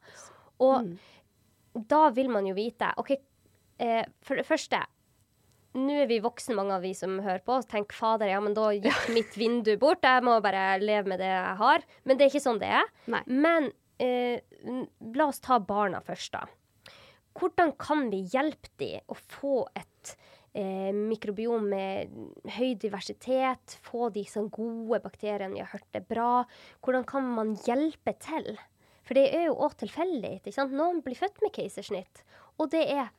Og 0.64 0.88
mm. 0.88 0.96
da 1.90 2.08
vil 2.16 2.32
man 2.34 2.48
jo 2.48 2.56
vite 2.58 2.90
OK, 3.00 3.14
eh, 3.78 4.02
for 4.26 4.40
det 4.40 4.48
første 4.48 4.82
nå 5.74 5.94
er 6.04 6.06
vi 6.06 6.20
voksne, 6.22 6.54
mange 6.54 6.76
av 6.76 6.84
vi 6.86 6.92
som 6.94 7.16
hører 7.18 7.42
på, 7.42 7.56
og 7.58 7.66
tenker 7.70 7.96
fader, 7.98 8.30
ja, 8.30 8.40
men 8.42 8.54
da 8.54 8.68
gikk 8.70 9.08
mitt 9.10 9.34
vindu 9.38 9.72
bort. 9.80 10.06
Jeg 10.06 10.22
må 10.22 10.36
bare 10.42 10.76
leve 10.78 11.10
med 11.10 11.18
det 11.18 11.30
jeg 11.32 11.56
har. 11.58 11.86
Men 12.06 12.18
det 12.18 12.26
er 12.26 12.30
ikke 12.30 12.44
sånn 12.44 12.60
det 12.62 12.70
er. 12.78 12.92
Nei. 13.10 13.22
Men 13.26 13.72
eh, 14.02 14.38
la 15.18 15.26
oss 15.26 15.42
ta 15.42 15.58
barna 15.58 15.98
først, 16.06 16.36
da. 16.36 16.46
Hvordan 17.34 17.74
kan 17.82 18.06
vi 18.12 18.22
hjelpe 18.30 18.70
dem 18.78 19.02
å 19.10 19.18
få 19.18 19.64
et 19.74 20.14
eh, 20.54 20.92
mikrobiom 20.94 21.66
med 21.70 22.14
høy 22.56 22.74
diversitet, 22.80 23.76
få 23.84 24.08
de 24.14 24.24
sånn 24.28 24.50
gode 24.54 25.02
bakteriene 25.04 25.54
vi 25.56 25.64
har 25.64 25.72
hørt 25.74 25.98
er 25.98 26.06
bra. 26.08 26.44
Hvordan 26.84 27.04
kan 27.08 27.28
man 27.36 27.54
hjelpe 27.66 28.16
til? 28.22 28.54
For 29.04 29.18
det 29.18 29.26
er 29.36 29.48
jo 29.50 29.58
òg 29.66 29.76
tilfeldig. 29.82 30.38
ikke 30.38 30.54
sant? 30.54 30.72
Noen 30.72 31.02
blir 31.04 31.18
født 31.18 31.42
med 31.44 31.52
keisersnitt, 31.56 32.24
og 32.56 32.70
det 32.72 32.86
er 32.94 33.12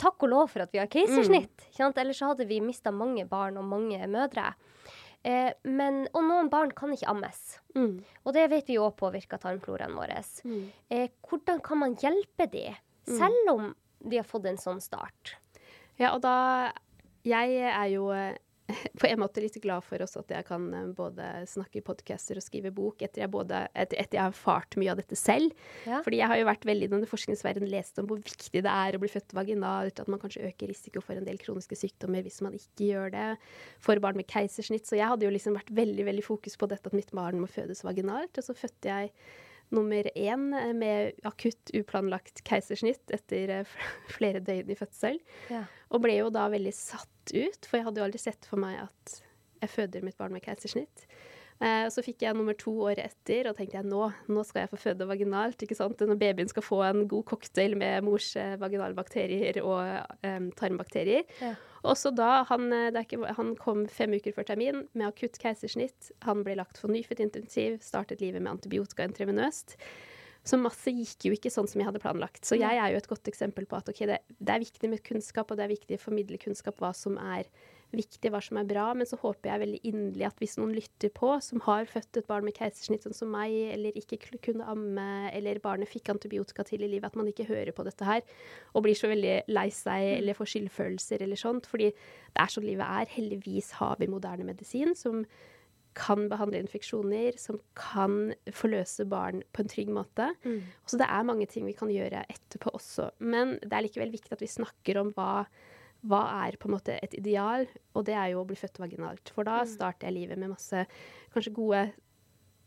takk 0.00 0.22
og 0.26 0.30
lov 0.30 0.52
for 0.52 0.64
at 0.64 0.74
vi 0.74 0.80
har 0.80 0.90
keisersnitt. 0.92 1.68
Mm. 1.72 1.94
Ellers 2.02 2.22
hadde 2.22 2.46
vi 2.48 2.60
mista 2.62 2.92
mange 2.92 3.24
barn 3.28 3.56
og 3.60 3.64
mange 3.68 3.98
mødre. 4.12 4.52
Eh, 5.26 5.50
men, 5.66 6.04
og 6.12 6.22
noen 6.28 6.50
barn 6.52 6.70
kan 6.76 6.92
ikke 6.94 7.08
ammes. 7.10 7.40
Mm. 7.74 7.96
Og 8.24 8.36
det 8.36 8.44
vet 8.52 8.68
vi 8.70 8.78
òg 8.78 8.94
påvirker 9.00 9.40
tarmfloraen 9.42 9.96
vår. 9.96 10.14
Mm. 10.46 10.68
Eh, 10.92 11.08
hvordan 11.26 11.62
kan 11.64 11.82
man 11.82 11.96
hjelpe 11.98 12.46
de, 12.52 12.68
mm. 13.08 13.16
selv 13.16 13.52
om 13.54 13.72
de 14.06 14.20
har 14.20 14.28
fått 14.28 14.46
en 14.52 14.60
sånn 14.60 14.84
start? 14.84 15.38
Ja, 16.00 16.12
og 16.14 16.22
da 16.24 16.72
Jeg 17.26 17.56
er 17.58 17.86
jo 17.90 18.10
eh, 18.14 18.36
på 19.00 19.06
en 19.06 19.20
måte 19.22 19.42
litt 19.42 19.56
glad 19.62 19.84
for 19.86 20.02
også 20.02 20.22
at 20.24 20.32
jeg 20.34 20.46
kan 20.48 20.66
eh, 20.74 20.88
både 20.96 21.26
snakke 21.48 21.80
i 21.80 21.84
podcaster 21.86 22.38
og 22.38 22.44
skrive 22.44 22.72
bok 22.74 23.02
etter 23.04 23.22
jeg, 23.22 23.30
både, 23.32 23.62
etter, 23.72 23.98
etter 24.02 24.18
jeg 24.18 24.24
har 24.24 24.34
erfart 24.34 24.76
mye 24.80 24.92
av 24.92 25.00
dette 25.00 25.18
selv. 25.18 25.54
Ja. 25.86 26.00
Fordi 26.04 26.20
jeg 26.20 26.30
har 26.32 26.40
jo 26.40 26.48
vært 26.48 26.66
veldig 26.68 26.90
i 26.98 27.10
forskningsverdenen 27.10 27.72
lest 27.72 28.00
om 28.02 28.08
hvor 28.10 28.20
viktig 28.22 28.62
det 28.66 28.72
er 28.72 28.96
å 28.96 29.02
bli 29.02 29.10
født 29.12 29.36
vaginalt, 29.38 30.02
at 30.02 30.10
man 30.10 30.22
kanskje 30.22 30.46
øker 30.50 30.70
risiko 30.72 31.02
for 31.04 31.18
en 31.18 31.26
del 31.26 31.40
kroniske 31.42 31.78
sykdommer 31.78 32.26
hvis 32.26 32.42
man 32.46 32.58
ikke 32.58 32.90
gjør 32.90 33.14
det, 33.14 33.26
for 33.82 34.02
barn 34.02 34.18
med 34.18 34.30
keisersnitt. 34.30 34.88
Så 34.88 34.98
jeg 34.98 35.10
hadde 35.10 35.28
jo 35.28 35.34
liksom 35.34 35.58
vært 35.58 35.74
veldig, 35.74 36.06
veldig 36.10 36.26
fokus 36.26 36.58
på 36.58 36.70
dette 36.70 36.90
at 36.90 36.96
mitt 36.96 37.12
barn 37.16 37.42
må 37.42 37.50
fødes 37.50 37.84
vaginalt. 37.86 38.34
Og 38.34 38.46
så 38.46 38.56
fødte 38.56 38.90
jeg 38.90 39.14
nummer 39.74 40.10
én 40.14 40.50
eh, 40.54 40.74
med 40.74 41.26
akutt 41.26 41.74
uplanlagt 41.74 42.42
keisersnitt 42.46 43.14
etter 43.14 43.66
flere 44.16 44.42
døgn 44.42 44.74
i 44.74 44.78
fødsel. 44.78 45.22
Ja. 45.52 45.66
Og 45.94 46.02
ble 46.02 46.18
jo 46.18 46.32
da 46.34 46.48
veldig 46.52 46.74
satt 46.74 47.34
ut, 47.34 47.66
for 47.66 47.78
jeg 47.78 47.86
hadde 47.86 48.02
jo 48.02 48.06
aldri 48.08 48.22
sett 48.22 48.48
for 48.48 48.60
meg 48.60 48.80
at 48.86 49.20
jeg 49.62 49.72
føder 49.72 50.04
mitt 50.04 50.18
barn 50.18 50.34
med 50.34 50.44
keisersnitt. 50.44 51.06
Eh, 51.64 51.86
så 51.88 52.02
fikk 52.04 52.20
jeg 52.26 52.36
nummer 52.36 52.56
to 52.58 52.72
året 52.84 53.00
etter, 53.00 53.48
og 53.48 53.56
tenkte 53.56 53.78
jeg 53.78 53.88
nå, 53.88 54.02
nå 54.28 54.42
skal 54.44 54.64
jeg 54.64 54.72
få 54.74 54.80
føde 54.80 55.06
vaginalt. 55.08 55.62
ikke 55.62 55.78
sant? 55.78 56.02
Når 56.02 56.18
babyen 56.20 56.50
skal 56.52 56.66
få 56.66 56.82
en 56.84 57.06
god 57.08 57.24
cocktail 57.30 57.76
med 57.80 58.04
mors 58.04 58.28
eh, 58.36 58.58
vaginalbakterier 58.60 59.62
og 59.64 59.80
eh, 60.26 60.50
tarmbakterier. 60.58 61.24
Ja. 61.40 61.54
Også 61.86 62.12
da, 62.12 62.42
han, 62.50 62.68
eh, 62.74 63.00
ikke, 63.00 63.22
han, 63.38 63.54
kom 63.60 63.86
fem 63.88 64.18
uker 64.18 64.36
før 64.36 64.50
termin 64.50 64.84
med 64.92 65.08
akutt 65.08 65.40
keisersnitt. 65.40 66.12
Han 66.26 66.44
ble 66.44 66.58
lagt 66.60 66.82
for 66.82 66.92
nyfødtintensiv, 66.92 67.80
startet 67.84 68.20
livet 68.24 68.44
med 68.44 68.58
antibiotika 68.58 69.06
intravenøst. 69.08 69.78
Så 70.46 70.58
masse 70.60 70.92
gikk 70.94 71.26
jo 71.26 71.34
ikke 71.34 71.50
sånn 71.50 71.66
som 71.66 71.80
jeg 71.80 71.88
hadde 71.88 72.02
planlagt. 72.02 72.44
Så 72.46 72.58
jeg 72.58 72.78
er 72.78 72.92
jo 72.92 73.00
et 73.00 73.08
godt 73.10 73.26
eksempel 73.30 73.66
på 73.66 73.80
at 73.80 73.88
okay, 73.90 74.06
det, 74.06 74.20
det, 74.38 74.52
er 74.52 74.62
viktig 74.62 74.90
med 74.92 75.02
kunnskap, 75.06 75.50
og 75.50 75.58
det 75.58 75.64
er 75.66 75.72
viktig 75.72 75.98
å 75.98 76.04
formidle 76.04 76.38
kunnskap 76.38 76.78
hva 76.82 76.92
som 76.94 77.16
er 77.18 77.48
viktig, 77.96 78.30
hva 78.30 78.38
som 78.42 78.60
er 78.60 78.68
bra. 78.68 78.84
Men 78.94 79.08
så 79.10 79.18
håper 79.18 79.50
jeg 79.50 79.62
veldig 79.64 79.80
inderlig 79.90 80.28
at 80.28 80.38
hvis 80.42 80.54
noen 80.60 80.76
lytter 80.76 81.10
på, 81.16 81.32
som 81.42 81.64
har 81.66 81.90
født 81.90 82.20
et 82.20 82.28
barn 82.30 82.46
med 82.46 82.54
keisersnitt 82.58 83.08
sånn 83.08 83.16
som 83.16 83.34
meg, 83.34 83.56
eller 83.74 83.98
ikke 83.98 84.20
kunne 84.44 84.68
amme, 84.70 85.08
eller 85.34 85.58
barnet 85.64 85.90
fikk 85.90 86.12
antibiotika 86.14 86.66
til 86.68 86.86
i 86.86 86.92
livet, 86.94 87.10
at 87.10 87.18
man 87.18 87.30
ikke 87.30 87.48
hører 87.50 87.74
på 87.74 87.86
dette 87.86 88.06
her 88.06 88.22
og 88.74 88.86
blir 88.86 88.98
så 88.98 89.10
veldig 89.10 89.36
lei 89.50 89.66
seg 89.74 90.06
mm. 90.06 90.14
eller 90.20 90.38
får 90.38 90.52
skyldfølelser 90.54 91.26
eller 91.26 91.42
sånt. 91.42 91.66
Fordi 91.70 91.90
det 91.90 92.42
er 92.44 92.54
sånn 92.54 92.68
livet 92.70 92.86
er. 92.86 93.12
Heldigvis 93.18 93.74
har 93.80 93.98
vi 93.98 94.10
moderne 94.14 94.46
medisin 94.46 94.94
som 94.94 95.24
kan 95.96 96.26
behandle 96.28 96.60
infeksjoner, 96.60 97.38
som 97.40 97.58
kan 97.78 98.34
forløse 98.52 99.06
barn 99.08 99.40
på 99.56 99.64
en 99.64 99.70
trygg 99.72 99.92
måte. 99.96 100.28
Mm. 100.44 100.60
Så 100.86 101.00
det 101.00 101.08
er 101.08 101.28
mange 101.28 101.48
ting 101.50 101.64
vi 101.68 101.76
kan 101.76 101.90
gjøre 101.92 102.26
etterpå 102.32 102.74
også. 102.76 103.10
Men 103.24 103.56
det 103.62 103.72
er 103.72 103.86
likevel 103.86 104.12
viktig 104.12 104.36
at 104.36 104.44
vi 104.44 104.50
snakker 104.58 105.00
om 105.00 105.14
hva 105.16 105.46
hva 106.06 106.22
er 106.46 106.56
på 106.60 106.68
en 106.68 106.76
måte 106.76 106.96
et 107.02 107.14
ideal? 107.18 107.66
Og 107.96 108.06
det 108.06 108.14
er 108.14 108.32
jo 108.32 108.42
å 108.42 108.48
bli 108.48 108.58
født 108.58 108.80
vaginalt. 108.82 109.32
For 109.34 109.46
da 109.48 109.62
mm. 109.62 109.70
starter 109.72 110.08
jeg 110.08 110.16
livet 110.20 110.40
med 110.40 110.52
masse 110.52 110.84
kanskje 111.34 111.54
gode 111.56 111.82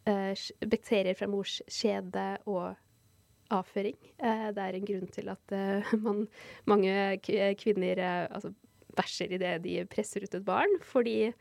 eh, 0.09 0.45
bakterier 0.65 1.17
fra 1.17 1.29
mors 1.31 1.59
skjede 1.71 2.25
og 2.49 2.73
avføring. 3.55 3.97
Eh, 4.17 4.49
det 4.55 4.65
er 4.65 4.77
en 4.77 4.89
grunn 4.89 5.13
til 5.13 5.31
at 5.31 5.55
eh, 5.55 5.93
man, 6.05 6.25
mange 6.69 6.91
kvinner 7.61 8.03
altså, 8.27 8.51
bæsjer 8.97 9.37
idet 9.37 9.55
de 9.63 9.79
presser 9.91 10.25
ut 10.25 10.35
et 10.35 10.45
barn. 10.45 10.79
Fordi 10.85 11.31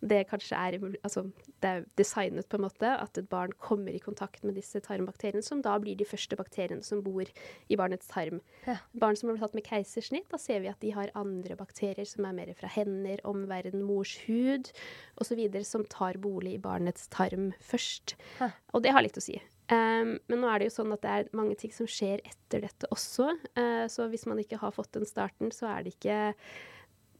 det 0.00 0.20
kanskje 0.30 0.58
er, 0.58 0.76
altså, 1.02 1.24
det 1.62 1.70
er 1.70 1.86
designet 1.98 2.46
på 2.48 2.58
en 2.58 2.64
måte 2.66 2.90
at 2.90 3.18
et 3.18 3.28
barn 3.30 3.52
kommer 3.58 3.94
i 3.94 4.02
kontakt 4.02 4.44
med 4.46 4.54
disse 4.58 4.80
tarmbakteriene, 4.84 5.42
som 5.42 5.62
da 5.64 5.74
blir 5.82 5.98
de 5.98 6.06
første 6.06 6.38
bakteriene 6.38 6.86
som 6.86 7.02
bor 7.02 7.26
i 7.26 7.78
barnets 7.78 8.10
tarm. 8.10 8.40
Ja. 8.66 8.78
Barn 8.94 9.18
som 9.18 9.28
har 9.28 9.36
blitt 9.36 9.46
tatt 9.48 9.58
med 9.58 9.66
keisersnitt, 9.66 10.28
da 10.30 10.38
ser 10.40 10.62
vi 10.62 10.70
at 10.70 10.80
de 10.84 10.94
har 10.94 11.14
andre 11.18 11.58
bakterier 11.58 12.06
som 12.08 12.28
er 12.28 12.36
mer 12.38 12.54
fra 12.58 12.70
hender, 12.70 13.22
omverden, 13.28 13.82
mors 13.86 14.14
hud 14.28 14.70
osv., 15.18 15.44
som 15.66 15.86
tar 15.90 16.20
bolig 16.22 16.54
i 16.56 16.62
barnets 16.62 17.10
tarm 17.12 17.50
først. 17.58 18.14
Ja. 18.38 18.52
Og 18.74 18.86
det 18.86 18.94
har 18.94 19.02
litt 19.04 19.18
å 19.18 19.24
si. 19.24 19.40
Um, 19.68 20.14
men 20.30 20.40
nå 20.40 20.48
er 20.48 20.62
det 20.62 20.70
jo 20.70 20.78
sånn 20.78 20.94
at 20.94 21.02
det 21.04 21.12
er 21.12 21.30
mange 21.36 21.58
ting 21.60 21.72
som 21.74 21.88
skjer 21.90 22.22
etter 22.24 22.62
dette 22.64 22.88
også. 22.94 23.34
Uh, 23.58 23.84
så 23.90 24.06
hvis 24.08 24.24
man 24.30 24.40
ikke 24.40 24.60
har 24.62 24.72
fått 24.72 24.94
den 24.96 25.08
starten, 25.08 25.52
så 25.52 25.68
er 25.74 25.84
det 25.84 25.96
ikke 25.98 26.18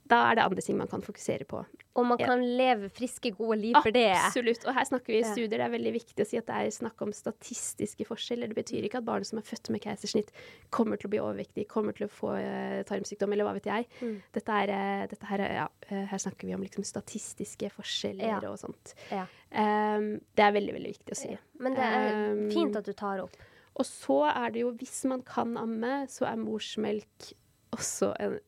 da 0.08 0.22
er 0.28 0.38
det 0.38 0.44
andre 0.46 0.64
ting 0.64 0.78
man 0.78 0.88
kan 0.90 1.02
fokusere 1.04 1.44
på. 1.48 1.60
Og 1.98 2.06
man 2.06 2.20
kan 2.20 2.42
ja. 2.42 2.50
leve 2.60 2.88
friske, 2.94 3.32
gode 3.34 3.58
liv 3.58 3.76
for 3.82 3.92
det. 3.94 4.12
Absolutt. 4.14 4.62
Og 4.68 4.76
her 4.76 4.86
snakker 4.86 5.12
vi 5.12 5.18
i 5.18 5.26
studier. 5.26 5.56
Det 5.56 5.64
er 5.64 5.72
veldig 5.72 5.92
viktig 5.96 6.24
å 6.24 6.28
si 6.28 6.38
at 6.38 6.46
det 6.46 6.58
er 6.58 6.70
snakk 6.74 7.02
om 7.04 7.10
statistiske 7.14 8.06
forskjeller. 8.06 8.52
Det 8.52 8.58
betyr 8.60 8.86
ikke 8.86 9.00
at 9.02 9.08
barn 9.08 9.26
som 9.26 9.40
er 9.40 9.46
født 9.48 9.72
med 9.74 9.82
keisersnitt, 9.82 10.30
kommer 10.74 11.00
til 11.00 11.10
å 11.10 11.12
bli 11.14 11.20
overvektige, 11.22 11.68
kommer 11.70 11.96
til 11.98 12.06
å 12.06 12.12
få 12.12 12.36
uh, 12.38 12.78
tarmsykdom, 12.88 13.34
eller 13.34 13.48
hva 13.48 13.56
vet 13.58 13.68
jeg. 13.70 13.88
Mm. 13.98 14.14
Dette 14.38 14.60
er, 14.62 14.72
uh, 14.72 15.04
dette 15.10 15.30
her, 15.32 15.44
ja, 15.58 15.66
uh, 15.90 16.04
her 16.12 16.24
snakker 16.24 16.48
vi 16.48 16.56
om 16.56 16.64
liksom 16.64 16.86
statistiske 16.86 17.72
forskjeller 17.74 18.38
ja. 18.38 18.40
og 18.52 18.60
sånt. 18.62 18.94
Um, 19.10 20.10
det 20.38 20.46
er 20.46 20.54
veldig, 20.54 20.78
veldig 20.78 20.94
viktig 20.94 21.16
å 21.16 21.20
si. 21.24 21.34
Men 21.58 21.78
det 21.78 21.92
er 21.98 22.10
um, 22.30 22.44
fint 22.54 22.78
at 22.78 22.86
du 22.86 22.94
tar 22.96 23.24
opp. 23.26 23.36
Og 23.78 23.86
så 23.86 24.22
er 24.30 24.54
det 24.54 24.64
jo, 24.64 24.72
hvis 24.78 25.02
man 25.10 25.20
kan 25.26 25.58
amme, 25.58 26.04
så 26.10 26.30
er 26.30 26.38
morsmelk 26.40 27.32
også 27.74 28.14
en 28.22 28.38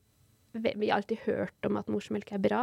vi 0.53 0.89
har 0.89 0.99
alltid 0.99 1.25
hørt 1.27 1.67
om 1.69 1.79
at 1.81 1.91
morsmelk 1.93 2.33
er 2.35 2.43
bra. 2.43 2.63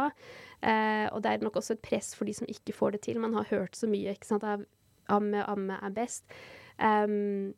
Eh, 0.62 1.06
og 1.12 1.22
det 1.24 1.32
er 1.32 1.44
nok 1.44 1.60
også 1.60 1.76
et 1.76 1.84
press 1.84 2.14
for 2.18 2.28
de 2.28 2.34
som 2.36 2.48
ikke 2.50 2.76
får 2.76 2.96
det 2.96 3.04
til. 3.08 3.20
Man 3.22 3.36
har 3.38 3.48
hørt 3.50 3.78
så 3.78 3.88
mye 3.90 4.16
ikke 4.16 4.28
sant, 4.28 4.44
av 4.44 4.66
amme, 5.08 5.44
amme 5.48 5.78
er 5.82 5.96
best. 5.96 6.28
Um, 6.78 7.54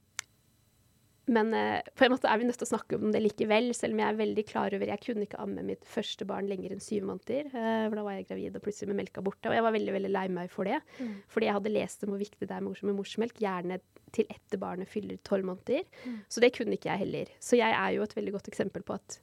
men 1.30 1.52
eh, 1.54 1.80
på 1.94 2.06
en 2.06 2.12
måte 2.14 2.26
er 2.30 2.40
vi 2.40 2.46
nødt 2.48 2.58
til 2.58 2.66
å 2.66 2.72
snakke 2.72 2.98
om 2.98 3.12
det 3.14 3.20
likevel, 3.22 3.70
selv 3.76 3.94
om 3.94 4.02
jeg 4.02 4.12
er 4.12 4.18
veldig 4.18 4.44
klar 4.48 4.74
over 4.74 4.90
Jeg 4.90 5.02
kunne 5.04 5.26
ikke 5.26 5.40
amme 5.42 5.62
mitt 5.66 5.84
første 5.86 6.26
barn 6.26 6.48
lenger 6.50 6.74
enn 6.74 6.82
syv 6.82 7.06
måneder. 7.06 7.50
Eh, 7.52 7.84
for 7.86 7.98
da 7.98 8.04
var 8.06 8.16
jeg 8.16 8.26
gravid 8.30 8.58
og 8.58 8.64
plutselig 8.64 8.90
med 8.90 9.00
melka 9.02 9.22
borte. 9.24 9.50
Og 9.50 9.54
jeg 9.54 9.66
var 9.66 9.76
veldig 9.76 9.94
veldig 9.94 10.12
lei 10.12 10.26
meg 10.40 10.50
for 10.52 10.66
det. 10.66 10.80
Mm. 10.98 11.12
Fordi 11.30 11.50
jeg 11.50 11.58
hadde 11.58 11.74
lest 11.76 12.06
om 12.06 12.14
hvor 12.14 12.22
viktig 12.22 12.48
det 12.50 12.56
er 12.56 12.66
med 12.66 12.98
morsmelk. 12.98 13.38
Gjerne 13.44 13.78
til 14.16 14.26
etter 14.32 14.62
barnet 14.62 14.90
fyller 14.90 15.20
tolv 15.26 15.46
måneder. 15.52 15.86
Mm. 16.02 16.18
Så 16.26 16.42
det 16.42 16.54
kunne 16.56 16.74
ikke 16.78 16.90
jeg 16.90 17.04
heller. 17.04 17.36
Så 17.38 17.60
jeg 17.60 17.78
er 17.78 17.94
jo 17.94 18.06
et 18.06 18.16
veldig 18.18 18.34
godt 18.38 18.50
eksempel 18.50 18.86
på 18.86 18.98
at 18.98 19.20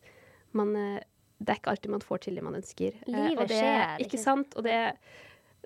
man 0.58 0.76
eh, 0.80 1.06
Det 1.38 1.54
er 1.54 1.62
ikke 1.62 1.74
alltid 1.76 1.94
man 1.94 2.04
får 2.04 2.26
til 2.26 2.38
det 2.38 2.44
man 2.46 2.58
ønsker. 2.58 3.00
Livet 3.06 3.32
Livet 3.32 3.50
det, 3.52 3.62
skjer. 3.62 4.04
Ikke 4.06 4.18
sant? 4.18 4.56
Og 4.58 4.66
det, 4.66 4.78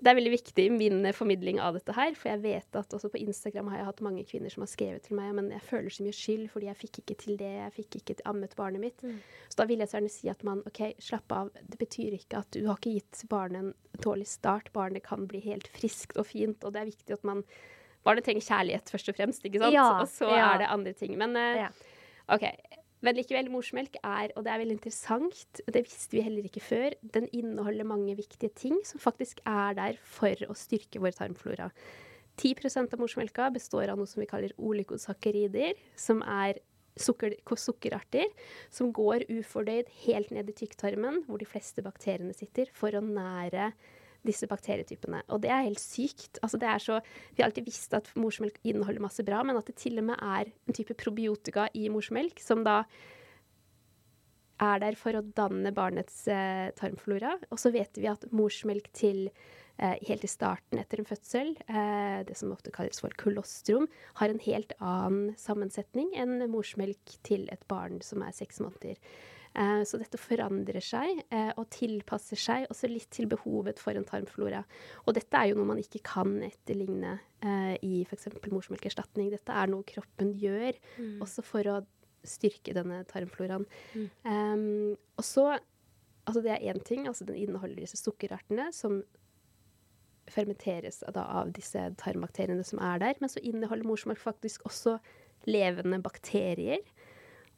det, 0.02 0.10
er 0.12 0.18
veldig 0.18 0.34
viktig 0.34 0.66
i 0.68 0.74
min 0.74 1.06
formidling 1.16 1.62
av 1.64 1.78
dette 1.78 1.96
her, 1.96 2.12
for 2.20 2.32
jeg 2.34 2.42
vet 2.44 2.80
at 2.80 2.96
også 2.98 3.12
på 3.14 3.22
Instagram 3.22 3.70
har 3.72 3.80
jeg 3.80 3.88
hatt 3.88 4.04
mange 4.04 4.26
kvinner 4.28 4.52
som 4.52 4.66
har 4.66 4.72
skrevet 4.72 5.08
til 5.08 5.16
meg 5.16 5.32
men 5.38 5.48
jeg 5.54 5.64
føler 5.64 5.96
så 5.96 6.04
mye 6.04 6.18
skyld 6.18 6.46
fordi 6.52 6.68
jeg 6.68 6.80
fikk 6.82 7.02
ikke 7.04 7.18
til 7.24 7.40
det, 7.40 7.52
jeg 7.56 7.76
fikk 7.78 8.00
ikke 8.02 8.18
ammet 8.28 8.58
barnet 8.60 8.84
mitt. 8.84 9.06
Mm. 9.06 9.22
Så 9.48 9.62
da 9.62 9.70
vil 9.72 9.80
jeg 9.80 9.92
så 9.92 10.00
gjerne 10.02 10.16
si 10.18 10.32
at 10.34 10.44
man 10.48 10.64
OK, 10.68 10.82
slapp 11.00 11.38
av. 11.38 11.54
Det 11.56 11.80
betyr 11.80 12.20
ikke 12.20 12.44
at 12.44 12.52
du 12.52 12.66
har 12.68 12.82
ikke 12.82 12.98
gitt 12.98 13.24
barnet 13.32 13.70
en 13.70 14.02
dårlig 14.04 14.28
start. 14.28 14.74
Barnet 14.76 15.08
kan 15.08 15.24
bli 15.32 15.40
helt 15.48 15.72
friskt 15.72 16.20
og 16.20 16.28
fint, 16.34 16.68
og 16.68 16.76
det 16.76 16.84
er 16.84 16.92
viktig 16.92 17.16
at 17.16 17.32
man 17.32 17.46
Barnet 18.02 18.26
trenger 18.26 18.42
kjærlighet 18.42 18.90
først 18.90 19.12
og 19.12 19.18
fremst, 19.18 19.44
ikke 19.46 19.62
sant? 19.62 19.76
Ja, 19.76 19.88
og 20.02 20.08
så 20.10 20.30
ja. 20.32 20.46
er 20.48 20.64
det 20.64 20.70
andre 20.74 20.94
ting. 20.98 21.14
Men 21.22 21.38
uh, 21.38 21.60
ja. 21.60 21.68
OK. 22.34 22.48
Men 23.02 23.18
likevel, 23.18 23.50
morsmelk 23.50 23.98
er, 24.06 24.30
og 24.36 24.46
det 24.46 24.52
er 24.54 24.62
veldig 24.62 24.78
interessant, 24.78 25.62
det 25.66 25.82
visste 25.88 26.14
vi 26.14 26.22
heller 26.26 26.46
ikke 26.46 26.62
før, 26.62 26.96
den 27.16 27.26
inneholder 27.34 27.88
mange 27.90 28.14
viktige 28.20 28.54
ting 28.54 28.78
som 28.86 29.02
faktisk 29.02 29.42
er 29.50 29.78
der 29.78 29.98
for 30.06 30.46
å 30.46 30.58
styrke 30.58 31.02
vår 31.02 31.16
tarmflora. 31.18 31.72
10% 32.38 32.94
av 32.94 33.02
morsmelka 33.02 33.50
består 33.54 33.90
av 33.92 33.98
noe 34.00 34.10
som 34.10 34.22
vi 34.22 34.30
kaller 34.30 34.54
olikosakarider, 34.62 35.74
som 35.98 36.22
er 36.22 36.62
sukker, 37.00 37.36
sukkerarter 37.58 38.30
som 38.74 38.92
går 38.94 39.26
ufordøyd 39.32 39.90
helt 40.06 40.32
ned 40.36 40.52
i 40.52 40.58
tykktarmen, 40.62 41.24
hvor 41.26 41.42
de 41.42 41.50
fleste 41.50 41.84
bakteriene 41.86 42.36
sitter, 42.38 42.70
for 42.74 42.94
å 42.94 43.04
nære 43.04 43.72
disse 44.28 44.50
bakterietypene. 44.50 45.24
Og 45.34 45.42
det 45.44 45.52
er 45.54 45.66
helt 45.66 45.82
sykt. 45.82 46.40
Altså 46.42 46.60
det 46.62 46.70
er 46.70 46.84
så, 46.84 47.00
vi 47.34 47.42
har 47.42 47.50
alltid 47.50 47.68
visst 47.68 47.96
at 47.98 48.12
morsmelk 48.20 48.60
inneholder 48.64 49.04
masse 49.04 49.26
bra, 49.26 49.42
men 49.48 49.58
at 49.58 49.70
det 49.70 49.80
til 49.82 50.02
og 50.02 50.10
med 50.12 50.22
er 50.22 50.52
en 50.52 50.78
type 50.78 50.98
probiotika 51.00 51.68
i 51.78 51.88
morsmelk 51.94 52.42
som 52.44 52.66
da 52.68 52.84
er 54.62 54.82
der 54.84 54.98
for 55.00 55.18
å 55.18 55.24
danne 55.38 55.74
barnets 55.74 56.24
eh, 56.30 56.70
tarmflora. 56.78 57.34
Og 57.50 57.60
så 57.62 57.72
vet 57.74 57.98
vi 57.98 58.10
at 58.12 58.28
morsmelk 58.36 58.92
til 58.98 59.26
eh, 59.82 59.98
helt 60.08 60.26
i 60.26 60.30
starten 60.30 60.82
etter 60.82 61.02
en 61.02 61.10
fødsel, 61.10 61.56
eh, 61.66 62.22
det 62.28 62.38
som 62.38 62.54
ofte 62.54 62.74
kalles 62.74 63.02
for 63.02 63.14
kolostrum, 63.22 63.90
har 64.22 64.30
en 64.30 64.44
helt 64.46 64.76
annen 64.78 65.34
sammensetning 65.42 66.14
enn 66.14 66.46
morsmelk 66.54 67.18
til 67.26 67.48
et 67.54 67.66
barn 67.72 68.04
som 68.06 68.22
er 68.26 68.38
seks 68.38 68.62
måneder. 68.62 69.02
Eh, 69.52 69.82
så 69.84 70.00
dette 70.00 70.20
forandrer 70.20 70.84
seg 70.84 71.24
eh, 71.28 71.50
og 71.60 71.68
tilpasser 71.76 72.40
seg 72.40 72.68
også 72.72 72.88
litt 72.88 73.10
til 73.12 73.28
behovet 73.32 73.82
for 73.84 73.98
en 73.98 74.08
tarmflora. 74.08 74.62
Og 75.06 75.18
dette 75.18 75.38
er 75.38 75.50
jo 75.52 75.58
noe 75.60 75.74
man 75.74 75.82
ikke 75.82 76.04
kan 76.08 76.38
etterligne 76.48 77.18
eh, 77.44 77.76
i 77.84 78.04
f.eks. 78.06 78.30
morsmelkerstatning. 78.48 79.32
Dette 79.34 79.56
er 79.56 79.72
noe 79.72 79.88
kroppen 79.88 80.32
gjør 80.40 80.78
mm. 80.96 81.18
også 81.26 81.44
for 81.44 81.68
å 81.68 81.82
styrke 82.28 82.76
denne 82.78 83.02
tarmfloraen. 83.10 83.66
Mm. 83.98 84.08
Um, 84.30 84.96
og 85.18 85.28
så 85.28 85.52
Altså 86.30 86.44
det 86.46 86.52
er 86.54 86.70
én 86.70 86.78
ting, 86.86 87.08
altså 87.10 87.26
den 87.26 87.40
inneholder 87.42 87.82
disse 87.82 87.98
sukkerartene 87.98 88.68
som 88.78 89.00
fermenteres 90.30 91.00
da, 91.16 91.24
av 91.42 91.50
disse 91.56 91.82
tarmbakteriene 91.98 92.62
som 92.64 92.78
er 92.78 93.02
der. 93.02 93.18
Men 93.18 93.32
så 93.34 93.42
inneholder 93.42 93.90
morsmelk 93.90 94.22
faktisk 94.22 94.68
også 94.70 95.00
levende 95.50 95.98
bakterier 96.06 96.86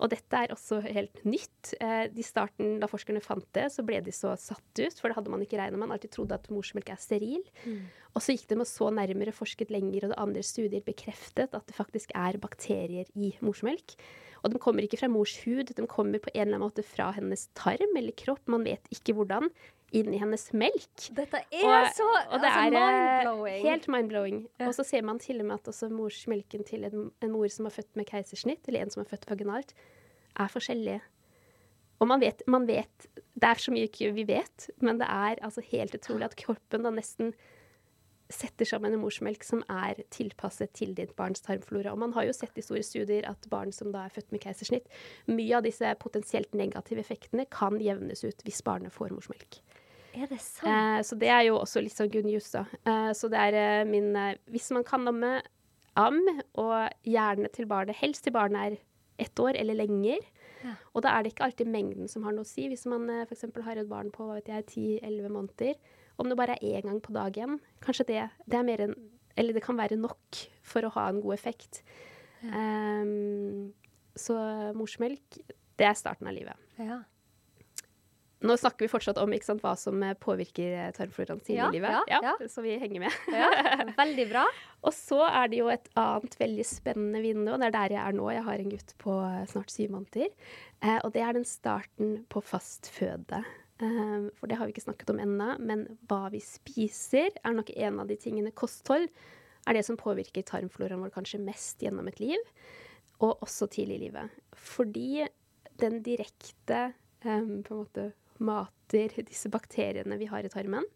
og 0.01 0.09
dette 0.11 0.39
er 0.39 0.51
også 0.53 0.79
helt 0.83 1.21
nytt. 1.27 1.73
Eh, 1.83 2.07
I 2.09 2.25
starten, 2.25 2.79
da 2.81 2.89
forskerne 2.89 3.21
fant 3.23 3.45
det, 3.55 3.67
så 3.71 3.85
ble 3.85 3.99
de 4.03 4.13
så 4.15 4.33
satt 4.39 4.81
ut, 4.81 4.97
for 4.99 5.09
det 5.09 5.17
hadde 5.19 5.31
man 5.31 5.43
ikke 5.45 5.59
regna 5.59 5.77
med. 5.77 5.85
Man 5.85 5.95
alltid 5.95 6.15
trodde 6.15 6.39
at 6.39 6.49
morsmelk 6.51 6.89
er 6.91 6.99
steril. 7.01 7.45
Mm. 7.63 7.85
Og 8.13 8.25
så 8.25 8.35
gikk 8.35 8.49
de 8.49 8.59
og 8.59 8.69
så 8.69 8.89
nærmere, 8.93 9.35
forsket 9.35 9.71
lenger, 9.73 10.07
og 10.07 10.13
det 10.13 10.19
andre 10.25 10.43
studier 10.45 10.83
bekreftet 10.85 11.53
at 11.53 11.69
det 11.69 11.77
faktisk 11.77 12.13
er 12.17 12.41
bakterier 12.41 13.09
i 13.15 13.33
morsmelk. 13.45 13.95
Og 14.43 14.51
de 14.51 14.59
kommer 14.59 14.83
ikke 14.83 14.99
fra 14.99 15.11
mors 15.11 15.37
hud, 15.45 15.71
de 15.71 15.87
kommer 15.87 16.19
på 16.19 16.33
en 16.33 16.41
eller 16.41 16.57
annen 16.57 16.65
måte 16.65 16.83
fra 16.83 17.13
hennes 17.15 17.47
tarm 17.55 17.95
eller 17.95 18.15
kropp. 18.19 18.43
Man 18.51 18.65
vet 18.67 18.91
ikke 18.91 19.15
hvordan. 19.15 19.47
Inn 19.93 20.13
i 20.13 20.19
hennes 20.21 20.47
melk. 20.57 21.07
Dette 21.13 21.43
er 21.43 21.65
og, 21.69 21.87
så 21.93 22.07
og 22.09 22.39
det 22.41 22.49
altså, 22.49 22.61
eh, 22.65 22.73
mindblowing. 22.73 23.65
Helt 23.67 23.87
mindblowing. 23.93 24.43
Ja. 24.57 24.67
Og 24.67 24.77
så 24.77 24.85
ser 24.87 25.05
man 25.05 25.21
til 25.21 25.41
og 25.43 25.49
med 25.49 25.61
at 25.61 25.69
også 25.69 25.89
morsmelken 25.93 26.65
til 26.65 26.87
en, 26.89 27.09
en, 27.21 27.33
mor 27.33 27.47
som 27.53 27.69
er 27.69 27.75
født 27.75 27.99
med 27.99 28.09
keisersnitt, 28.09 28.65
eller 28.67 28.83
en 28.83 28.93
som 28.93 29.03
er 29.03 29.09
født 29.11 29.29
vaginalt, 29.29 29.75
er 30.33 30.49
forskjellige. 30.49 31.01
Og 32.01 32.09
man 32.09 32.19
vet, 32.19 32.41
man 32.49 32.65
vet 32.67 33.05
Det 33.15 33.47
er 33.47 33.59
så 33.61 33.71
mye 33.71 34.13
vi 34.17 34.23
vet, 34.27 34.69
men 34.81 34.97
det 34.99 35.07
er 35.09 35.41
altså 35.41 35.61
helt 35.71 35.95
utrolig 35.95 36.25
at 36.25 36.35
kroppen 36.39 36.83
da 36.83 36.91
nesten 36.93 37.33
setter 38.33 38.67
sammen 38.67 38.95
en 38.95 39.01
morsmelk 39.01 39.43
som 39.45 39.61
er 39.71 39.99
tilpasset 40.13 40.73
til 40.77 40.93
ditt 40.97 41.13
barns 41.19 41.43
tarmflora. 41.45 41.93
Og 41.93 42.01
man 42.01 42.13
har 42.15 42.27
jo 42.27 42.35
sett 42.35 42.57
i 42.57 42.65
store 42.65 42.83
studier 42.85 43.27
at 43.29 43.47
barn 43.51 43.73
som 43.75 43.91
da 43.93 44.05
er 44.05 44.13
født 44.13 44.31
med 44.33 44.43
keisersnitt, 44.43 44.89
mye 45.29 45.59
av 45.59 45.65
disse 45.67 45.93
potensielt 46.01 46.55
negative 46.57 47.03
effektene 47.03 47.45
kan 47.51 47.79
jevnes 47.83 48.23
ut 48.25 48.45
hvis 48.45 48.63
barnet 48.65 48.95
får 48.95 49.13
morsmelk. 49.15 49.61
Er 50.13 50.29
det 50.29 50.39
sant? 50.41 50.69
Eh, 50.69 51.01
så 51.05 51.17
det 51.19 51.29
er 51.33 51.47
jo 51.47 51.57
også 51.59 51.81
litt 51.83 51.95
sånn 51.95 52.11
good 52.13 52.27
news, 52.29 52.51
da. 52.53 52.65
Eh, 52.85 53.11
så 53.17 53.29
det 53.33 53.39
er 53.39 53.57
eh, 53.57 53.83
min 53.89 54.13
eh, 54.19 54.37
Hvis 54.53 54.69
man 54.75 54.85
kan 54.87 55.07
amme, 55.09 55.39
am, 55.99 56.19
og 56.61 56.75
gjerne 57.05 57.49
til 57.53 57.67
barnet, 57.69 57.97
helst 57.99 58.25
til 58.25 58.33
barnet 58.35 58.65
er 58.65 58.77
ett 59.23 59.39
år 59.39 59.57
eller 59.59 59.77
lenger, 59.77 60.21
Ja. 60.63 60.77
Og 60.95 61.03
da 61.03 61.11
er 61.11 61.23
det 61.23 61.33
ikke 61.33 61.43
alltid 61.43 61.67
mengden 61.67 62.07
som 62.07 62.23
har 62.23 62.31
noe 62.31 62.45
å 62.45 62.47
si. 62.47 62.69
Hvis 62.71 62.85
man 62.87 63.09
eh, 63.11 63.25
f.eks. 63.27 63.49
har 63.65 63.79
et 63.81 63.89
barn 63.89 64.13
på 64.15 64.23
hva 64.29 64.37
vet 64.37 64.47
jeg, 64.47 64.67
10-11 65.03 65.33
måneder, 65.33 65.75
om 66.21 66.29
det 66.29 66.37
bare 66.39 66.55
er 66.55 66.77
én 66.79 66.87
gang 66.87 67.01
på 67.03 67.11
dagen, 67.15 67.57
kanskje 67.83 68.05
det, 68.13 68.21
det 68.47 68.59
er 68.59 68.67
mer 68.67 68.85
enn 68.85 68.95
Eller 69.35 69.55
det 69.57 69.63
kan 69.65 69.75
være 69.75 69.97
nok 69.97 70.39
for 70.61 70.85
å 70.85 70.91
ha 70.93 71.07
en 71.09 71.19
god 71.23 71.33
effekt. 71.33 71.81
Um, 72.43 73.73
så 74.13 74.35
morsmelk, 74.77 75.39
det 75.81 75.87
er 75.87 75.97
starten 75.97 76.29
av 76.29 76.35
livet. 76.35 76.53
Ja. 76.77 76.99
Nå 78.43 78.57
snakker 78.59 78.85
vi 78.85 78.91
fortsatt 78.91 79.19
om 79.21 79.33
sant, 79.43 79.63
hva 79.63 79.73
som 79.79 80.01
eh, 80.03 80.15
påvirker 80.19 80.75
eh, 80.75 80.91
tarmfloraen 80.95 81.39
tidlig 81.39 81.61
Ja, 81.61 81.69
i 81.69 81.77
livet. 81.77 82.11
ja, 82.11 82.19
ja. 82.27 82.49
Så 82.51 82.63
vi 82.65 82.75
henger 82.81 83.05
med. 83.05 83.17
ja. 83.41 83.49
Veldig 83.97 84.27
bra. 84.33 84.45
Og 84.85 84.93
så 84.95 85.21
er 85.29 85.51
det 85.51 85.61
jo 85.61 85.69
et 85.71 85.87
annet 85.99 86.35
veldig 86.39 86.65
spennende 86.67 87.23
vindu, 87.23 87.53
og 87.53 87.61
det 87.61 87.69
er 87.69 87.75
der 87.77 87.95
jeg 87.95 88.03
er 88.03 88.17
nå. 88.17 88.29
Jeg 88.35 88.43
har 88.49 88.63
en 88.63 88.73
gutt 88.73 88.95
på 88.99 89.17
eh, 89.23 89.43
snart 89.51 89.71
syv 89.71 89.93
måneder. 89.95 90.33
Eh, 90.83 90.97
og 90.99 91.13
det 91.15 91.23
er 91.23 91.37
den 91.37 91.47
starten 91.47 92.17
på 92.27 92.43
fastføde. 92.43 93.39
Eh, 93.79 94.27
for 94.35 94.51
det 94.51 94.59
har 94.59 94.67
vi 94.67 94.75
ikke 94.75 94.83
snakket 94.89 95.13
om 95.15 95.21
ennå, 95.23 95.53
men 95.63 95.85
hva 96.11 96.25
vi 96.33 96.43
spiser, 96.43 97.31
er 97.39 97.55
nok 97.55 97.71
en 97.77 98.03
av 98.03 98.11
de 98.11 98.19
tingene 98.19 98.51
kosthold 98.51 99.07
er 99.63 99.77
det 99.77 99.85
som 99.87 99.99
påvirker 99.99 100.45
tarmfloraen 100.47 101.03
vår 101.03 101.13
kanskje 101.15 101.41
mest 101.43 101.83
gjennom 101.83 102.09
et 102.11 102.19
liv, 102.19 102.51
og 103.23 103.43
også 103.45 103.69
tidlig 103.71 103.99
i 103.99 104.03
livet. 104.07 104.41
Fordi 104.59 105.23
den 105.79 106.01
direkte 106.05 106.89
um, 107.23 107.61
på 107.63 107.73
en 107.73 107.79
måte 107.79 108.09
mater 108.45 109.15
disse 109.27 109.51
bakteriene 109.53 110.17
vi 110.19 110.29
har 110.31 110.45
i 110.45 110.51
tarmen. 110.53 110.87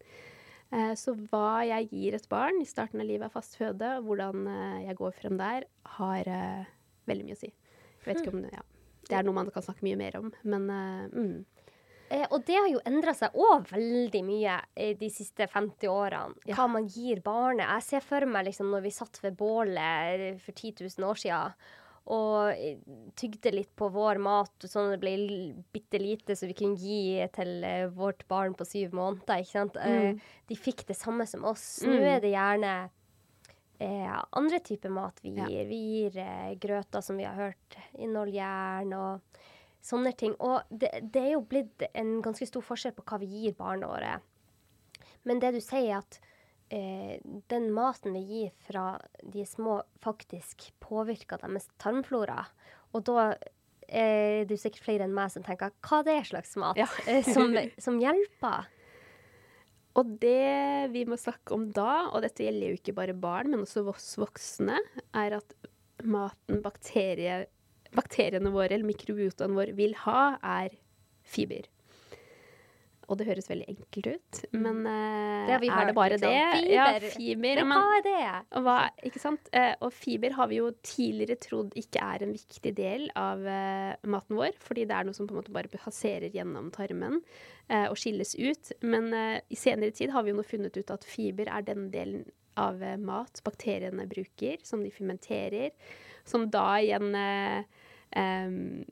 Eh, 0.71 0.93
Så 0.99 1.15
hva 1.31 1.63
jeg 1.67 1.89
gir 1.91 2.17
et 2.17 2.29
barn 2.29 2.61
i 2.61 2.67
starten 2.67 3.03
av 3.03 3.07
livet 3.07 3.29
av 3.29 3.35
fast 3.35 3.55
føde, 3.59 3.97
hvordan 4.05 4.47
eh, 4.51 4.87
jeg 4.87 4.99
går 4.99 5.15
frem 5.19 5.37
der, 5.39 5.67
har 5.97 6.31
eh, 6.31 6.73
veldig 7.07 7.27
mye 7.27 7.37
å 7.37 7.43
si. 7.43 7.51
Jeg 7.51 8.09
vet 8.09 8.23
ikke 8.23 8.35
om 8.35 8.43
det, 8.45 8.55
ja. 8.55 8.65
det 9.09 9.19
er 9.19 9.27
noe 9.27 9.35
man 9.35 9.51
kan 9.51 9.65
snakke 9.65 9.87
mye 9.87 9.99
mer 9.99 10.19
om, 10.19 10.31
men 10.47 10.67
mm. 11.11 11.37
Eh, 12.09 12.23
og 12.31 12.43
det 12.47 12.55
har 12.55 12.69
jo 12.71 12.83
endra 12.87 13.11
seg 13.15 13.35
òg 13.35 13.65
veldig 13.73 14.21
mye 14.23 14.53
eh, 14.79 14.93
de 14.99 15.09
siste 15.11 15.47
50 15.51 15.89
årene. 15.91 16.37
Ja. 16.47 16.55
Hva 16.55 16.67
man 16.71 16.87
gir 16.87 17.19
barnet. 17.23 17.67
Jeg 17.67 17.87
ser 17.87 18.05
for 18.05 18.27
meg 18.29 18.47
liksom 18.47 18.71
når 18.71 18.85
vi 18.85 18.93
satt 18.95 19.19
ved 19.23 19.35
bålet 19.39 20.39
for 20.43 20.55
10 20.55 20.87
000 20.87 21.09
år 21.09 21.19
siden 21.19 21.67
og 22.07 22.55
tygde 23.19 23.51
litt 23.51 23.71
på 23.75 23.89
vår 23.91 24.19
mat, 24.23 24.53
sånn 24.63 24.93
at 24.93 24.95
det 24.95 25.01
ble 25.03 25.63
bitte 25.75 25.99
lite, 25.99 26.35
så 26.39 26.47
vi 26.47 26.55
kunne 26.55 26.79
gi 26.79 27.19
til 27.35 27.63
eh, 27.67 27.87
vårt 27.91 28.23
barn 28.31 28.53
på 28.55 28.63
syv 28.65 28.93
måneder. 28.95 29.41
ikke 29.43 29.51
sant? 29.51 29.75
Eh, 29.77 30.13
Mm. 30.13 30.21
de 30.47 30.55
fikk 30.55 30.85
det 30.87 30.95
samme 30.95 31.27
som 31.27 31.43
oss. 31.45 31.81
Mm. 31.83 31.91
Nå 31.91 32.01
er 32.07 32.19
det 32.23 32.31
gjerne 32.31 32.89
eh, 33.79 34.23
andre 34.33 34.59
typer 34.59 34.89
mat 34.89 35.19
vi 35.21 35.35
Ja. 35.35 35.45
gir. 35.45 35.67
Vi 35.67 35.75
gir 36.09 36.17
eh, 36.23 36.55
grøter 36.55 37.03
som 37.03 37.17
vi 37.17 37.23
har 37.25 37.35
hørt 37.35 37.77
inneholder 37.99 38.33
jern 38.33 38.93
og 38.93 39.21
sånne 39.83 40.15
ting. 40.17 40.33
Og 40.39 40.61
det, 40.71 40.89
det 41.11 41.21
er 41.21 41.31
jo 41.33 41.41
blitt 41.41 41.83
en 41.93 42.21
ganske 42.21 42.47
stor 42.47 42.61
forskjell 42.61 42.95
på 42.95 43.03
hva 43.03 43.19
vi 43.19 43.27
gir 43.27 43.53
barna 43.53 43.87
våre. 43.87 44.19
Men 45.25 45.39
det 45.39 45.53
du 45.53 45.59
sier, 45.59 45.91
er 45.91 45.97
at 45.99 46.19
eh, 46.73 47.17
den 47.51 47.69
maten 47.75 48.15
vi 48.15 48.23
gir 48.27 48.55
fra 48.67 48.87
de 49.23 49.45
små, 49.47 49.81
faktisk 50.03 50.69
påvirker 50.83 51.41
deres 51.43 51.69
tarmflora. 51.81 52.45
Og 52.95 53.05
da 53.07 53.27
er 53.87 54.47
det 54.47 54.59
sikkert 54.59 54.83
flere 54.83 55.07
enn 55.07 55.15
meg 55.15 55.31
som 55.31 55.45
tenker 55.45 55.71
hva 55.87 56.01
det 56.03 56.17
er 56.19 56.27
slags 56.27 56.57
mat 56.59 56.79
Ja. 56.79 56.89
eh, 57.09 57.23
som, 57.25 57.55
som 57.81 57.99
hjelper. 58.01 58.67
Og 59.97 60.17
det 60.21 60.91
vi 60.93 61.07
må 61.09 61.17
snakke 61.17 61.55
om 61.55 61.69
da, 61.73 62.07
og 62.11 62.21
dette 62.25 62.45
gjelder 62.45 62.73
jo 62.73 62.79
ikke 62.81 62.97
bare 62.97 63.17
barn, 63.17 63.49
men 63.53 63.63
også 63.65 63.85
oss 63.89 64.11
voksne, 64.19 64.77
er 65.17 65.39
at 65.39 65.55
maten 66.05 66.61
bakterie, 66.61 67.47
bakteriene 67.97 68.51
våre, 68.53 68.75
eller 68.75 68.85
mikrobiotaen 68.85 69.55
vår, 69.57 69.73
vil 69.79 69.95
ha, 70.03 70.37
er 70.43 70.75
fiber. 71.25 71.65
Og 73.07 73.15
det 73.15 73.27
høres 73.29 73.45
veldig 73.47 73.65
enkelt 73.71 74.07
ut, 74.17 74.37
men 74.51 74.81
eh, 74.83 75.45
Det 75.47 75.53
har 75.53 75.61
vi 75.63 75.69
er 75.71 75.85
det 75.87 75.93
bare 75.95 76.17
det? 76.19 76.31
Fiber. 76.57 76.73
Ja, 76.73 76.87
fiber. 77.13 77.59
Men 77.61 77.69
men- 77.69 77.77
hva 77.79 77.93
er 77.97 78.01
det? 78.03 78.63
hva, 78.65 78.73
ikke 79.07 79.21
sant? 79.23 79.47
Eh, 79.55 79.75
og 79.79 79.93
fiber 79.95 80.35
har 80.35 80.49
vi 80.51 80.57
jo 80.59 80.71
tidligere 80.83 81.37
trodd 81.39 81.71
ikke 81.79 82.01
er 82.03 82.25
en 82.25 82.33
viktig 82.35 82.73
del 82.75 83.05
av 83.15 83.45
eh, 83.47 83.95
maten 84.11 84.35
vår, 84.35 84.57
fordi 84.59 84.83
det 84.89 84.97
er 84.97 85.07
noe 85.07 85.15
som 85.15 85.29
på 85.29 85.31
en 85.37 85.39
måte 85.39 85.55
bare 85.55 85.71
passerer 85.71 86.27
gjennom 86.35 86.67
tarmen 86.75 87.21
eh, 87.69 87.87
og 87.87 87.95
skilles 87.95 88.35
ut. 88.35 88.73
Men 88.83 89.07
eh, 89.15 89.39
i 89.49 89.55
senere 89.55 89.95
tid 89.95 90.11
har 90.11 90.27
vi 90.27 90.33
jo 90.35 90.41
nå 90.41 90.43
funnet 90.43 90.75
ut 90.75 90.91
at 90.91 91.07
fiber 91.07 91.47
er 91.47 91.63
den 91.63 91.87
delen 91.95 92.27
av 92.59 92.83
eh, 92.83 92.97
mat 92.99 93.39
bakteriene 93.47 94.03
bruker, 94.11 94.59
som 94.67 94.83
de 94.83 94.91
fermenterer, 94.91 95.71
som 96.27 96.49
da 96.51 96.67
igjen 96.83 97.15
eh, 97.15 97.63
em, 98.19 98.83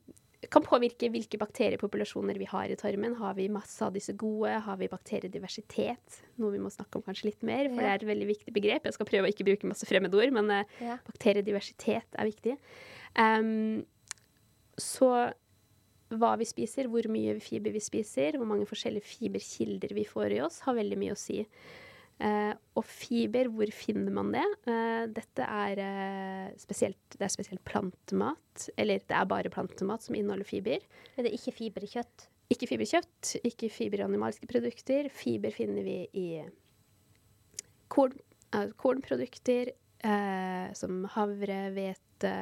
kan 0.52 0.64
påvirke 0.66 1.10
hvilke 1.10 1.40
bakteriepopulasjoner 1.42 2.38
vi 2.38 2.46
har 2.50 2.70
i 2.70 2.76
tarmen. 2.80 3.16
Har 3.18 3.34
vi 3.38 3.48
masse 3.50 3.82
av 3.86 3.94
disse 3.96 4.14
gode? 4.14 4.52
Har 4.66 4.78
vi 4.78 4.90
bakteriediversitet? 4.92 6.20
Noe 6.38 6.52
vi 6.54 6.62
må 6.62 6.70
snakke 6.74 7.00
om 7.00 7.06
kanskje 7.06 7.32
litt 7.32 7.44
mer, 7.44 7.70
for 7.70 7.82
Ja. 7.82 7.82
det 7.82 7.92
er 7.92 8.06
et 8.06 8.10
veldig 8.12 8.28
viktig 8.28 8.54
begrep. 8.54 8.84
Jeg 8.84 8.94
skal 8.94 9.06
prøve 9.10 9.28
å 9.28 9.34
ikke 9.34 9.46
bruke 9.48 9.68
masse 9.68 9.86
fremmedord, 9.86 10.32
men 10.32 10.52
eh, 10.52 10.64
Ja. 10.82 10.98
bakteriediversitet 11.08 12.06
er 12.18 12.26
viktig. 12.26 12.58
Um, 13.18 13.86
så 14.78 15.34
hva 16.12 16.36
vi 16.38 16.46
spiser, 16.46 16.88
hvor 16.92 17.08
mye 17.10 17.40
fiber 17.42 17.72
vi 17.74 17.80
spiser, 17.80 18.38
hvor 18.38 18.46
mange 18.46 18.68
forskjellige 18.70 19.04
fiberkilder 19.04 19.94
vi 19.96 20.06
får 20.06 20.36
i 20.38 20.42
oss, 20.46 20.60
har 20.68 20.76
veldig 20.78 20.98
mye 20.98 21.16
å 21.16 21.18
si. 21.18 21.46
Eh, 22.24 22.54
og 22.80 22.86
fiber, 22.88 23.50
hvor 23.52 23.72
finner 23.76 24.14
man 24.16 24.30
det? 24.32 24.46
Eh, 24.72 25.04
dette 25.12 25.44
er, 25.44 25.82
eh, 25.84 26.54
spesielt, 26.58 27.00
det 27.12 27.28
er 27.28 27.34
spesielt 27.34 27.64
plantemat, 27.68 28.70
eller 28.78 29.00
det 29.04 29.18
er 29.18 29.26
bare 29.26 29.52
plantemat 29.52 30.02
som 30.02 30.16
inneholder 30.16 30.48
fiber. 30.48 30.80
Er 31.18 31.24
det 31.24 31.34
ikke 31.36 31.52
fiber 31.52 31.84
i 31.84 31.92
kjøtt? 31.92 32.28
Ikke 32.50 32.70
fiber 32.70 32.86
i 32.86 32.92
kjøtt, 32.94 33.36
ikke 33.44 33.70
fiber 33.70 34.00
i 34.00 34.08
animalske 34.08 34.48
produkter. 34.48 35.10
Fiber 35.10 35.52
finner 35.52 35.84
vi 35.84 35.98
i 36.14 36.28
korn, 37.90 38.16
kornprodukter, 38.80 39.74
eh, 40.00 40.74
som 40.74 41.04
havre, 41.18 41.72
hvete, 41.76 42.34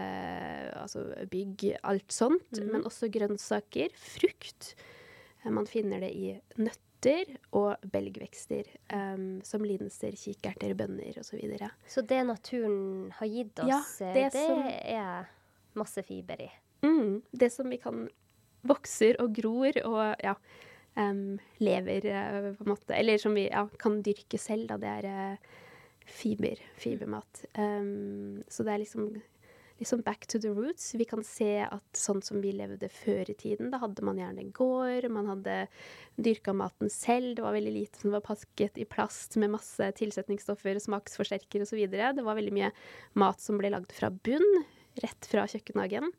altså 0.77 1.07
bygg, 1.31 1.79
alt 1.83 2.12
sånt. 2.12 2.51
Mm. 2.59 2.71
Men 2.71 2.83
også 2.83 3.09
grønnsaker, 3.09 3.89
frukt. 3.95 4.75
Man 5.45 5.65
finner 5.65 5.99
det 5.99 6.13
i 6.13 6.39
nøtter 6.57 6.92
og 7.53 7.85
belgvekster, 7.93 8.67
um, 8.93 9.41
som 9.45 9.63
linser, 9.65 10.15
kikerter, 10.19 10.73
bønner 10.77 11.19
osv. 11.19 11.39
Så 11.57 11.69
så 11.87 12.01
det 12.07 12.21
naturen 12.27 13.11
har 13.19 13.27
gitt 13.27 13.59
oss, 13.59 13.99
ja, 13.99 14.13
det 14.13 14.27
det, 14.33 14.43
som- 14.47 14.67
er 14.67 15.25
masse 15.75 16.03
fiber 16.03 16.41
i. 16.41 16.51
Mm, 16.83 17.21
det 17.31 17.51
som 17.51 17.69
vi 17.69 17.77
kan 17.77 18.07
vokser 18.63 19.17
og 19.19 19.33
gror 19.35 19.75
og 19.85 20.15
ja, 20.23 20.35
um, 20.95 21.39
lever 21.59 22.05
uh, 22.07 22.53
på 22.55 22.63
en 22.63 22.71
måte 22.73 22.95
Eller 22.95 23.17
som 23.17 23.33
vi 23.35 23.49
ja, 23.49 23.65
kan 23.79 24.01
dyrke 24.03 24.39
selv, 24.39 24.67
da. 24.67 24.77
Det 24.77 24.89
er 25.03 25.31
uh, 25.33 25.37
fiber. 26.05 26.59
Fibermat. 26.75 27.45
Um, 27.57 28.43
så 28.47 28.63
det 28.63 28.73
er 28.73 28.83
liksom 28.83 29.21
liksom 29.84 30.02
back 30.02 30.28
to 30.28 30.39
the 30.39 30.50
roots. 30.50 30.93
Vi 30.96 31.06
kan 31.06 31.24
se 31.28 31.65
at 31.65 31.98
sånn 31.98 32.22
som 32.24 32.39
vi 32.43 32.54
levde 32.56 32.88
før 32.91 33.30
i 33.30 33.36
tiden, 33.38 33.72
da 33.74 33.82
hadde 33.84 34.06
man 34.06 34.19
gjerne 34.22 34.48
gård, 34.56 35.10
man 35.12 35.28
hadde 35.34 35.58
dyrka 36.15 36.54
maten 36.56 36.91
selv, 36.93 37.36
det 37.38 37.46
var 37.46 37.56
veldig 37.58 37.74
lite 37.76 38.04
som 38.04 38.13
var 38.15 38.24
pakket 38.26 38.80
i 38.80 38.88
plast 38.88 39.36
med 39.41 39.52
masse 39.56 39.89
tilsetningsstoffer, 40.00 40.80
smaksforsterker 40.84 41.65
osv. 41.65 41.84
Det 41.91 42.24
var 42.24 42.39
veldig 42.39 42.56
mye 42.56 42.72
mat 43.19 43.43
som 43.43 43.60
ble 43.60 43.74
lagd 43.74 43.91
fra 43.96 44.12
bunn, 44.13 44.63
rett 45.02 45.26
fra 45.26 45.46
kjøkkenhagen. 45.50 46.12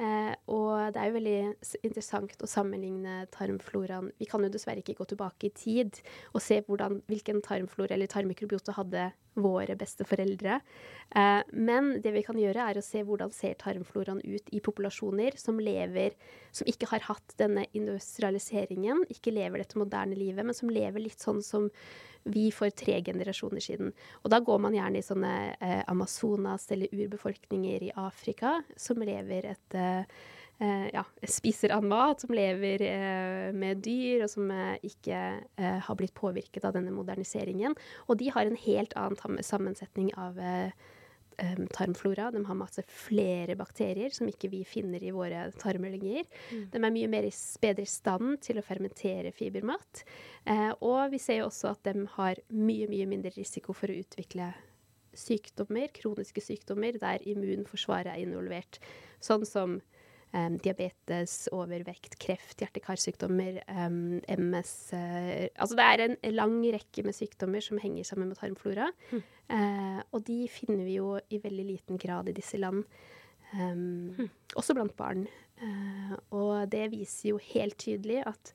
Eh, 0.00 0.32
og 0.50 0.94
det 0.94 1.00
er 1.00 1.10
jo 1.10 1.16
veldig 1.18 1.38
interessant 1.84 2.40
å 2.40 2.48
sammenligne 2.48 3.26
tarmfloraen 3.34 4.10
Vi 4.18 4.28
kan 4.30 4.42
jo 4.44 4.48
dessverre 4.52 4.80
ikke 4.80 4.96
gå 4.96 5.06
tilbake 5.12 5.50
i 5.50 5.52
tid 5.54 6.00
og 6.32 6.40
se 6.42 6.62
hvordan, 6.64 7.02
hvilken 7.10 7.42
tarmflora 7.44 7.94
eller 7.94 8.10
tarmmikrobiota 8.10 8.74
hadde 8.78 9.10
våre 9.34 9.76
besteforeldre. 9.76 10.04
foreldre. 10.14 10.60
men 11.52 12.00
det 12.02 12.12
vi 12.12 12.22
kan 12.22 12.38
gjøre, 12.38 12.70
er 12.70 12.78
å 12.78 12.82
se 12.82 13.02
hvordan 13.02 13.30
ser 13.32 13.54
tarmfloraen 13.54 14.20
ut 14.24 14.48
i 14.52 14.60
populasjoner 14.60 15.36
som 15.36 15.60
lever 15.60 16.12
Som 16.50 16.66
ikke 16.70 16.86
har 16.86 17.00
hatt 17.00 17.34
denne 17.36 17.66
industrialiseringen, 17.72 19.04
ikke 19.10 19.32
lever 19.32 19.58
dette 19.58 19.78
moderne 19.78 20.14
livet, 20.14 20.44
men 20.46 20.54
som 20.54 20.70
lever 20.70 21.00
litt 21.00 21.20
sånn 21.20 21.42
som 21.42 21.70
vi 22.24 22.50
for 22.52 22.70
tre 22.70 23.02
generasjoner 23.02 23.60
siden. 23.60 23.92
Og 24.22 24.30
da 24.30 24.38
går 24.40 24.58
man 24.62 24.74
gjerne 24.74 25.00
i 25.00 25.04
sånne 25.04 25.32
eh, 25.58 25.82
Amazonas 25.90 26.70
eller 26.70 26.94
urbefolkninger 26.94 27.82
i 27.82 27.92
Afrika 27.96 28.62
som 28.76 29.02
lever 29.02 29.50
et 29.50 29.74
eh, 29.74 29.98
eh, 29.98 30.04
ja, 30.62 31.02
spiser 31.28 31.74
av 31.74 31.84
mat, 31.84 32.22
som 32.22 32.34
lever 32.34 32.82
eh, 32.86 33.52
med 33.56 33.82
dyr, 33.84 34.24
og 34.24 34.30
som 34.30 34.50
eh, 34.54 34.76
ikke 34.86 35.20
eh, 35.58 35.78
har 35.82 35.98
blitt 35.98 36.14
påvirket 36.14 36.64
av 36.64 36.76
denne 36.76 36.94
moderniseringen. 36.94 37.74
Og 38.08 38.20
de 38.20 38.30
har 38.34 38.46
en 38.46 38.58
helt 38.66 38.94
annen 38.98 39.42
sammensetning 39.42 40.12
av 40.20 40.38
eh, 40.38 40.70
tarmflora. 41.74 42.30
De 42.30 42.44
har 42.44 42.58
masse 42.58 42.82
flere 42.88 43.56
bakterier 43.58 44.12
som 44.14 44.28
ikke 44.30 44.50
vi 44.52 44.62
finner 44.68 45.02
i 45.02 45.12
våre 45.14 45.48
tarmer 45.60 45.94
lenger. 45.96 46.28
De 46.50 46.78
er 46.78 46.94
mye 46.94 47.10
mer 47.10 47.26
i, 47.26 47.32
bedre 47.62 47.86
i 47.86 47.90
stand 47.90 48.38
til 48.44 48.60
å 48.60 48.66
fermentere 48.66 49.32
fibermat. 49.34 50.04
Eh, 50.46 50.70
og 50.80 51.10
vi 51.14 51.20
ser 51.22 51.42
jo 51.42 51.48
også 51.50 51.72
at 51.74 51.82
de 51.88 52.06
har 52.16 52.40
mye, 52.54 52.88
mye 52.90 53.08
mindre 53.10 53.34
risiko 53.36 53.74
for 53.76 53.90
å 53.90 53.98
utvikle 54.04 54.52
sykdommer, 55.14 55.92
kroniske 55.94 56.42
sykdommer, 56.42 56.96
der 56.98 57.22
immunforsvaret 57.30 58.14
er 58.14 58.22
involvert. 58.24 58.80
Sånn 59.22 59.46
som 59.46 59.78
um, 60.34 60.58
diabetes, 60.62 61.46
overvekt, 61.54 62.18
kreft, 62.22 62.58
hjerte-karsykdommer, 62.60 63.60
um, 63.70 64.18
MS 64.28 64.74
uh, 64.96 65.46
Altså 65.54 65.78
det 65.78 65.86
er 65.86 66.04
en 66.04 66.18
lang 66.34 66.58
rekke 66.74 67.06
med 67.06 67.16
sykdommer 67.16 67.64
som 67.64 67.80
henger 67.82 68.06
sammen 68.08 68.30
med 68.30 68.40
tarmflora. 68.40 68.90
Mm. 69.12 69.22
Uh, 69.54 70.00
og 70.12 70.26
de 70.28 70.40
finner 70.50 70.84
vi 70.86 70.98
jo 70.98 71.14
i 71.30 71.40
veldig 71.42 71.66
liten 71.70 72.00
grad 72.00 72.30
i 72.30 72.36
disse 72.36 72.60
land. 72.60 72.84
Um, 73.54 74.14
mm. 74.18 74.30
Også 74.58 74.76
blant 74.76 74.96
barn. 74.98 75.26
Uh, 75.62 76.14
og 76.34 76.68
det 76.72 76.88
viser 76.94 77.34
jo 77.34 77.40
helt 77.52 77.78
tydelig 77.78 78.24
at 78.26 78.54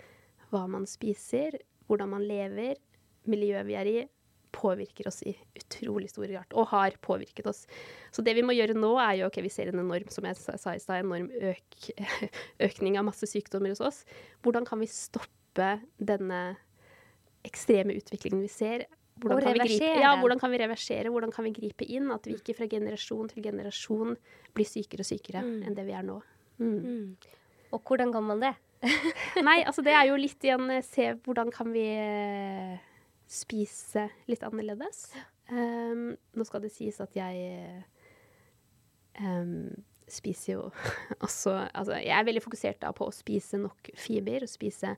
hva 0.50 0.66
man 0.68 0.88
spiser, 0.90 1.60
hvordan 1.88 2.12
man 2.12 2.26
lever, 2.28 2.80
miljøet 3.30 3.68
vi 3.68 3.76
er 3.78 3.90
i, 3.90 4.00
påvirker 4.56 5.08
oss 5.10 5.22
i 5.28 5.34
utrolig 5.58 6.10
stor 6.12 6.28
grad, 6.30 6.54
og 6.58 6.70
har 6.74 6.96
påvirket 7.06 7.48
oss. 7.50 7.66
Så 8.12 8.24
det 8.26 8.36
vi 8.38 8.46
må 8.46 8.56
gjøre 8.56 8.78
nå, 8.78 8.94
er 9.02 9.20
jo 9.20 9.30
OK, 9.30 9.42
vi 9.46 9.52
ser 9.54 9.72
en 9.72 9.82
enorm 9.82 10.10
som 10.14 10.28
jeg 10.28 10.38
sa 10.40 10.74
i 10.74 10.82
sted, 10.82 11.04
enorm 11.04 11.30
øk, 11.52 11.92
økning 12.70 13.00
av 13.00 13.08
masse 13.10 13.30
sykdommer 13.30 13.76
hos 13.76 13.84
oss. 13.84 14.04
Hvordan 14.46 14.68
kan 14.70 14.82
vi 14.82 14.90
stoppe 14.92 15.76
denne 15.98 16.44
ekstreme 17.48 17.96
utviklingen 18.00 18.44
vi 18.44 18.52
ser? 18.52 18.88
Hvordan 19.20 19.52
kan, 19.52 19.68
gripe, 19.68 19.88
ja, 20.00 20.14
hvordan 20.16 20.40
kan 20.40 20.52
vi 20.52 20.60
reversere? 20.62 21.12
Hvordan 21.12 21.32
kan 21.36 21.44
vi 21.48 21.52
gripe 21.56 21.84
inn? 21.84 22.08
At 22.14 22.28
vi 22.28 22.38
ikke 22.40 22.56
fra 22.56 22.70
generasjon 22.72 23.32
til 23.34 23.44
generasjon 23.44 24.16
blir 24.56 24.68
sykere 24.68 25.04
og 25.04 25.10
sykere 25.10 25.44
mm. 25.44 25.58
enn 25.68 25.76
det 25.76 25.86
vi 25.88 25.96
er 25.98 26.06
nå. 26.08 26.20
Mm. 26.60 26.78
Mm. 26.80 27.34
Og 27.76 27.84
hvordan 27.84 28.14
kan 28.16 28.26
man 28.26 28.44
det? 28.44 28.54
Nei, 29.48 29.60
altså 29.68 29.84
det 29.84 29.92
er 29.92 30.08
jo 30.08 30.16
litt 30.16 30.46
igjen 30.46 30.70
eh, 30.72 30.86
Se 30.88 31.10
hvordan 31.26 31.50
kan 31.52 31.68
vi 31.74 31.84
eh, 31.84 32.78
spise 33.30 34.10
litt 34.30 34.44
annerledes. 34.46 35.06
Um, 35.50 36.14
nå 36.38 36.46
skal 36.46 36.64
det 36.66 36.74
sies 36.74 37.00
at 37.02 37.16
jeg 37.18 37.84
um, 39.22 39.70
spiser 40.10 40.56
jo 40.56 40.68
også 41.26 41.56
Altså, 41.74 41.98
jeg 41.98 42.14
er 42.14 42.28
veldig 42.28 42.44
fokusert 42.46 42.82
da 42.84 42.94
på 42.96 43.08
å 43.10 43.16
spise 43.16 43.62
nok 43.62 43.92
fiber, 43.98 44.46
og 44.46 44.52
spise 44.52 44.96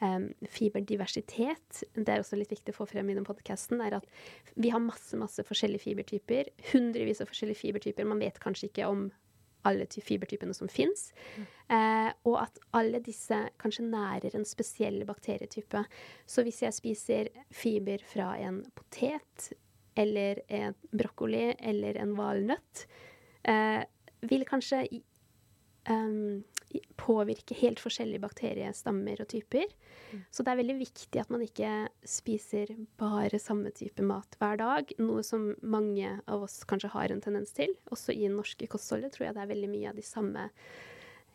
um, 0.00 0.30
fiberdiversitet. 0.52 1.84
Det 1.94 2.08
er 2.08 2.24
også 2.24 2.40
litt 2.40 2.52
viktig 2.52 2.74
å 2.74 2.80
få 2.80 2.88
frem 2.90 3.12
i 3.12 3.18
den 3.18 3.28
podkasten, 3.28 3.82
er 3.84 3.98
at 4.00 4.08
vi 4.56 4.72
har 4.72 4.82
masse, 4.82 5.16
masse 5.20 5.44
forskjellige 5.46 5.86
fibertyper. 5.86 6.52
Hundrevis 6.72 7.22
av 7.24 7.32
forskjellige 7.32 7.62
fibertyper. 7.64 8.08
Man 8.08 8.22
vet 8.24 8.40
kanskje 8.42 8.70
ikke 8.70 8.90
om 8.90 9.08
alle 9.66 9.86
fibertypene 9.90 10.54
som 10.56 10.70
fins. 10.70 11.10
Mm. 11.36 11.46
Eh, 11.76 12.10
og 12.30 12.38
at 12.44 12.60
alle 12.78 13.00
disse 13.04 13.38
kanskje 13.60 13.86
nærer 13.88 14.36
en 14.38 14.46
spesiell 14.46 15.02
bakterietype. 15.08 15.84
Så 16.26 16.44
hvis 16.46 16.62
jeg 16.62 16.76
spiser 16.76 17.30
fiber 17.50 18.02
fra 18.06 18.32
en 18.38 18.62
potet 18.76 19.50
eller 19.96 20.42
en 20.52 20.76
brokkoli 20.92 21.50
eller 21.58 21.98
en 22.02 22.14
valnøtt, 22.18 22.86
eh, 23.48 23.82
vil 24.26 24.44
kanskje 24.48 24.84
um, 25.90 26.44
påvirke 26.98 27.56
helt 27.60 27.80
forskjellige 27.82 28.22
bakteriestammer 28.24 29.20
og 29.22 29.28
typer. 29.30 29.68
Mm. 30.12 30.22
Så 30.30 30.44
det 30.44 30.52
er 30.52 30.60
veldig 30.60 30.76
viktig 30.80 31.20
at 31.22 31.30
man 31.32 31.44
ikke 31.44 31.70
spiser 32.08 32.72
bare 33.00 33.40
samme 33.42 33.72
type 33.76 34.04
mat 34.06 34.38
hver 34.40 34.58
dag. 34.60 34.92
Noe 35.02 35.24
som 35.26 35.52
mange 35.62 36.16
av 36.26 36.46
oss 36.46 36.62
kanskje 36.68 36.92
har 36.94 37.12
en 37.12 37.22
tendens 37.24 37.54
til. 37.56 37.74
Også 37.94 38.14
i 38.14 38.30
norske 38.32 38.68
kostholdet 38.70 39.14
tror 39.14 39.28
jeg 39.28 39.36
det 39.36 39.44
er 39.44 39.52
veldig 39.52 39.70
mye 39.72 39.92
av 39.92 40.00
de 40.00 40.06
samme 40.06 40.48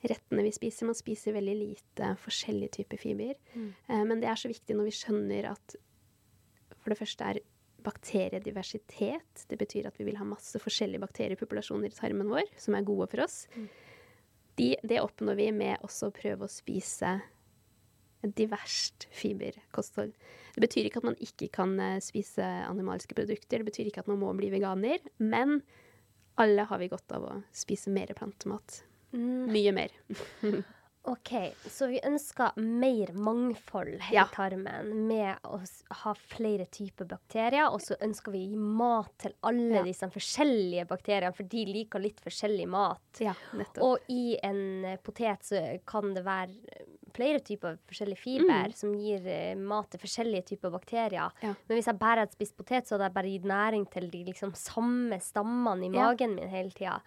rettene 0.01 0.45
vi 0.47 0.53
spiser. 0.55 0.89
Man 0.89 0.97
spiser 0.97 1.37
veldig 1.37 1.55
lite 1.59 2.11
forskjellige 2.23 2.81
typer 2.81 3.01
fiber. 3.01 3.37
Mm. 3.53 3.71
Eh, 3.87 4.03
men 4.09 4.23
det 4.23 4.31
er 4.31 4.41
så 4.41 4.51
viktig 4.51 4.77
når 4.77 4.89
vi 4.89 4.97
skjønner 4.97 5.51
at 5.53 5.77
for 6.81 6.91
det 6.91 6.97
første 6.97 7.27
er 7.29 7.43
bakteriediversitet. 7.85 9.45
Det 9.49 9.57
betyr 9.57 9.87
at 9.89 9.95
vi 9.97 10.05
vil 10.05 10.19
ha 10.19 10.25
masse 10.27 10.59
forskjellige 10.61 11.01
bakteriepopulasjoner 11.01 11.89
i 11.89 11.97
tarmen 11.97 12.29
vår 12.29 12.49
som 12.59 12.75
er 12.77 12.85
gode 12.85 13.07
for 13.09 13.23
oss. 13.25 13.45
Mm 13.55 13.69
de, 14.61 14.75
det 14.85 15.01
oppnår 15.01 15.39
vi 15.39 15.51
med 15.55 15.81
også 15.85 16.11
å 16.11 16.15
prøve 16.15 16.45
å 16.45 16.51
spise 16.51 17.17
diverst 18.21 19.07
fiberkosthold. 19.17 20.13
Det 20.53 20.61
betyr 20.61 20.87
ikke 20.87 21.01
at 21.01 21.07
man 21.07 21.17
ikke 21.23 21.49
kan 21.53 21.73
eh, 21.81 22.01
spise 22.03 22.45
animalske 22.67 23.17
produkter, 23.17 23.61
det 23.63 23.71
betyr 23.71 23.89
ikke 23.89 24.03
at 24.03 24.11
man 24.11 24.21
må 24.21 24.29
bli 24.37 24.51
veganer, 24.53 25.01
men 25.17 25.61
alle 26.41 26.67
har 26.69 26.81
vi 26.81 26.91
godt 26.91 27.17
av 27.17 27.25
å 27.27 27.39
spise 27.55 27.93
mer 27.93 28.13
plantemat. 28.17 28.83
Mm. 29.15 29.49
Mye 29.51 29.73
mer. 29.75 29.97
OK, 31.03 31.31
så 31.65 31.87
vi 31.89 31.97
ønsker 32.05 32.57
mer 32.61 33.09
mangfold 33.17 33.95
i 33.95 34.13
ja. 34.13 34.27
tarmen 34.33 34.91
med 35.07 35.47
å 35.49 35.57
ha 36.03 36.13
flere 36.13 36.67
typer 36.69 37.09
bakterier. 37.09 37.71
Og 37.73 37.81
så 37.81 37.97
ønsker 38.05 38.35
vi 38.35 38.43
å 38.43 38.51
gi 38.51 38.59
mat 38.81 39.09
til 39.23 39.33
alle 39.49 39.79
ja. 39.79 39.85
disse 39.87 40.11
forskjellige 40.13 40.85
bakteriene, 40.91 41.33
for 41.33 41.49
de 41.49 41.65
liker 41.71 42.03
litt 42.03 42.21
forskjellig 42.21 42.69
mat. 42.69 43.23
Ja, 43.23 43.33
og 43.81 44.13
i 44.13 44.37
en 44.45 44.85
potet 45.01 45.49
så 45.49 45.63
kan 45.89 46.13
det 46.13 46.25
være 46.27 46.85
flere 47.15 47.41
typer 47.45 47.77
forskjellig 47.89 48.17
fiber 48.19 48.71
mm. 48.71 48.75
som 48.77 48.93
gir 48.97 49.25
uh, 49.25 49.59
mat 49.59 49.89
til 49.91 50.01
forskjellige 50.01 50.47
typer 50.53 50.73
bakterier. 50.73 51.33
Men 51.41 51.77
hvis 51.77 51.89
jeg 51.89 52.01
bare 52.01 52.25
hadde 52.25 52.37
spist 52.37 52.57
potet, 52.57 52.87
så 52.87 52.95
hadde 52.95 53.09
jeg 53.09 53.17
bare 53.17 53.33
gitt 53.33 53.47
næring 53.51 53.87
til 53.93 54.09
de 54.13 54.23
liksom, 54.29 54.53
samme 54.57 55.21
stammene 55.23 55.87
i 55.87 55.93
magen 55.93 56.35
min 56.37 56.51
hele 56.51 56.73
tida. 56.75 56.99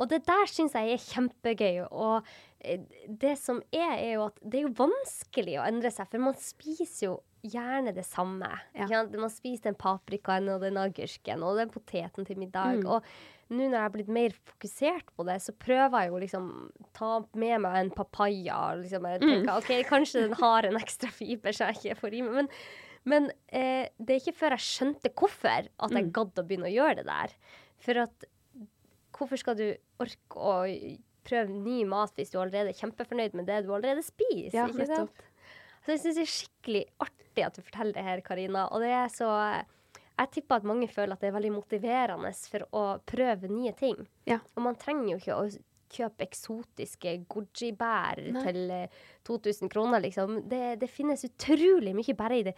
Og 0.00 0.10
det 0.10 0.22
der 0.28 0.46
syns 0.50 0.76
jeg 0.76 0.94
er 0.94 1.02
kjempegøy. 1.04 1.82
Og 1.90 2.30
eh, 2.64 2.86
det 3.06 3.34
som 3.40 3.60
er, 3.72 3.96
er 3.96 4.14
jo 4.14 4.28
at 4.28 4.38
det 4.44 4.62
er 4.62 4.68
jo 4.68 4.76
vanskelig 4.80 5.58
å 5.60 5.66
endre 5.66 5.92
seg, 5.94 6.08
for 6.12 6.28
man 6.30 6.38
spiser 6.40 7.10
jo 7.10 7.18
gjerne 7.46 7.92
det 7.96 8.04
samme. 8.04 8.48
Ja. 8.76 9.04
Man 9.10 9.32
spiser 9.32 9.70
den 9.70 9.78
paprikaen 9.80 10.48
og 10.52 10.64
den 10.64 10.80
agurken 10.80 11.44
og 11.46 11.60
den 11.60 11.72
poteten 11.72 12.28
til 12.28 12.40
middag. 12.40 12.80
Mm. 12.80 12.88
Og 12.96 13.06
nå 13.50 13.64
når 13.64 13.76
jeg 13.76 13.82
har 13.82 13.94
blitt 13.94 14.12
mer 14.14 14.34
fokusert 14.52 15.08
på 15.16 15.26
det, 15.26 15.38
så 15.42 15.54
prøver 15.58 16.04
jeg 16.04 16.12
jo 16.12 16.20
liksom 16.22 16.50
ta 16.96 17.12
med 17.34 17.64
meg 17.64 17.78
en 17.80 17.92
papaya. 17.94 18.60
Liksom, 18.78 19.08
jeg 19.10 19.22
tenker, 19.24 19.46
mm. 19.48 19.54
ok, 19.56 19.72
Kanskje 19.88 20.26
den 20.26 20.36
har 20.38 20.68
en 20.68 20.78
ekstra 20.80 21.10
fiber 21.14 21.56
så 21.56 21.70
jeg 21.70 21.80
ikke 21.80 22.00
får 22.04 22.16
i 22.16 22.24
meg. 22.26 22.36
Men, 22.38 22.50
men 23.10 23.30
eh, 23.48 23.90
det 23.98 24.16
er 24.16 24.22
ikke 24.22 24.38
før 24.42 24.56
jeg 24.56 24.68
skjønte 24.68 25.14
hvorfor 25.18 25.66
at 25.66 25.96
jeg 25.96 26.06
mm. 26.06 26.12
gadd 26.20 26.42
å 26.42 26.46
begynne 26.46 26.70
å 26.70 26.76
gjøre 26.76 27.00
det 27.02 27.08
der. 27.10 27.34
For 27.80 28.04
at 28.06 28.30
Hvorfor 29.20 29.36
skal 29.36 29.56
du 29.58 29.66
orke 30.00 30.40
å 30.40 30.52
prøve 31.28 31.52
ny 31.52 31.82
mat 31.84 32.14
hvis 32.16 32.30
du 32.32 32.38
allerede 32.40 32.72
er 32.72 32.78
kjempefornøyd 32.78 33.34
med 33.36 33.50
det 33.50 33.58
du 33.66 33.74
allerede 33.74 34.00
spiser? 34.06 34.54
Ja, 34.54 34.64
ikke 34.70 34.86
sant? 34.88 35.26
Så 35.84 35.92
jeg 35.92 36.00
syns 36.00 36.16
det 36.16 36.24
er 36.24 36.30
skikkelig 36.32 36.82
artig 37.04 37.44
at 37.44 37.56
du 37.56 37.60
forteller 37.64 37.96
det 37.96 38.04
her, 38.06 38.22
Karina. 38.24 38.66
Og 38.72 38.80
det 38.84 38.94
er 38.96 39.12
så 39.12 39.28
Jeg 40.20 40.32
tipper 40.34 40.60
at 40.60 40.68
mange 40.68 40.88
føler 40.90 41.16
at 41.16 41.22
det 41.22 41.30
er 41.30 41.36
veldig 41.38 41.54
motiverende 41.54 42.30
for 42.52 42.66
å 42.76 42.84
prøve 43.08 43.48
nye 43.48 43.72
ting. 43.78 43.96
Ja. 44.28 44.40
Og 44.56 44.64
man 44.66 44.76
trenger 44.80 45.14
jo 45.14 45.20
ikke 45.22 45.38
å 45.38 45.48
kjøpe 45.90 46.26
eksotiske 46.26 47.14
goji-bær 47.30 48.20
til 48.20 48.60
2000 49.26 49.66
eh, 49.66 49.72
kroner, 49.72 50.04
liksom. 50.04 50.36
Det, 50.50 50.62
det, 50.82 50.90
finnes 50.92 51.24
utrolig 51.26 51.94
mye 51.96 52.16
bare 52.18 52.38
i 52.38 52.46
det, 52.46 52.54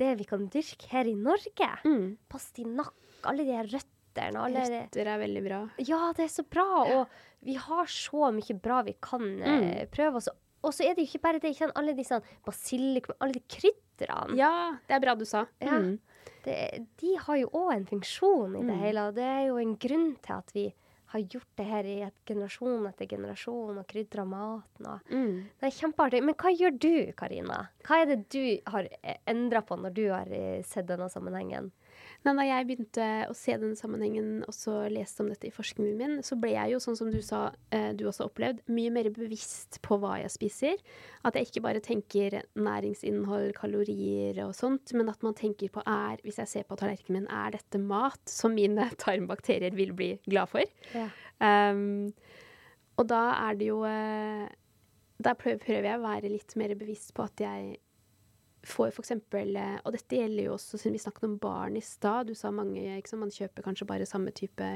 det 0.00 0.12
vi 0.20 0.28
kan 0.28 0.46
dyrke 0.52 0.90
her 0.92 1.08
i 1.08 1.16
Norge. 1.16 1.70
Mm. 1.86 2.16
Pastinakk, 2.30 2.96
alle 3.30 3.46
de 3.46 3.56
her 3.56 3.70
røttene. 3.70 3.90
Alle, 4.14 4.62
Røtter 4.70 5.08
er 5.10 5.18
veldig 5.18 5.40
bra. 5.42 5.60
Ja, 5.82 6.00
det 6.14 6.28
er 6.28 6.30
så 6.30 6.44
bra. 6.46 6.66
Og 6.84 7.46
vi 7.46 7.56
har 7.58 7.88
så 7.90 8.28
mye 8.34 8.58
bra 8.62 8.82
vi 8.86 8.94
kan 9.02 9.24
eh, 9.40 9.64
mm. 9.64 9.94
prøve. 9.94 10.20
Også. 10.20 10.34
Og 10.64 10.74
så 10.74 10.86
er 10.86 10.94
det 10.94 11.02
jo 11.02 11.12
ikke 11.12 11.24
bare 11.24 11.40
det. 11.42 11.54
Ikke 11.54 11.72
alle 11.74 11.96
de 11.96 12.04
sånn 12.06 12.22
basilikum, 12.46 13.16
alle 13.18 13.38
de 13.38 13.42
krydderne. 13.56 14.36
Ja, 14.38 14.52
det 14.86 14.98
er 14.98 15.02
bra 15.02 15.16
du 15.18 15.26
sa. 15.28 15.46
Ja. 15.62 15.80
Mm. 15.82 15.96
Det, 16.44 16.56
de 17.00 17.12
har 17.26 17.38
jo 17.40 17.50
òg 17.56 17.74
en 17.74 17.86
funksjon 17.88 18.56
i 18.58 18.64
det 18.64 18.74
mm. 18.74 18.82
hele, 18.84 19.04
og 19.08 19.16
det 19.16 19.28
er 19.28 19.44
jo 19.48 19.60
en 19.62 19.76
grunn 19.80 20.10
til 20.24 20.34
at 20.36 20.56
vi 20.56 20.66
har 21.14 21.22
gjort 21.30 21.50
det 21.54 21.64
her 21.68 21.86
i 21.86 21.96
et 22.02 22.16
generasjon 22.26 22.88
etter 22.90 23.06
generasjon 23.06 23.78
og 23.78 23.86
krydra 23.86 24.24
maten. 24.26 24.88
Og 24.90 25.12
mm. 25.14 25.36
Det 25.60 25.68
er 25.68 25.76
kjempeartig. 25.76 26.20
Men 26.26 26.36
hva 26.40 26.50
gjør 26.50 26.74
du, 26.82 26.94
Karina? 27.16 27.60
Hva 27.86 28.00
er 28.02 28.10
det 28.10 28.18
du 28.34 28.42
har 28.72 28.88
eh, 28.98 29.20
endra 29.30 29.62
på 29.62 29.78
når 29.78 29.94
du 29.94 30.04
har 30.10 30.32
eh, 30.34 30.64
sett 30.66 30.88
denne 30.90 31.06
sammenhengen? 31.12 31.70
Men 32.24 32.38
da 32.40 32.44
jeg 32.46 32.66
begynte 32.68 33.06
å 33.28 33.34
se 33.36 33.52
denne 33.60 33.76
sammenhengen 33.76 34.44
og 34.48 34.54
så 34.56 34.86
leste 34.92 35.20
om 35.20 35.28
dette 35.28 35.50
i 35.50 35.52
forskningen 35.52 35.98
min, 35.98 36.14
så 36.24 36.38
ble 36.40 36.54
jeg 36.54 36.72
jo, 36.72 36.80
sånn 36.80 36.96
som 36.96 37.10
du 37.12 37.18
sa, 37.24 37.50
eh, 37.74 37.90
du 37.92 38.06
også 38.08 38.24
har 38.24 38.30
opplevd, 38.30 38.62
mye 38.72 38.92
mer 38.94 39.10
bevisst 39.12 39.80
på 39.84 39.98
hva 40.00 40.16
jeg 40.22 40.32
spiser. 40.32 40.80
At 41.28 41.36
jeg 41.36 41.50
ikke 41.50 41.64
bare 41.66 41.84
tenker 41.84 42.38
næringsinnhold, 42.56 43.52
kalorier 43.58 44.40
og 44.46 44.54
sånt, 44.56 44.94
men 44.96 45.12
at 45.12 45.20
man 45.26 45.36
tenker 45.36 45.72
på 45.74 45.84
er, 45.84 46.22
hvis 46.24 46.40
jeg 46.40 46.52
ser 46.52 46.68
på 46.68 46.80
tallerkenen 46.80 47.24
min, 47.24 47.28
er 47.30 47.52
dette 47.54 47.78
mat 47.78 48.22
som 48.30 48.56
mine 48.56 48.88
tarmbakterier 49.04 49.76
vil 49.76 49.92
bli 49.96 50.14
glad 50.24 50.50
for? 50.50 50.64
Ja. 50.96 51.10
Um, 51.44 52.10
og 52.96 53.08
da 53.10 53.22
er 53.50 53.56
det 53.58 53.66
jo 53.66 53.80
eh, 53.88 54.46
Da 55.18 55.32
prøver 55.34 55.88
jeg 55.88 55.98
å 55.98 56.04
være 56.04 56.30
litt 56.30 56.54
mer 56.60 56.74
bevisst 56.78 57.10
på 57.16 57.24
at 57.26 57.42
jeg 57.42 57.74
får 58.68 58.92
f.eks. 58.94 59.12
Eh, 59.14 59.76
og 59.84 59.92
dette 59.94 60.18
gjelder 60.18 60.48
jo 60.48 60.56
også 60.56 60.80
siden 60.80 60.96
vi 60.96 61.02
snakket 61.02 61.28
om 61.28 61.38
barn 61.42 61.76
i 61.78 61.84
stad. 61.84 62.28
Du 62.28 62.34
sa 62.38 62.50
mange 62.54 62.82
ikke 62.98 63.20
Man 63.20 63.32
kjøper 63.34 63.66
kanskje 63.66 63.88
bare 63.88 64.08
samme 64.08 64.32
type 64.34 64.66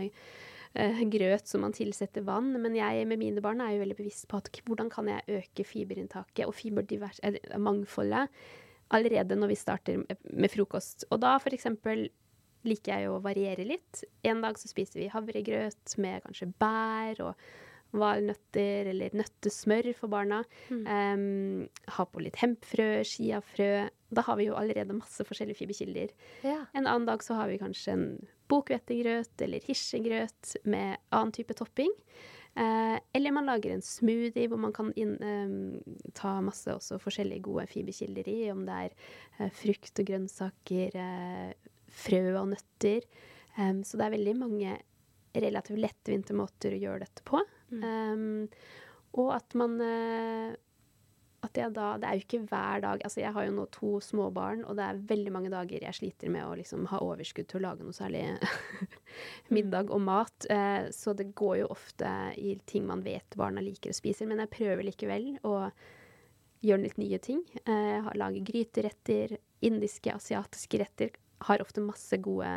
uh, 0.79 1.03
grøt 1.13 1.49
som 1.49 1.65
man 1.65 1.75
tilsetter 1.77 2.25
vann. 2.27 2.53
Men 2.63 2.77
jeg 2.77 3.07
med 3.09 3.21
mine 3.21 3.43
barn 3.45 3.61
er 3.65 3.75
jo 3.75 3.83
veldig 3.83 3.99
bevisst 3.99 4.29
på 4.31 4.41
at 4.41 4.51
hvordan 4.65 4.91
kan 4.93 5.11
jeg 5.11 5.41
øke 5.41 5.67
fiberinntaket 5.67 6.47
og 6.47 6.55
fibermangfoldet 6.57 8.29
allerede 8.95 9.37
når 9.37 9.53
vi 9.53 9.61
starter 9.61 10.03
med 10.05 10.51
frokost. 10.53 11.05
Og 11.13 11.21
da 11.21 11.37
f.eks. 11.37 11.67
liker 12.69 12.93
jeg 12.95 13.09
å 13.09 13.21
variere 13.25 13.67
litt. 13.69 14.05
En 14.27 14.43
dag 14.45 14.59
så 14.61 14.71
spiser 14.71 15.03
vi 15.03 15.13
havregrøt 15.13 15.97
med 16.01 16.23
kanskje 16.25 16.53
bær 16.61 17.25
og 17.27 17.49
valnøtter 17.97 18.91
eller 18.93 19.15
nøttesmør 19.17 19.91
for 19.97 20.13
barna. 20.13 20.43
Mm. 20.69 20.83
Um, 20.87 21.93
ha 21.97 22.07
på 22.09 22.23
litt 22.25 22.39
hempfrø, 22.43 22.89
chiafrø. 23.09 23.89
Da 24.15 24.25
har 24.25 24.39
vi 24.41 24.49
jo 24.49 24.57
allerede 24.59 24.97
masse 24.97 25.25
forskjellige 25.25 25.63
fiberkilder. 25.63 26.13
Ja. 26.47 26.63
En 26.73 26.87
annen 26.87 27.09
dag 27.09 27.25
så 27.25 27.39
har 27.39 27.51
vi 27.51 27.61
kanskje 27.61 27.95
en 27.95 28.09
bokhvetegrøt 28.49 29.45
eller 29.45 29.65
hirsegrøt 29.69 30.59
med 30.69 30.99
annen 31.13 31.35
type 31.37 31.57
topping. 31.57 31.93
Eh, 32.59 32.97
eller 33.15 33.35
man 33.37 33.47
lager 33.47 33.71
en 33.75 33.85
smoothie 33.85 34.49
hvor 34.51 34.61
man 34.61 34.73
kan 34.75 34.91
inn, 34.99 35.15
eh, 35.23 36.11
ta 36.19 36.39
masse 36.43 36.73
også 36.73 36.99
forskjellige 37.03 37.45
gode 37.47 37.69
fiberkilder 37.71 38.29
i, 38.33 38.39
om 38.51 38.65
det 38.67 38.79
er 38.87 38.97
eh, 39.39 39.53
frukt 39.55 40.01
og 40.03 40.09
grønnsaker, 40.09 40.97
eh, 40.99 41.53
frø 41.89 42.25
og 42.41 42.51
nøtter. 42.55 43.07
Um, 43.59 43.83
så 43.83 43.99
det 43.99 44.07
er 44.07 44.15
veldig 44.15 44.35
mange 44.39 44.75
relativt 45.35 45.81
lettvinte 45.83 46.35
måter 46.37 46.75
å 46.75 46.83
gjøre 46.83 47.07
dette 47.07 47.25
på. 47.27 47.41
Mm. 47.71 47.85
Um, 47.85 48.49
og 49.19 49.35
at 49.37 49.55
man 49.59 49.77
uh, 49.83 50.57
at 51.47 51.55
jeg 51.55 51.71
da 51.77 51.93
Det 52.01 52.09
er 52.09 52.17
jo 52.17 52.25
ikke 52.25 52.41
hver 52.51 52.81
dag 52.83 53.03
Altså, 53.05 53.21
jeg 53.21 53.33
har 53.35 53.45
jo 53.47 53.55
nå 53.55 53.67
to 53.75 53.91
småbarn, 54.03 54.65
og 54.67 54.79
det 54.79 54.87
er 54.87 55.03
veldig 55.13 55.35
mange 55.35 55.53
dager 55.53 55.85
jeg 55.85 55.99
sliter 56.01 56.33
med 56.35 56.47
å 56.47 56.57
liksom 56.59 56.89
ha 56.91 56.99
overskudd 57.05 57.47
til 57.51 57.61
å 57.61 57.67
lage 57.69 57.87
noe 57.87 57.95
særlig 57.95 58.25
middag 59.55 59.93
og 59.95 60.03
mat. 60.03 60.49
Uh, 60.51 60.91
så 60.95 61.15
det 61.19 61.31
går 61.39 61.61
jo 61.63 61.71
ofte 61.75 62.11
i 62.41 62.57
ting 62.67 62.89
man 62.89 63.05
vet 63.07 63.39
barna 63.39 63.63
liker 63.65 63.95
og 63.95 64.01
spiser, 64.01 64.27
men 64.31 64.43
jeg 64.43 64.55
prøver 64.57 64.85
likevel 64.89 65.31
å 65.47 65.55
gjøre 66.67 66.83
litt 66.89 66.99
nye 66.99 67.23
ting. 67.23 67.45
Uh, 67.71 68.11
lage 68.19 68.43
gryteretter, 68.43 69.39
indiske, 69.63 70.11
asiatiske 70.11 70.83
retter. 70.83 71.15
Har 71.47 71.63
ofte 71.63 71.85
masse 71.85 72.19
gode 72.19 72.51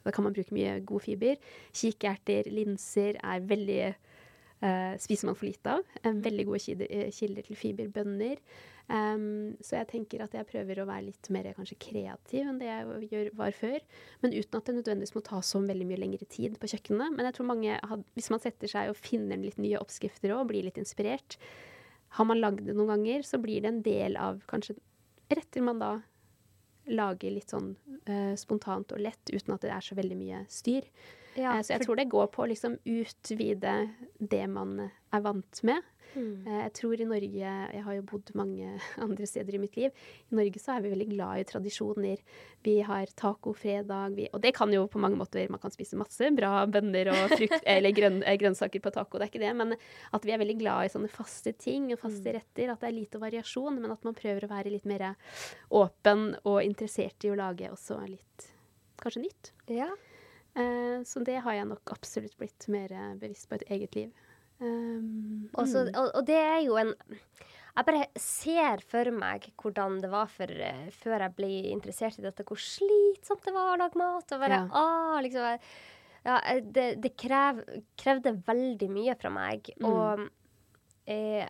da 0.00 0.12
kan 0.14 0.24
man 0.24 0.32
bruke 0.32 0.54
mye 0.56 0.78
god 0.88 1.04
fiber. 1.04 1.36
Kikerter, 1.76 2.48
linser 2.48 3.18
er 3.20 3.44
veldig 3.44 3.82
uh, 4.64 4.98
Spiser 5.00 5.28
man 5.28 5.38
for 5.38 5.48
lite 5.48 5.78
av. 5.78 5.96
Um, 6.04 6.20
veldig 6.24 6.46
gode 6.48 6.60
kilder, 6.64 6.90
eh, 6.90 7.08
kilder 7.14 7.46
til 7.46 7.58
fiber. 7.58 7.88
Bønner. 7.94 8.42
Um, 8.90 9.54
så 9.62 9.78
jeg 9.78 9.88
tenker 9.92 10.24
at 10.24 10.34
jeg 10.34 10.48
prøver 10.48 10.80
å 10.82 10.86
være 10.88 11.06
litt 11.06 11.28
mer 11.30 11.46
kanskje 11.54 11.78
kreativ 11.78 12.48
enn 12.50 12.58
det 12.58 12.66
jeg 12.66 13.08
gjør, 13.12 13.32
var 13.38 13.54
før. 13.54 13.78
Men 14.24 14.34
uten 14.34 14.58
at 14.58 14.66
det 14.66 14.76
nødvendigvis 14.80 15.14
må 15.14 15.22
ta 15.26 15.40
så 15.46 15.62
veldig 15.62 15.86
mye 15.86 16.00
lengre 16.02 16.26
tid 16.26 16.58
på 16.58 16.72
kjøkkenet. 16.72 17.14
Men 17.14 17.28
jeg 17.28 17.38
tror 17.38 17.50
mange, 17.52 17.78
hvis 18.18 18.30
man 18.34 18.42
setter 18.42 18.72
seg 18.72 18.90
og 18.90 18.98
finner 18.98 19.38
litt 19.40 19.60
nye 19.62 19.78
oppskrifter 19.78 20.34
og 20.34 20.48
blir 20.50 20.66
litt 20.66 20.80
inspirert, 20.82 21.38
har 22.18 22.26
man 22.26 22.40
lagd 22.42 22.64
det 22.66 22.74
noen 22.74 22.96
ganger, 22.96 23.22
så 23.22 23.38
blir 23.38 23.62
det 23.62 23.70
en 23.70 23.84
del 23.86 24.18
av 24.18 24.42
kanskje 24.50 24.74
retter 25.30 25.62
man 25.62 25.78
da 25.78 25.92
lager 26.90 27.30
litt 27.30 27.52
sånn 27.52 27.74
uh, 28.08 28.34
spontant 28.38 28.90
og 28.90 29.02
lett 29.02 29.30
uten 29.30 29.54
at 29.54 29.62
det 29.62 29.70
er 29.70 29.84
så 29.84 29.94
veldig 29.98 30.18
mye 30.18 30.42
styr. 30.50 30.88
Ja, 31.38 31.56
uh, 31.56 31.62
så 31.62 31.76
jeg 31.76 31.86
tror 31.86 32.00
det 32.00 32.10
går 32.10 32.28
på 32.34 32.44
å 32.44 32.50
liksom 32.50 32.76
utvide 32.88 33.78
det 34.18 34.44
man 34.50 34.76
er 34.88 35.24
vant 35.24 35.62
med. 35.66 35.86
Mm. 36.10 36.42
Uh, 36.42 36.56
jeg 36.64 36.70
tror 36.74 36.98
i 36.98 37.06
Norge 37.06 37.50
Jeg 37.70 37.82
har 37.86 37.94
jo 37.94 38.02
bodd 38.02 38.32
mange 38.34 38.72
andre 39.04 39.28
steder 39.30 39.54
i 39.54 39.60
mitt 39.62 39.76
liv. 39.78 39.94
I 40.30 40.38
Norge 40.40 40.62
så 40.62 40.74
er 40.74 40.84
vi 40.84 40.92
veldig 40.94 41.08
glad 41.12 41.42
i 41.42 41.46
tradisjoner. 41.46 42.24
Vi 42.66 42.76
har 42.86 43.12
tacofredag, 43.14 44.18
og 44.32 44.42
det 44.42 44.54
kan 44.56 44.74
jo 44.74 44.88
på 44.90 45.02
mange 45.02 45.20
måter 45.20 45.46
Man 45.52 45.62
kan 45.62 45.74
spise 45.74 45.98
masse 46.00 46.32
bra 46.34 46.66
bønner 46.66 47.12
og 47.14 47.36
frukt 47.36 47.62
eller 47.76 47.94
grønn, 47.94 48.20
grønnsaker 48.42 48.82
på 48.82 48.94
taco, 48.94 49.18
det 49.18 49.28
er 49.28 49.32
ikke 49.32 49.44
det. 49.44 49.54
Men 49.62 49.76
at 49.76 50.26
vi 50.26 50.34
er 50.34 50.42
veldig 50.42 50.58
glad 50.60 50.88
i 50.88 50.92
sånne 50.92 51.12
faste 51.12 51.54
ting 51.54 51.92
og 51.94 52.02
faste 52.02 52.26
mm. 52.26 52.34
retter. 52.40 52.74
At 52.74 52.82
det 52.82 52.90
er 52.90 52.98
lite 52.98 53.22
variasjon, 53.22 53.78
men 53.78 53.94
at 53.94 54.06
man 54.06 54.18
prøver 54.18 54.46
å 54.46 54.52
være 54.52 54.74
litt 54.74 54.88
mer 54.90 55.12
åpen 55.70 56.32
og 56.42 56.62
interessert 56.64 57.22
i 57.26 57.32
å 57.32 57.38
lage 57.38 57.70
også 57.70 58.02
litt 58.08 58.50
kanskje 59.00 59.22
nytt. 59.24 59.52
Ja. 59.72 59.88
Uh, 60.56 61.00
så 61.06 61.22
det 61.26 61.38
har 61.44 61.56
jeg 61.56 61.68
nok 61.70 61.92
absolutt 61.94 62.36
blitt 62.40 62.66
mer 62.72 62.92
bevisst 63.20 63.48
på 63.50 63.58
et 63.60 63.68
eget 63.76 63.96
liv. 63.98 64.10
Um, 64.60 65.48
Også, 65.54 65.86
mm. 65.86 65.94
og, 65.96 66.10
og, 66.18 66.24
det 66.28 66.36
er 66.36 66.58
jo 66.66 66.74
en 66.76 66.90
Jeg 67.00 67.86
bare 67.86 68.02
ser 68.20 68.82
for 68.84 69.08
meg 69.16 69.46
hvordan 69.56 69.94
det 70.02 70.10
var 70.12 70.28
for, 70.28 70.50
uh, 70.50 70.90
før 70.92 71.24
jeg 71.24 71.36
ble 71.38 71.52
interessert 71.70 72.18
i 72.20 72.26
dette, 72.26 72.44
hvor 72.44 72.60
slitsomt 72.60 73.46
det 73.46 73.54
var 73.56 73.72
å 73.72 73.78
lage 73.80 74.00
mat. 74.00 74.26
Og 74.34 74.42
bare, 74.42 74.58
ja. 74.60 74.66
ah, 74.76 75.16
liksom, 75.24 75.70
ja, 76.26 76.40
det, 76.60 76.86
det 77.00 77.14
krev, 77.16 77.62
krevde 77.98 78.34
veldig 78.46 78.90
mye 78.92 79.16
fra 79.20 79.32
meg. 79.32 79.70
Mm. 79.80 79.86
Og 79.88 80.26
eh, 81.08 81.46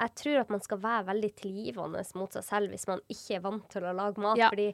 jeg 0.00 0.14
tror 0.22 0.40
at 0.40 0.54
man 0.54 0.64
skal 0.64 0.80
være 0.80 1.08
veldig 1.10 1.30
tilgivende 1.36 2.04
mot 2.16 2.36
seg 2.36 2.46
selv 2.46 2.72
hvis 2.72 2.88
man 2.88 3.02
ikke 3.12 3.36
er 3.36 3.44
vant 3.44 3.68
til 3.72 3.84
å 3.84 3.94
lage 3.96 4.22
mat. 4.24 4.40
Ja. 4.40 4.48
Fordi 4.52 4.70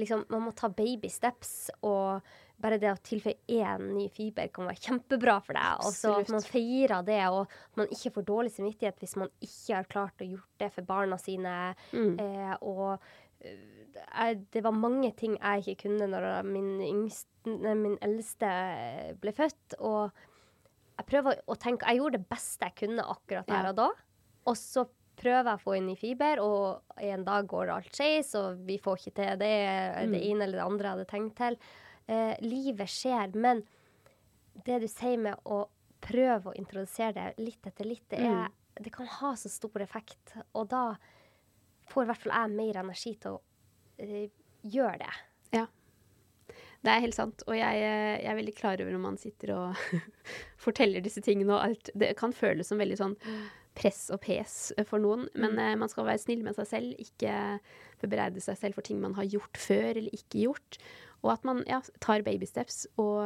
liksom, 0.00 0.24
man 0.32 0.46
må 0.46 0.54
ta 0.56 0.70
baby 0.72 1.10
steps, 1.12 1.68
og 1.84 2.24
bare 2.62 2.78
det 2.80 2.92
å 2.92 3.00
tilføye 3.04 3.58
én 3.60 3.88
ny 3.96 4.06
fiber 4.14 4.50
kan 4.54 4.68
være 4.70 4.82
kjempebra 4.84 5.38
for 5.44 5.58
deg. 5.58 5.82
Og 5.86 5.96
så 5.96 6.14
at 6.20 6.30
man 6.32 6.44
feirer 6.46 7.04
det, 7.06 7.20
og 7.30 7.42
at 7.44 7.80
man 7.80 7.90
ikke 7.94 8.14
får 8.16 8.28
dårlig 8.28 8.54
samvittighet 8.54 9.02
hvis 9.02 9.18
man 9.20 9.32
ikke 9.42 9.76
har 9.76 9.90
klart 9.90 10.24
å 10.24 10.30
gjort 10.30 10.62
det 10.62 10.70
for 10.76 10.88
barna 10.88 11.18
sine. 11.20 11.56
Mm. 11.92 12.14
Eh, 12.22 12.54
og 12.62 12.96
jeg, 13.42 14.42
det 14.54 14.62
var 14.64 14.76
mange 14.76 15.10
ting 15.18 15.36
jeg 15.38 15.64
ikke 15.74 15.88
kunne 15.88 16.08
når 16.10 16.46
min, 16.46 16.74
yngste, 16.86 17.56
min 17.58 17.98
eldste 18.04 18.52
ble 19.22 19.34
født. 19.36 19.78
Og 19.80 20.24
jeg 20.98 21.08
prøver 21.08 21.38
å 21.50 21.58
tenke 21.58 21.88
Jeg 21.88 22.02
gjorde 22.02 22.20
det 22.20 22.30
beste 22.30 22.68
jeg 22.68 22.78
kunne 22.84 23.06
akkurat 23.14 23.48
der 23.50 23.70
og 23.72 23.78
da. 23.80 23.92
Og 24.50 24.58
så 24.58 24.86
prøver 25.18 25.52
jeg 25.52 25.60
å 25.60 25.62
få 25.62 25.76
inn 25.76 25.88
ny 25.90 25.94
fiber, 25.98 26.40
og 26.42 26.98
en 27.04 27.24
dag 27.26 27.46
går 27.50 27.70
alt 27.74 27.94
skeis, 27.94 28.32
og 28.38 28.62
vi 28.66 28.78
får 28.82 28.98
ikke 28.98 29.16
til 29.20 29.40
det, 29.42 29.54
det 29.98 30.08
mm. 30.10 30.20
ene 30.22 30.46
eller 30.46 30.58
det 30.58 30.64
andre 30.66 30.88
jeg 30.88 30.96
hadde 30.96 31.10
tenkt 31.12 31.36
til. 31.38 31.58
Eh, 32.10 32.34
livet 32.42 32.90
skjer, 32.90 33.34
men 33.38 33.62
det 34.66 34.82
du 34.82 34.88
sier 34.90 35.20
med 35.20 35.38
å 35.48 35.64
prøve 36.02 36.50
å 36.50 36.56
introdusere 36.58 37.14
det 37.14 37.44
litt 37.44 37.66
etter 37.68 37.86
litt, 37.88 38.04
det, 38.10 38.18
er, 38.18 38.48
mm. 38.48 38.82
det 38.82 38.92
kan 38.94 39.08
ha 39.20 39.34
så 39.38 39.50
stor 39.52 39.84
effekt. 39.84 40.34
Og 40.58 40.66
da 40.72 40.96
får 41.92 42.04
i 42.04 42.10
hvert 42.10 42.24
fall 42.24 42.34
jeg 42.34 42.56
mer 42.58 42.80
energi 42.82 43.14
til 43.22 43.38
å 43.38 43.42
eh, 44.02 44.26
gjøre 44.62 44.98
det. 45.04 45.14
Ja. 45.58 45.68
Det 46.82 46.90
er 46.90 47.04
helt 47.04 47.16
sant. 47.16 47.44
Og 47.46 47.54
jeg, 47.54 47.82
eh, 47.86 48.18
jeg 48.18 48.30
er 48.32 48.38
veldig 48.40 48.56
klar 48.58 48.82
over 48.82 48.94
når 48.94 49.04
man 49.06 49.18
sitter 49.20 49.54
og 49.54 49.82
forteller 50.66 51.04
disse 51.04 51.22
tingene 51.24 51.54
og 51.54 51.66
alt. 51.68 51.92
Det 51.94 52.12
kan 52.18 52.34
føles 52.34 52.72
som 52.72 52.82
veldig 52.82 52.98
sånn 52.98 53.18
press 53.78 54.08
og 54.12 54.20
pes 54.24 54.56
for 54.88 55.02
noen. 55.02 55.28
Men 55.34 55.56
mm. 55.56 55.62
uh, 55.62 55.78
man 55.84 55.92
skal 55.92 56.06
være 56.08 56.22
snill 56.22 56.44
med 56.44 56.56
seg 56.58 56.68
selv, 56.68 57.00
ikke 57.00 57.34
bebreide 58.02 58.42
seg 58.42 58.58
selv 58.58 58.78
for 58.78 58.86
ting 58.86 59.00
man 59.02 59.16
har 59.18 59.28
gjort 59.30 59.60
før 59.60 59.94
eller 59.94 60.12
ikke 60.16 60.44
gjort. 60.46 60.80
Og 61.22 61.34
at 61.34 61.44
man 61.46 61.62
ja, 61.68 61.80
tar 62.02 62.24
babysteps. 62.26 62.84
Og 63.02 63.22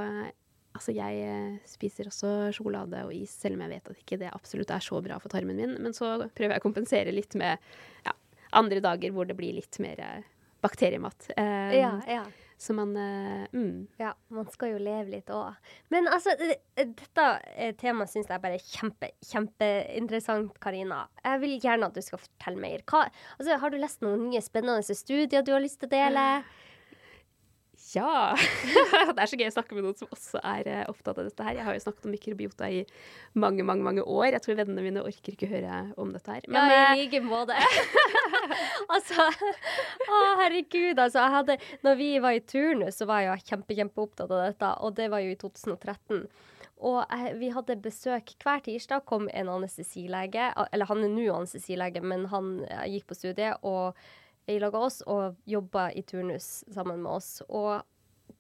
altså, 0.77 0.95
jeg 0.97 1.25
eh, 1.25 1.59
spiser 1.69 2.11
også 2.11 2.33
sjokolade 2.57 3.03
og 3.07 3.15
is, 3.17 3.33
selv 3.33 3.57
om 3.57 3.65
jeg 3.65 3.77
vet 3.77 3.93
at 3.93 4.01
ikke 4.05 4.21
det 4.21 4.33
absolutt 4.35 4.73
er 4.75 4.85
så 4.85 5.01
bra 5.05 5.19
for 5.23 5.33
tarmen 5.33 5.59
min. 5.59 5.77
Men 5.83 5.97
så 5.97 6.17
prøver 6.37 6.57
jeg 6.57 6.63
å 6.63 6.67
kompensere 6.67 7.15
litt 7.15 7.37
med 7.39 7.61
ja, 8.07 8.17
andre 8.57 8.83
dager 8.85 9.15
hvor 9.15 9.29
det 9.29 9.39
blir 9.39 9.57
litt 9.57 9.81
mer 9.83 10.03
eh, 10.03 10.27
bakteriemat. 10.65 11.31
Um, 11.37 11.73
ja, 11.77 11.95
ja. 12.09 12.27
Så 12.59 12.73
man 12.73 12.95
uh, 12.97 13.45
mm. 13.53 13.83
Ja, 14.01 14.15
man 14.33 14.47
skal 14.49 14.71
jo 14.73 14.79
leve 14.81 15.13
litt 15.13 15.29
òg. 15.33 15.59
Men 15.93 16.09
altså, 16.09 16.33
dette 16.41 17.27
temaet 17.77 18.13
syns 18.13 18.31
jeg 18.33 18.41
bare 18.41 18.57
er 18.57 18.65
kjempe, 18.65 19.11
kjempeinteressant, 19.29 20.57
Karina. 20.65 21.03
Jeg 21.21 21.43
vil 21.45 21.59
gjerne 21.61 21.91
at 21.91 21.99
du 21.99 22.05
skal 22.05 22.23
fortelle 22.23 22.63
mer. 22.63 22.85
Hva, 22.89 23.05
altså, 23.37 23.59
har 23.61 23.73
du 23.73 23.77
lest 23.81 24.01
noen 24.05 24.31
nye 24.31 24.41
spennende 24.45 24.97
studier 24.97 25.45
du 25.45 25.53
har 25.53 25.65
lyst 25.65 25.83
til 25.83 25.93
å 25.93 25.97
dele? 25.99 26.25
Ja! 27.97 28.37
det 29.15 29.23
er 29.23 29.31
så 29.31 29.39
gøy 29.39 29.49
å 29.49 29.55
snakke 29.55 29.77
med 29.77 29.87
noen 29.87 29.97
som 29.97 30.11
også 30.13 30.41
er 30.45 30.69
uh, 30.69 30.81
opptatt 30.91 31.21
av 31.21 31.29
dette 31.29 31.47
her. 31.47 31.57
Jeg 31.59 31.67
har 31.67 31.77
jo 31.77 31.83
snakket 31.85 32.09
om 32.09 32.13
mikrobiota 32.13 32.69
i 32.69 32.83
mange, 33.39 33.65
mange 33.67 33.87
mange 33.87 34.05
år. 34.05 34.35
Jeg 34.35 34.45
tror 34.45 34.59
vennene 34.61 34.85
mine 34.85 35.05
orker 35.07 35.37
ikke 35.37 35.49
høre 35.51 35.79
om 36.01 36.13
dette 36.15 36.35
her. 36.35 36.49
Men, 36.53 36.73
ja, 36.73 36.83
i 36.93 37.07
eh, 37.07 37.07
like 37.07 37.23
måte. 37.25 37.57
altså 38.95 39.29
Å, 39.29 40.19
herregud, 40.43 40.99
altså. 40.99 41.23
Jeg 41.23 41.35
hadde 41.37 41.57
Når 41.87 41.97
vi 42.01 42.11
var 42.23 42.37
i 42.37 42.45
turnus, 42.45 43.01
så 43.01 43.09
var 43.09 43.25
jeg 43.25 43.47
kjempe, 43.49 43.79
kjempeopptatt 43.79 44.29
av 44.29 44.45
dette, 44.51 44.75
og 44.85 44.99
det 44.99 45.09
var 45.13 45.25
jo 45.25 45.33
i 45.33 45.41
2013. 45.41 46.27
Og 46.87 47.01
jeg, 47.01 47.33
vi 47.41 47.49
hadde 47.55 47.79
besøk 47.81 48.35
hver 48.43 48.61
tirsdag. 48.67 49.07
kom 49.09 49.31
en 49.33 49.49
anestesilege. 49.49 50.51
Eller 50.69 50.91
han 50.91 51.07
er 51.07 51.13
nå 51.15 51.27
anestesilege, 51.33 52.05
men 52.05 52.29
han 52.35 52.59
gikk 52.93 53.09
på 53.09 53.17
studiet. 53.17 53.65
og 53.65 53.97
i 54.47 54.59
lag 54.63 54.75
av 54.75 54.89
oss 54.89 55.01
og 55.11 55.37
jobba 55.49 55.89
i 55.97 56.03
turnus 56.07 56.65
sammen 56.73 57.03
med 57.03 57.19
oss. 57.19 57.31
Og 57.49 57.83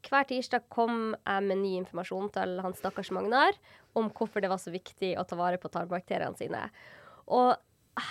hver 0.07 0.27
tirsdag 0.29 0.67
kom 0.73 1.15
jeg 1.17 1.47
med 1.47 1.63
ny 1.63 1.73
informasjon 1.81 2.31
til 2.35 2.61
han 2.63 2.77
stakkars 2.79 3.13
Magnar 3.15 3.59
om 3.99 4.11
hvorfor 4.15 4.43
det 4.43 4.51
var 4.53 4.61
så 4.63 4.75
viktig 4.75 5.15
å 5.19 5.25
ta 5.27 5.39
vare 5.39 5.61
på 5.63 5.71
tarmbakteriene 5.73 6.39
sine. 6.39 6.63
Og 7.27 7.57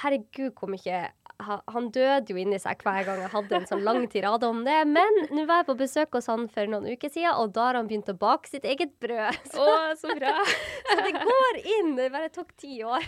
herregud, 0.01 0.53
hvor 0.57 0.71
mye 0.71 1.05
han 1.43 1.89
døde 1.91 2.31
jo 2.31 2.39
inni 2.39 2.57
seg 2.61 2.79
hver 2.85 3.03
gang 3.07 3.19
jeg 3.19 3.31
hadde 3.33 3.57
en 3.57 3.67
sånn 3.67 3.83
lang 3.83 4.05
tirade 4.11 4.47
om 4.47 4.61
det. 4.65 4.77
Men 4.87 5.17
nå 5.35 5.43
var 5.49 5.61
jeg 5.61 5.67
på 5.69 5.77
besøk 5.81 6.15
hos 6.15 6.29
han 6.31 6.47
for 6.51 6.71
noen 6.71 6.87
uker 6.87 7.11
siden, 7.11 7.35
og 7.35 7.51
da 7.57 7.67
har 7.69 7.79
han 7.79 7.89
begynt 7.89 8.11
å 8.11 8.15
bake 8.19 8.51
sitt 8.51 8.67
eget 8.67 8.95
brød. 9.03 9.41
Så, 9.51 9.65
Å, 9.65 9.75
så 9.99 10.15
bra. 10.15 10.33
så 10.89 10.97
det 11.01 11.13
går 11.17 11.61
inn. 11.77 11.93
Det 11.99 12.09
bare 12.13 12.31
tok 12.33 12.55
ti 12.61 12.79
år. 12.87 13.03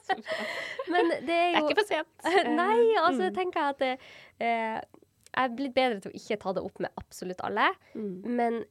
Men 0.92 1.10
det 1.26 1.36
er 1.36 1.56
jo 1.56 1.64
Det 1.64 1.64
er 1.64 1.64
ikke 1.64 1.78
for 1.80 1.90
sent. 1.90 2.12
Nei, 2.60 2.80
altså 3.02 3.26
mm. 3.26 3.38
tenker 3.40 3.62
jeg 3.62 3.74
at 3.74 3.82
det, 3.82 3.94
eh, 4.46 4.76
jeg 5.30 5.46
er 5.46 5.56
blitt 5.58 5.74
bedre 5.74 6.02
til 6.02 6.12
å 6.12 6.20
ikke 6.20 6.38
ta 6.42 6.54
det 6.54 6.62
opp 6.66 6.84
med 6.86 7.02
absolutt 7.02 7.42
alle. 7.46 7.66
Mm. 7.94 8.14
Men 8.38 8.62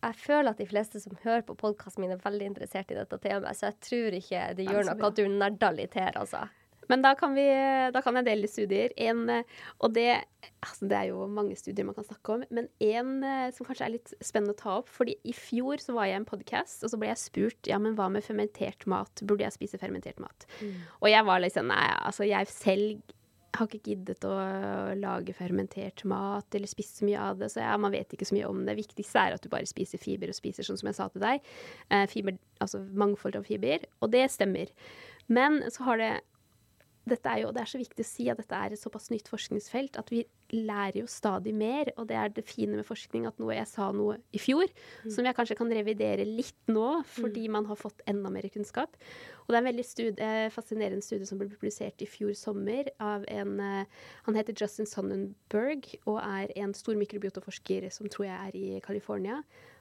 jeg 0.00 0.16
føler 0.22 0.52
at 0.54 0.62
de 0.62 0.68
fleste 0.70 1.02
som 1.02 1.18
hører 1.24 1.42
på 1.46 1.58
podkasten 1.58 2.04
min, 2.04 2.14
er 2.14 2.22
veldig 2.22 2.52
interessert 2.54 2.90
i 2.92 2.96
dette 2.96 3.18
temaet, 3.20 3.58
så 3.58 3.68
jeg 3.68 3.78
tror 3.84 4.16
ikke 4.16 4.46
det 4.56 4.66
gjør 4.70 4.86
noe 4.88 5.10
at 5.10 5.18
du 5.18 5.26
nerder 5.28 5.76
litt 5.76 5.98
her, 5.98 6.14
altså. 6.16 6.46
Men 6.90 7.04
da 7.04 7.14
kan, 7.18 7.36
vi, 7.36 7.46
da 7.94 8.02
kan 8.04 8.18
jeg 8.18 8.26
dele 8.26 8.50
studier. 8.50 8.94
En, 9.00 9.22
og 9.78 9.94
det, 9.94 10.08
altså 10.58 10.88
det 10.90 10.98
er 10.98 11.10
jo 11.12 11.28
mange 11.30 11.56
studier 11.58 11.86
man 11.86 11.96
kan 11.96 12.08
snakke 12.08 12.34
om, 12.34 12.44
men 12.50 12.66
en 12.82 13.12
eh, 13.26 13.46
som 13.54 13.68
kanskje 13.68 13.86
er 13.86 13.94
litt 13.94 14.14
spennende 14.18 14.56
å 14.56 14.60
ta 14.60 14.74
opp. 14.80 14.90
fordi 14.90 15.16
i 15.22 15.34
fjor 15.36 15.82
så 15.82 15.94
var 15.96 16.10
jeg 16.10 16.18
i 16.18 16.20
en 16.22 16.28
podkast, 16.28 16.82
og 16.84 16.92
så 16.92 17.00
ble 17.00 17.12
jeg 17.12 17.22
spurt 17.22 17.70
ja, 17.70 17.78
men 17.82 17.96
hva 17.98 18.10
med 18.12 18.26
fermentert 18.26 18.86
mat. 18.90 19.22
Burde 19.22 19.46
jeg 19.46 19.56
spise 19.56 19.80
fermentert 19.80 20.20
mat? 20.22 20.48
Mm. 20.60 20.76
Og 21.00 21.08
jeg 21.12 21.26
var 21.30 21.42
liksom 21.44 21.70
nei, 21.70 21.86
altså 22.00 22.28
jeg 22.28 22.50
selv 22.52 23.16
har 23.56 23.66
ikke 23.66 23.90
giddet 23.90 24.24
å 24.26 24.34
lage 24.98 25.34
fermentert 25.34 26.04
mat 26.08 26.54
eller 26.54 26.70
spise 26.70 27.00
så 27.00 27.06
mye 27.08 27.22
av 27.30 27.40
det. 27.40 27.50
Så 27.52 27.62
ja, 27.62 27.74
man 27.80 27.94
vet 27.94 28.12
ikke 28.14 28.28
så 28.28 28.36
mye 28.36 28.50
om 28.50 28.62
det. 28.66 28.76
Viktigste 28.78 29.24
er 29.24 29.36
at 29.36 29.44
du 29.44 29.50
bare 29.52 29.68
spiser 29.68 30.00
fiber 30.02 30.30
og 30.30 30.38
spiser 30.38 30.66
sånn 30.66 30.78
som 30.80 30.90
jeg 30.90 30.98
sa 30.98 31.08
til 31.10 31.24
deg. 31.24 31.46
Eh, 31.90 32.06
fiber, 32.10 32.38
altså 32.62 32.82
mangfold 33.02 33.40
av 33.40 33.48
fiber. 33.48 33.86
Og 34.00 34.12
det 34.14 34.28
stemmer. 34.32 34.70
Men 35.30 35.60
så 35.70 35.88
har 35.88 36.00
det 36.00 36.12
dette 37.08 37.32
er 37.32 37.42
jo, 37.42 37.52
Det 37.52 37.62
er 37.62 37.70
så 37.70 37.80
viktig 37.80 38.04
å 38.04 38.08
si 38.08 38.26
at 38.28 38.38
dette 38.40 38.56
er 38.56 38.74
et 38.74 38.80
såpass 38.80 39.08
nytt 39.10 39.30
forskningsfelt 39.32 39.96
at 39.98 40.10
vi 40.12 40.20
lærer 40.52 41.00
jo 41.00 41.08
stadig 41.08 41.54
mer. 41.56 41.90
Og 41.96 42.08
det 42.10 42.16
er 42.18 42.32
det 42.34 42.44
fine 42.44 42.76
med 42.76 42.86
forskning 42.86 43.26
at 43.28 43.38
noe 43.40 43.56
jeg 43.56 43.68
sa 43.70 43.88
noe 43.94 44.18
i 44.36 44.40
fjor, 44.42 44.68
mm. 45.04 45.10
som 45.14 45.26
jeg 45.26 45.36
kanskje 45.38 45.56
kan 45.58 45.72
revidere 45.72 46.26
litt 46.28 46.70
nå, 46.70 47.00
fordi 47.08 47.46
mm. 47.48 47.56
man 47.56 47.68
har 47.70 47.80
fått 47.80 48.04
enda 48.10 48.32
mer 48.32 48.48
kunnskap. 48.52 48.98
Og 49.46 49.52
det 49.52 49.58
er 49.58 49.62
en 49.62 49.70
veldig 49.70 49.86
studie, 49.86 50.30
fascinerende 50.54 51.06
studie 51.06 51.26
som 51.26 51.40
ble 51.40 51.48
publisert 51.50 52.04
i 52.04 52.08
fjor 52.10 52.36
sommer 52.38 52.92
av 53.02 53.24
en 53.32 53.56
uh, 53.58 54.06
Han 54.28 54.36
heter 54.38 54.54
Justin 54.54 54.86
Sonnenberg 54.86 55.88
og 56.04 56.20
er 56.20 56.52
en 56.60 56.76
stor 56.76 56.98
mikrobiotoforsker 57.00 57.88
som 57.90 58.10
tror 58.12 58.28
jeg 58.28 58.36
er 58.36 58.58
i 58.60 58.80
California. 58.84 59.40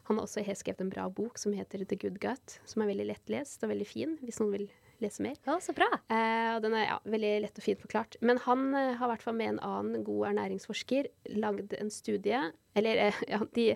Han 0.09 0.17
har 0.17 0.26
også 0.26 0.41
skrevet 0.57 0.82
en 0.82 0.89
bra 0.89 1.05
bok 1.13 1.38
som 1.38 1.53
heter 1.53 1.84
The 1.86 1.97
Good 1.99 2.17
Gut, 2.24 2.57
som 2.65 2.82
er 2.82 2.89
veldig 2.89 3.11
lettlest 3.11 3.61
og 3.61 3.70
veldig 3.76 3.86
fin, 3.86 4.15
hvis 4.26 4.39
noen 4.41 4.55
vil 4.55 4.70
lese 5.04 5.24
mer. 5.24 5.38
Ja, 5.45 5.58
så 5.64 5.74
bra. 5.76 5.88
Eh, 6.12 6.50
og 6.56 6.64
den 6.66 6.76
er 6.78 6.86
ja, 6.86 6.97
veldig 7.10 7.32
lett 7.45 7.60
og 7.60 7.66
fint 7.66 7.82
forklart. 7.84 8.18
Men 8.26 8.41
han 8.45 8.68
eh, 8.74 8.95
har 9.00 9.08
i 9.08 9.14
hvert 9.14 9.26
fall 9.26 9.38
med 9.39 9.54
en 9.54 9.62
annen 9.66 10.04
god 10.08 10.30
ernæringsforsker 10.32 11.10
lagd 11.39 11.76
en 11.78 11.91
studie 11.93 12.41
Eller 12.78 13.04
eh, 13.08 13.24
ja, 13.34 13.41
de 13.56 13.68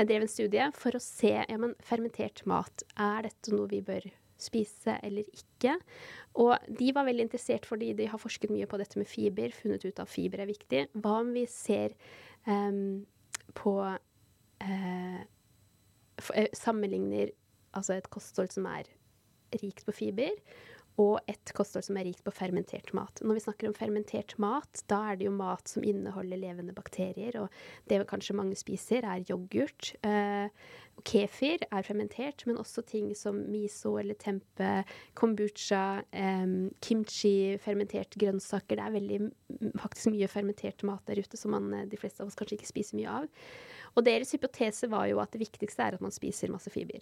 drev 0.00 0.26
en 0.26 0.32
studie 0.32 0.70
for 0.78 0.96
å 0.96 1.02
se 1.02 1.34
ja, 1.36 1.60
men 1.60 1.76
fermentert 1.84 2.44
mat. 2.48 2.84
Er 2.96 3.28
dette 3.28 3.54
noe 3.54 3.70
vi 3.70 3.82
bør 3.84 4.08
spise 4.42 4.96
eller 5.06 5.28
ikke? 5.30 5.76
Og 6.42 6.56
de 6.66 6.88
var 6.96 7.06
veldig 7.06 7.28
interessert 7.28 7.68
fordi 7.68 7.92
de 7.98 8.08
har 8.10 8.20
forsket 8.20 8.50
mye 8.52 8.66
på 8.66 8.80
dette 8.80 8.98
med 8.98 9.10
fiber, 9.10 9.52
funnet 9.54 9.84
ut 9.86 10.00
at 10.02 10.10
fiber 10.10 10.42
er 10.42 10.50
viktig. 10.50 10.86
Hva 10.98 11.20
om 11.20 11.30
vi 11.36 11.44
ser 11.50 11.94
um, 12.48 13.04
på 13.58 13.76
uh, 13.84 15.20
Sammenligner 16.56 17.32
altså 17.76 17.96
et 17.96 18.10
kosthold 18.12 18.52
som 18.54 18.66
er 18.70 18.88
rikt 19.60 19.84
på 19.86 19.94
fiber, 19.96 20.36
og 21.00 21.22
et 21.30 21.52
kosthold 21.56 21.86
som 21.86 21.96
er 21.96 22.04
rikt 22.04 22.20
på 22.26 22.34
fermentert 22.36 22.90
mat. 22.96 23.22
Når 23.24 23.38
vi 23.38 23.42
snakker 23.46 23.68
om 23.68 23.76
fermentert 23.76 24.34
mat, 24.42 24.82
da 24.92 24.98
er 25.08 25.18
det 25.18 25.24
jo 25.28 25.32
mat 25.34 25.70
som 25.70 25.84
inneholder 25.88 26.40
levende 26.40 26.74
bakterier, 26.76 27.38
og 27.40 27.48
det 27.88 28.02
kanskje 28.10 28.36
mange 28.36 28.58
spiser, 28.60 29.06
er 29.08 29.24
yoghurt. 29.24 29.94
Eh, 30.04 30.52
kefir 31.08 31.64
er 31.70 31.86
fermentert, 31.86 32.44
men 32.46 32.60
også 32.60 32.84
ting 32.84 33.08
som 33.16 33.40
miso 33.48 33.94
eller 34.02 34.18
tempe, 34.20 34.82
kombucha, 35.16 36.02
eh, 36.12 36.46
kimchi, 36.84 37.56
fermenterte 37.64 38.20
grønnsaker. 38.20 38.76
Det 38.76 38.84
er 38.84 38.96
veldig, 38.98 39.20
faktisk 39.80 40.12
mye 40.12 40.28
fermentert 40.28 40.84
mat 40.84 41.06
der 41.08 41.24
ute 41.24 41.40
som 41.40 41.56
man, 41.56 41.88
de 41.88 42.00
fleste 42.00 42.20
av 42.20 42.28
oss 42.28 42.36
kanskje 42.36 42.60
ikke 42.60 42.74
spiser 42.74 43.00
mye 43.00 43.16
av. 43.22 43.48
Og 43.96 44.04
deres 44.04 44.32
hypotese 44.32 44.88
var 44.92 45.08
jo 45.08 45.20
at 45.24 45.32
det 45.32 45.40
viktigste 45.40 45.84
er 45.84 45.96
at 45.96 46.04
man 46.04 46.12
spiser 46.12 46.52
masse 46.52 46.70
fiber. 46.72 47.00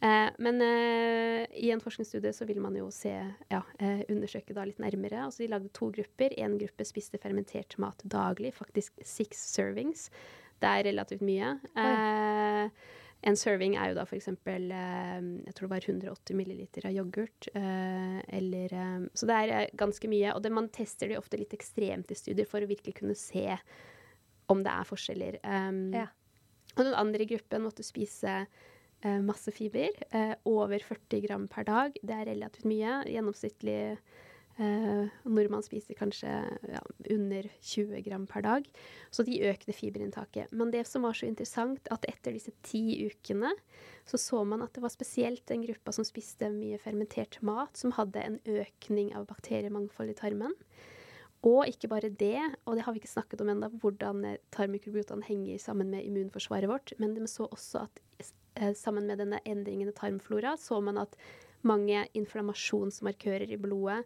Eh, 0.00 0.28
men 0.40 0.62
eh, 0.64 1.46
i 1.60 1.70
en 1.74 1.82
forskningsstudie 1.82 2.32
så 2.32 2.46
vil 2.48 2.60
man 2.64 2.76
jo 2.78 2.86
se, 2.94 3.12
ja, 3.52 3.60
eh, 3.78 4.00
undersøke 4.08 4.56
da 4.56 4.64
litt 4.68 4.80
nærmere. 4.80 5.26
Altså 5.26 5.44
de 5.44 5.50
lagde 5.52 5.72
to 5.76 5.90
grupper. 5.92 6.36
Én 6.40 6.56
gruppe 6.60 6.86
spiste 6.88 7.20
fermentert 7.20 7.76
mat 7.82 8.00
daglig, 8.04 8.54
faktisk 8.56 8.96
six 9.04 9.42
servings. 9.52 10.08
Det 10.60 10.70
er 10.70 10.88
relativt 10.90 11.24
mye. 11.24 11.52
Eh, 11.76 12.88
en 13.28 13.36
serving 13.36 13.74
er 13.76 13.90
jo 13.90 13.98
da 13.98 14.06
f.eks. 14.08 14.30
Eh, 14.32 15.18
jeg 15.44 15.56
tror 15.56 15.66
det 15.66 15.74
var 15.74 15.88
180 15.92 16.38
milliliter 16.38 16.88
av 16.88 16.96
yoghurt. 16.96 17.50
Eh, 17.52 18.18
eller, 18.40 18.72
eh, 18.72 19.04
så 19.12 19.28
det 19.28 19.36
er 19.36 19.76
ganske 19.76 20.08
mye. 20.08 20.32
Og 20.32 20.40
det, 20.44 20.54
man 20.56 20.72
tester 20.72 21.12
det 21.12 21.20
ofte 21.20 21.40
litt 21.40 21.52
ekstremt 21.56 22.12
i 22.12 22.16
studier 22.16 22.48
for 22.48 22.64
å 22.64 22.70
virkelig 22.70 22.96
kunne 23.02 23.18
se 23.18 23.44
om 24.50 24.64
det 24.64 24.72
er 24.72 24.88
forskjeller. 24.88 25.36
Um, 25.44 25.92
ja. 25.94 26.08
Og 26.74 26.82
den 26.86 26.96
andre 26.98 27.26
gruppen 27.28 27.62
måtte 27.62 27.84
spise 27.86 28.44
masse 29.02 29.52
fiber. 29.52 29.94
Eh, 30.10 30.34
over 30.44 30.78
40 30.78 31.20
gram 31.26 31.46
per 31.48 31.64
dag. 31.68 31.96
Det 32.02 32.16
er 32.16 32.28
relativt 32.28 32.66
mye. 32.68 32.98
Gjennomsnittlig 33.08 33.78
eh, 34.60 35.06
nordmann 35.24 35.64
spiser 35.64 35.96
kanskje 35.98 36.32
ja, 36.68 36.82
under 37.14 37.48
20 37.60 38.04
gram 38.04 38.26
per 38.28 38.44
dag. 38.44 38.68
Så 39.10 39.24
de 39.24 39.40
økte 39.48 39.72
fiberinntaket. 39.76 40.52
Men 40.52 40.72
det 40.74 40.84
som 40.88 41.06
var 41.06 41.16
så 41.16 41.28
interessant, 41.30 41.88
at 41.92 42.04
etter 42.10 42.36
disse 42.36 42.52
ti 42.66 43.06
ukene 43.08 43.54
så 44.08 44.20
så 44.20 44.44
man 44.44 44.64
at 44.64 44.74
det 44.74 44.84
var 44.84 44.92
spesielt 44.92 45.44
den 45.48 45.64
gruppa 45.64 45.94
som 45.94 46.06
spiste 46.06 46.50
mye 46.52 46.80
fermentert 46.82 47.40
mat, 47.46 47.76
som 47.78 47.94
hadde 47.96 48.24
en 48.24 48.40
økning 48.48 49.14
av 49.16 49.28
bakteriemangfold 49.30 50.12
i 50.12 50.18
tarmen. 50.18 50.56
Og 51.46 51.64
ikke 51.70 51.88
bare 51.88 52.10
det, 52.12 52.36
og 52.68 52.76
det 52.76 52.82
har 52.84 52.92
vi 52.92 53.00
ikke 53.00 53.14
snakket 53.14 53.40
om 53.40 53.48
ennå, 53.48 53.70
hvordan 53.80 54.26
tarmmikrobiotaen 54.52 55.24
henger 55.24 55.62
sammen 55.62 55.88
med 55.88 56.04
immunforsvaret 56.04 56.68
vårt, 56.68 56.92
men 57.00 57.14
de 57.16 57.24
så 57.30 57.46
også 57.48 57.86
at 57.86 58.02
Eh, 58.20 58.26
sammen 58.76 59.06
med 59.08 59.18
denne 59.22 59.40
endringen 59.48 59.88
i 59.90 59.96
tarmflora, 59.96 60.56
så 60.60 60.80
man 60.84 60.98
at 61.02 61.16
mange 61.66 62.06
inflammasjonsmarkører 62.16 63.50
i 63.52 63.60
blodet 63.60 64.04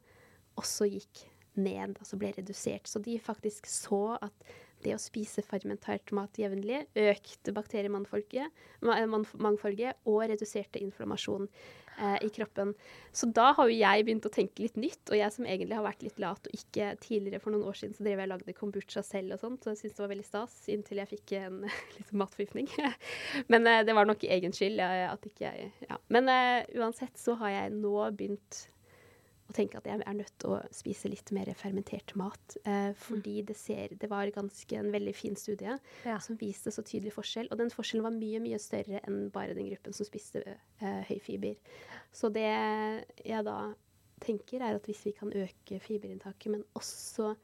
også 0.59 0.87
gikk 0.91 1.25
ned, 1.55 1.95
altså 2.01 2.19
ble 2.19 2.33
redusert. 2.35 2.89
Så 2.91 2.99
de 3.03 3.19
faktisk 3.23 3.67
så 3.71 4.19
at 4.23 4.35
det 4.85 4.95
å 4.97 5.01
spise 5.01 5.43
fermentert 5.47 6.13
mat 6.17 6.37
jevnlig 6.39 6.83
økte 6.99 7.55
bakteriemangfoldet 7.57 8.51
og 10.05 10.21
reduserte 10.29 10.83
inflammasjon 10.83 11.49
eh, 11.99 12.17
i 12.27 12.31
kroppen. 12.35 12.75
Så 13.13 13.29
da 13.35 13.53
har 13.57 13.71
jo 13.71 13.77
jeg 13.77 14.07
begynt 14.07 14.27
å 14.27 14.33
tenke 14.33 14.65
litt 14.65 14.77
nytt, 14.81 15.03
og 15.11 15.19
jeg 15.19 15.35
som 15.35 15.47
egentlig 15.47 15.79
har 15.79 15.87
vært 15.87 16.05
litt 16.07 16.21
lat 16.23 16.51
og 16.51 16.59
ikke 16.59 16.91
tidligere 17.03 17.43
for 17.43 17.55
noen 17.55 17.69
år 17.71 17.79
siden 17.79 17.97
så 17.97 18.07
drev 18.07 18.23
jeg 18.23 18.29
og 18.29 18.33
lagde 18.35 18.57
kombucha 18.59 19.05
selv 19.07 19.37
og 19.37 19.43
sånt, 19.43 19.65
og 19.65 19.73
jeg 19.73 19.83
syntes 19.83 19.97
det 19.97 20.05
var 20.05 20.13
veldig 20.15 20.29
stas 20.29 20.59
inntil 20.75 21.03
jeg 21.03 21.13
fikk 21.15 21.35
en 21.41 21.63
litt 21.97 22.13
matforgiftning. 22.13 22.71
Men 23.53 23.71
eh, 23.71 23.83
det 23.87 23.97
var 23.97 24.11
nok 24.11 24.27
egen 24.27 24.57
skyld 24.57 24.85
at 24.85 25.31
ikke 25.31 25.49
jeg 25.49 25.73
Ja. 25.89 25.99
Men 26.13 26.31
eh, 26.31 26.69
uansett 26.79 27.19
så 27.21 27.39
har 27.41 27.55
jeg 27.55 27.75
nå 27.79 27.97
begynt 28.17 28.65
og 29.45 29.57
tenke 29.57 29.77
at 29.79 29.87
jeg 29.89 30.01
er 30.01 30.17
nødt 30.17 30.33
til 30.41 30.55
å 30.55 30.59
spise 30.73 31.11
litt 31.13 31.31
mer 31.37 31.51
fermentert 31.59 32.15
mat. 32.17 32.57
Eh, 32.65 32.93
fordi 32.97 33.37
mm. 33.43 33.47
det, 33.51 33.57
ser, 33.61 33.95
det 34.01 34.09
var 34.11 34.33
ganske 34.33 34.79
en 34.81 34.91
veldig 34.95 35.15
fin 35.17 35.37
studie 35.37 35.77
ja. 36.07 36.19
som 36.25 36.39
viste 36.41 36.73
så 36.73 36.85
tydelig 36.87 37.13
forskjell. 37.17 37.51
Og 37.53 37.61
den 37.61 37.73
forskjellen 37.75 38.07
var 38.07 38.17
mye 38.17 38.41
mye 38.45 38.61
større 38.63 39.03
enn 39.05 39.29
bare 39.35 39.57
den 39.57 39.69
gruppen 39.69 39.97
som 39.97 40.09
spiste 40.09 40.45
eh, 40.49 41.03
høy 41.11 41.19
fiber. 41.25 41.59
Så 42.15 42.33
det 42.33 42.47
jeg 42.47 43.45
da 43.45 43.59
tenker, 44.25 44.63
er 44.63 44.79
at 44.79 44.89
hvis 44.89 45.05
vi 45.05 45.13
kan 45.17 45.33
øke 45.35 45.81
fiberinntaket, 45.83 46.53
men 46.55 46.65
også 46.79 47.35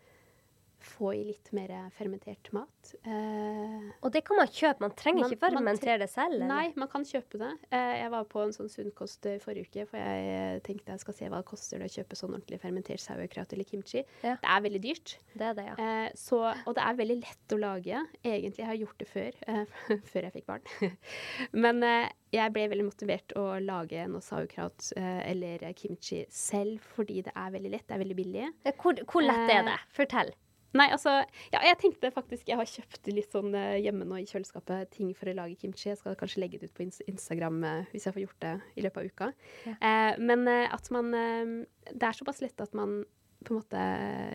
få 0.85 1.13
i 1.15 1.23
litt 1.29 1.53
mer 1.57 1.73
fermentert 1.95 2.51
mat. 2.57 2.95
Eh, 3.05 3.87
og 4.01 4.11
det 4.15 4.25
kan 4.27 4.41
man 4.41 4.51
kjøpe? 4.51 4.83
Man 4.83 4.97
trenger 4.99 5.25
man, 5.27 5.35
ikke 5.35 5.47
fermentere 5.47 5.99
det 6.03 6.11
selv? 6.11 6.41
Eller? 6.41 6.51
Nei, 6.51 6.65
man 6.81 6.91
kan 6.91 7.07
kjøpe 7.07 7.41
det. 7.41 7.53
Eh, 7.71 7.95
jeg 8.01 8.13
var 8.17 8.27
på 8.31 8.43
en 8.43 8.55
sånn 8.57 8.73
sunnkost 8.73 9.31
forrige 9.45 9.71
uke, 9.71 9.87
for 9.93 10.03
jeg 10.03 10.65
tenkte 10.67 10.97
jeg 10.97 11.05
skal 11.05 11.19
se 11.21 11.31
hva 11.31 11.43
det 11.45 11.51
koster 11.53 11.85
å 11.87 11.91
kjøpe 11.91 12.19
sånn 12.19 12.35
ordentlig 12.35 12.61
fermentert 12.63 13.05
sauerkraut 13.05 13.55
eller 13.55 13.69
kimchi. 13.69 14.03
Ja. 14.25 14.35
Det 14.41 14.53
er 14.57 14.67
veldig 14.67 14.83
dyrt. 14.89 15.17
Det 15.37 15.49
er 15.53 15.59
det, 15.59 15.69
ja. 15.71 15.79
Eh, 15.79 16.11
så, 16.19 16.43
og 16.51 16.77
det 16.77 16.87
er 16.87 17.01
veldig 17.05 17.19
lett 17.23 17.55
å 17.55 17.61
lage. 17.61 18.05
Egentlig 18.25 18.65
jeg 18.65 18.71
har 18.71 18.81
jeg 18.81 18.87
gjort 18.87 19.01
det 19.03 19.09
før, 19.11 19.39
eh, 19.47 19.79
før 20.11 20.27
jeg 20.27 20.35
fikk 20.39 20.49
barn. 20.49 20.69
Men 21.65 21.83
eh, 21.87 22.11
jeg 22.35 22.55
ble 22.55 22.69
veldig 22.73 22.87
motivert 22.89 23.35
å 23.39 23.47
lage 23.65 24.07
noe 24.11 24.25
sauerkraut 24.25 24.93
eh, 24.97 25.23
eller 25.31 25.65
kimchi 25.79 26.25
selv, 26.35 26.85
fordi 26.97 27.21
det 27.27 27.35
er 27.35 27.57
veldig 27.57 27.75
lett, 27.75 27.89
det 27.89 27.97
er 27.97 28.05
veldig 28.05 28.21
billig. 28.21 28.47
Hvor, 28.81 29.03
hvor 29.11 29.27
lett 29.27 29.53
er 29.53 29.67
det? 29.69 29.81
Fortell. 29.97 30.33
Nei, 30.77 30.87
altså 30.95 31.13
Ja, 31.51 31.63
jeg 31.67 31.79
tenkte 31.81 32.13
faktisk 32.15 32.51
Jeg 32.51 32.59
har 32.61 32.69
kjøpt 32.69 33.11
litt 33.11 33.33
sånn 33.35 33.55
uh, 33.57 33.79
hjemme 33.81 34.07
nå 34.07 34.21
i 34.21 34.27
kjøleskapet 34.29 34.93
ting 34.95 35.13
for 35.19 35.31
å 35.31 35.37
lage 35.37 35.59
kimchi. 35.61 35.89
Jeg 35.91 36.01
skal 36.01 36.19
kanskje 36.19 36.43
legge 36.45 36.61
det 36.61 36.71
ut 36.71 36.77
på 36.77 36.87
Instagram 36.87 37.63
uh, 37.65 37.89
hvis 37.93 38.07
jeg 38.07 38.17
får 38.17 38.25
gjort 38.27 38.45
det 38.45 38.55
i 38.79 38.85
løpet 38.87 39.01
av 39.01 39.09
uka. 39.11 39.31
Ja. 39.67 39.75
Eh, 39.91 40.21
men 40.23 40.47
at 40.49 40.91
man 40.95 41.11
Det 41.11 42.07
er 42.07 42.17
såpass 42.17 42.43
lett 42.45 42.61
at 42.63 42.75
man 42.77 43.03
på 43.41 43.55
en 43.55 43.59
måte 43.63 43.83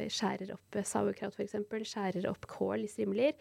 skjærer 0.09 0.55
opp 0.55 0.79
sauerkraut, 0.81 1.35
f.eks. 1.37 1.55
Skjærer 1.91 2.25
opp 2.31 2.47
kål 2.49 2.87
i 2.87 2.89
strimler. 2.89 3.35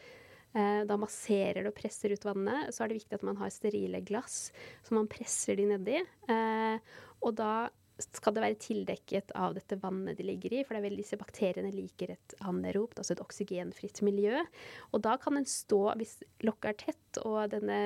Da 0.52 0.98
masserer 1.00 1.64
det 1.64 1.70
og 1.70 1.76
presser 1.78 2.12
ut 2.12 2.26
vannet. 2.26 2.68
Så 2.74 2.84
er 2.84 2.92
det 2.92 2.98
viktig 3.00 3.16
at 3.16 3.24
man 3.26 3.38
har 3.40 3.50
sterile 3.50 4.02
glass, 4.04 4.52
som 4.84 5.00
man 5.00 5.08
presser 5.10 5.56
de 5.56 5.64
nedi. 5.72 6.02
Og 7.24 7.32
da 7.40 7.70
skal 8.02 8.34
det 8.34 8.42
være 8.42 8.58
tildekket 8.58 9.32
av 9.38 9.54
dette 9.54 9.76
vannet 9.78 10.18
de 10.18 10.26
ligger 10.26 10.56
i. 10.56 10.62
For 10.64 10.74
det 10.74 10.80
er 10.80 10.86
vel 10.88 10.98
disse 10.98 11.18
bakteriene 11.18 11.70
liker 11.74 12.14
et 12.16 12.36
anaeropt, 12.42 12.98
altså 12.98 13.14
et 13.14 13.22
oksygenfritt 13.22 14.02
miljø. 14.06 14.40
Og 14.92 15.04
da 15.04 15.14
kan 15.22 15.38
den 15.38 15.46
stå, 15.48 15.80
hvis 16.00 16.16
lokket 16.46 16.70
er 16.72 16.80
tett 16.82 17.20
og 17.22 17.52
denne 17.54 17.78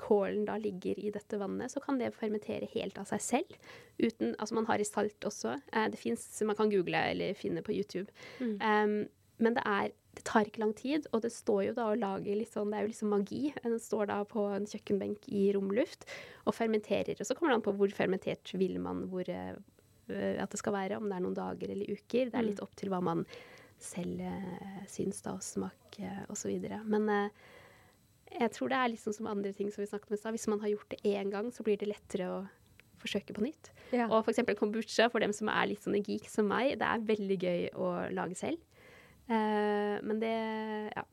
kålen 0.00 0.46
da 0.48 0.58
ligger 0.58 0.98
i 0.98 1.12
dette 1.14 1.38
vannet, 1.40 1.70
så 1.70 1.82
kan 1.84 2.00
det 2.00 2.14
fermentere 2.16 2.68
helt 2.74 2.98
av 2.98 3.06
seg 3.12 3.22
selv. 3.22 3.58
Uten, 4.02 4.34
altså 4.38 4.58
man 4.58 4.66
har 4.70 4.82
i 4.82 4.88
salt 4.88 5.28
også. 5.28 5.58
Eh, 5.70 5.90
det 5.92 6.00
fins, 6.00 6.26
man 6.46 6.58
kan 6.58 6.72
google 6.72 7.04
eller 7.14 7.38
finne 7.38 7.62
på 7.62 7.76
YouTube. 7.76 8.10
Mm. 8.40 8.56
Um, 8.58 8.96
men 9.42 9.54
det 9.56 9.62
er 9.66 9.94
det 10.14 10.24
tar 10.26 10.48
ikke 10.48 10.62
lang 10.62 10.72
tid, 10.76 11.08
og 11.12 11.22
det 11.24 11.32
står 11.34 11.60
jo 11.68 11.74
da 11.76 11.88
og 11.92 12.00
lager 12.02 12.38
litt 12.38 12.52
sånn 12.52 12.70
Det 12.72 12.78
er 12.78 12.86
jo 12.86 12.92
liksom 12.92 13.12
magi. 13.14 13.42
Den 13.64 13.78
står 13.82 14.10
da 14.10 14.20
på 14.28 14.46
en 14.54 14.68
kjøkkenbenk 14.70 15.28
i 15.34 15.46
romluft 15.56 16.06
og 16.44 16.56
fermenterer. 16.56 17.18
Og 17.18 17.28
så 17.28 17.36
kommer 17.36 17.52
det 17.52 17.60
an 17.60 17.66
på 17.66 17.74
hvor 17.78 17.94
fermentert 17.94 18.54
vil 18.58 18.78
man 18.82 19.04
hvor, 19.12 19.28
uh, 19.28 19.58
at 20.42 20.54
det 20.54 20.60
skal 20.60 20.76
være, 20.76 21.00
om 21.00 21.10
det 21.10 21.18
er 21.18 21.26
noen 21.26 21.36
dager 21.38 21.74
eller 21.74 21.92
uker. 21.92 22.30
Det 22.30 22.40
er 22.40 22.48
litt 22.48 22.62
mm. 22.62 22.66
opp 22.66 22.78
til 22.80 22.92
hva 22.92 23.02
man 23.04 23.26
selv 23.82 24.22
uh, 24.24 24.80
syns, 24.90 25.22
da, 25.24 25.36
og 25.36 25.44
smak 25.44 26.00
uh, 26.00 26.24
osv. 26.32 26.54
Men 26.88 27.10
uh, 27.10 27.46
jeg 28.34 28.50
tror 28.56 28.72
det 28.72 28.80
er 28.80 28.92
liksom 28.94 29.16
som 29.16 29.30
andre 29.30 29.54
ting 29.54 29.70
som 29.72 29.82
vi 29.82 29.88
snakket 29.90 30.10
om 30.10 30.18
i 30.18 30.20
stad. 30.20 30.36
Hvis 30.36 30.50
man 30.50 30.62
har 30.62 30.72
gjort 30.74 30.94
det 30.94 31.02
én 31.06 31.32
gang, 31.32 31.50
så 31.54 31.66
blir 31.66 31.78
det 31.80 31.90
lettere 31.90 32.30
å 32.30 32.44
forsøke 33.04 33.36
på 33.36 33.44
nytt. 33.44 33.70
Ja. 33.94 34.08
Og 34.08 34.24
f.eks. 34.24 34.42
kombucha, 34.58 35.10
for 35.12 35.22
dem 35.22 35.34
som 35.36 35.50
er 35.52 35.68
litt 35.70 35.84
sånne 35.84 36.02
geek 36.04 36.28
som 36.32 36.48
meg, 36.50 36.76
det 36.80 36.88
er 36.88 37.04
veldig 37.10 37.38
gøy 37.38 37.66
å 37.76 37.90
lage 38.16 38.38
selv. 38.38 38.62
Uh, 39.30 40.00
men 40.04 40.18
det 40.22 40.38
Ja. 40.94 41.04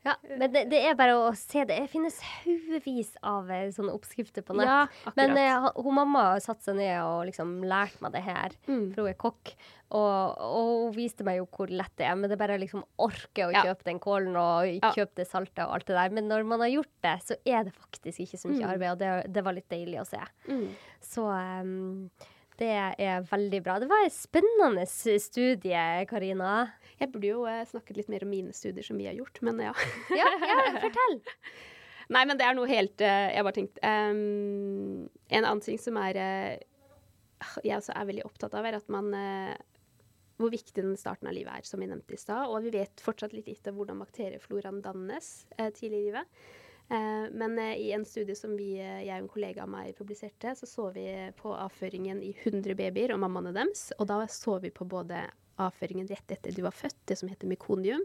Ja, 0.00 0.14
men 0.24 0.48
det, 0.48 0.62
det, 0.72 0.78
er 0.88 0.94
bare 0.96 1.12
å 1.12 1.26
se 1.36 1.60
det. 1.68 1.76
Det 1.76 1.90
finnes 1.92 2.16
haugevis 2.24 3.10
av 3.26 3.50
eh, 3.52 3.66
sånne 3.74 3.92
oppskrifter 3.92 4.44
på 4.46 4.54
nett. 4.56 4.70
Ja, 4.70 5.12
men 5.18 5.36
uh, 5.36 5.66
hun 5.76 5.92
mamma 5.98 6.22
satte 6.40 6.70
seg 6.70 6.78
ned 6.78 6.94
og 7.04 7.26
liksom 7.28 7.58
lærte 7.68 8.00
meg 8.00 8.14
det 8.16 8.22
her, 8.24 8.56
mm. 8.64 8.86
for 8.94 9.02
hun 9.02 9.10
er 9.10 9.18
kokk. 9.20 9.52
Og, 9.90 10.40
og, 10.46 10.72
hun 10.86 10.96
viste 10.96 11.26
meg 11.26 11.42
jo 11.42 11.46
hvor 11.52 11.68
lett 11.68 11.92
det 12.00 12.08
er, 12.08 12.16
men 12.16 12.30
det 12.30 12.38
er 12.38 12.42
bare 12.46 12.56
liksom 12.62 12.86
orke 13.02 13.50
å 13.50 13.52
ja. 13.52 13.66
kjøpe 13.66 13.88
den 13.90 14.00
kålen 14.00 14.40
og 14.40 14.70
ja. 14.70 14.94
kjøpe 14.96 15.20
det 15.20 15.28
saltet 15.28 15.64
og 15.66 15.76
alt 15.76 15.88
det 15.90 15.98
der. 15.98 16.16
Men 16.16 16.32
når 16.32 16.48
man 16.48 16.64
har 16.64 16.72
gjort 16.78 16.94
det, 17.04 17.16
så 17.26 17.36
er 17.44 17.68
det 17.68 17.76
faktisk 17.76 18.24
ikke 18.24 18.40
så 18.40 18.48
mye 18.54 18.64
mm. 18.64 18.68
arbeid, 18.72 18.90
og 18.94 19.00
det, 19.04 19.14
det, 19.36 19.44
var 19.44 19.58
litt 19.58 19.68
deilig 19.68 20.00
å 20.00 20.08
se. 20.08 20.22
Mm. 20.48 20.68
Så 21.12 21.28
um, 21.28 22.06
det 22.60 22.72
er 22.72 23.28
veldig 23.28 23.60
bra. 23.64 23.76
Det 23.80 23.88
var 23.90 24.06
et 24.06 24.16
spennende 24.16 24.88
studie, 24.88 25.84
Karina. 26.08 26.70
Jeg 27.00 27.12
burde 27.12 27.30
jo 27.30 27.44
eh, 27.48 27.64
snakket 27.68 27.98
litt 27.98 28.10
mer 28.12 28.24
om 28.26 28.32
mine 28.32 28.54
studier 28.56 28.84
som 28.86 28.98
vi 29.00 29.08
har 29.08 29.16
gjort, 29.16 29.40
men 29.46 29.60
ja. 29.64 29.74
ja, 30.20 30.30
ja, 30.44 30.64
fortell. 30.82 31.20
Nei, 32.14 32.24
men 32.26 32.38
det 32.40 32.46
er 32.46 32.56
noe 32.58 32.66
helt 32.66 33.02
uh, 33.06 33.28
Jeg 33.30 33.44
bare 33.46 33.54
tenkte 33.54 33.90
um, 34.10 35.04
En 35.30 35.44
annen 35.44 35.60
ting 35.62 35.76
som 35.78 35.94
er 36.00 36.16
uh, 36.18 37.50
jeg 37.62 37.76
også 37.76 37.94
er 37.94 38.08
veldig 38.08 38.24
opptatt 38.26 38.56
av, 38.58 38.66
er 38.66 38.76
at 38.76 38.88
man 38.92 39.14
hvor 40.40 40.50
viktig 40.52 40.74
den 40.76 40.98
starten 41.00 41.28
av 41.30 41.32
livet 41.32 41.54
er, 41.54 41.64
som 41.64 41.80
vi 41.80 41.86
nevnte 41.88 42.12
i 42.12 42.20
stad. 42.20 42.50
Og 42.52 42.66
vi 42.66 42.72
vet 42.74 43.00
fortsatt 43.00 43.32
litt 43.32 43.48
lite 43.48 43.72
om 43.72 43.78
hvordan 43.78 44.02
bakteriefloraen 44.02 44.82
dannes 44.84 45.30
tidlig 45.56 46.02
i 46.02 46.04
livet. 46.10 46.42
Eh, 46.90 47.30
men 47.32 47.58
eh, 47.58 47.76
i 47.76 47.92
en 47.92 48.04
studie 48.04 48.34
som 48.34 48.56
vi, 48.56 48.72
eh, 48.80 49.04
jeg 49.06 49.14
og 49.14 49.22
en 49.22 49.30
kollega 49.30 49.62
av 49.62 49.70
meg 49.70 49.94
publiserte, 49.94 50.56
så 50.58 50.66
så 50.66 50.88
vi 50.90 51.06
på 51.38 51.52
avføringen 51.54 52.22
i 52.26 52.32
100 52.34 52.74
babyer 52.74 53.14
og 53.14 53.20
mammaene 53.22 53.52
deres. 53.54 53.92
Og 53.98 54.08
da 54.10 54.24
så 54.26 54.58
vi 54.58 54.72
på 54.74 54.88
både 54.90 55.22
avføringen 55.66 56.08
rett 56.10 56.34
etter 56.34 56.54
du 56.54 56.62
var 56.64 56.74
født, 56.74 56.98
det 57.10 57.16
som 57.20 57.30
heter 57.30 57.50
mykonium. 57.50 58.02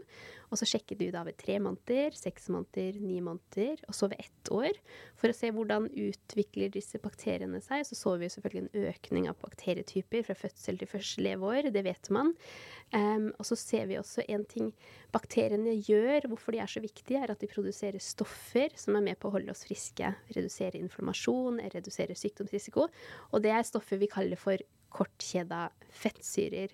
Og 0.50 0.60
så 0.60 0.68
sjekket 0.68 1.00
du 1.00 1.08
da 1.14 1.24
ved 1.26 1.38
tre 1.40 1.58
måneder, 1.62 2.14
seks 2.16 2.48
måneder, 2.52 2.98
ni 3.02 3.18
måneder, 3.24 3.82
og 3.88 3.96
så 3.96 4.08
ved 4.12 4.22
ett 4.22 4.50
år. 4.54 4.78
For 5.18 5.32
å 5.32 5.36
se 5.36 5.50
hvordan 5.54 5.88
utvikler 5.90 6.70
disse 6.74 7.00
bakteriene 7.02 7.60
seg. 7.64 7.86
Så 7.88 7.98
så 7.98 8.14
vi 8.20 8.30
selvfølgelig 8.32 8.64
en 8.66 8.86
økning 8.92 9.28
av 9.30 9.38
bakterietyper 9.42 10.26
fra 10.28 10.38
fødsel 10.38 10.80
til 10.80 10.90
første 10.90 11.24
leveår, 11.26 11.70
det 11.74 11.84
vet 11.86 12.12
man. 12.14 12.34
Um, 12.94 13.32
og 13.34 13.48
så 13.48 13.58
ser 13.58 13.88
vi 13.90 13.98
også 13.98 14.22
en 14.30 14.44
ting 14.46 14.70
bakteriene 15.14 15.74
gjør, 15.80 16.28
hvorfor 16.30 16.54
de 16.54 16.62
er 16.62 16.70
så 16.70 16.82
viktige, 16.84 17.22
er 17.22 17.32
at 17.34 17.42
de 17.42 17.50
produserer 17.50 18.02
stoffer 18.02 18.74
som 18.78 18.98
er 18.98 19.08
med 19.10 19.20
på 19.20 19.30
å 19.30 19.36
holde 19.38 19.52
oss 19.54 19.66
friske. 19.66 20.12
Redusere 20.36 20.78
inflammasjon, 20.78 21.60
redusere 21.74 22.16
sykdomsrisiko. 22.18 22.86
Og 23.32 23.42
det 23.42 23.54
er 23.54 23.66
stoffer 23.66 23.98
vi 24.00 24.10
kaller 24.12 24.38
for 24.40 24.62
kortkjeda 24.96 25.66
fettsyrer. 25.92 26.72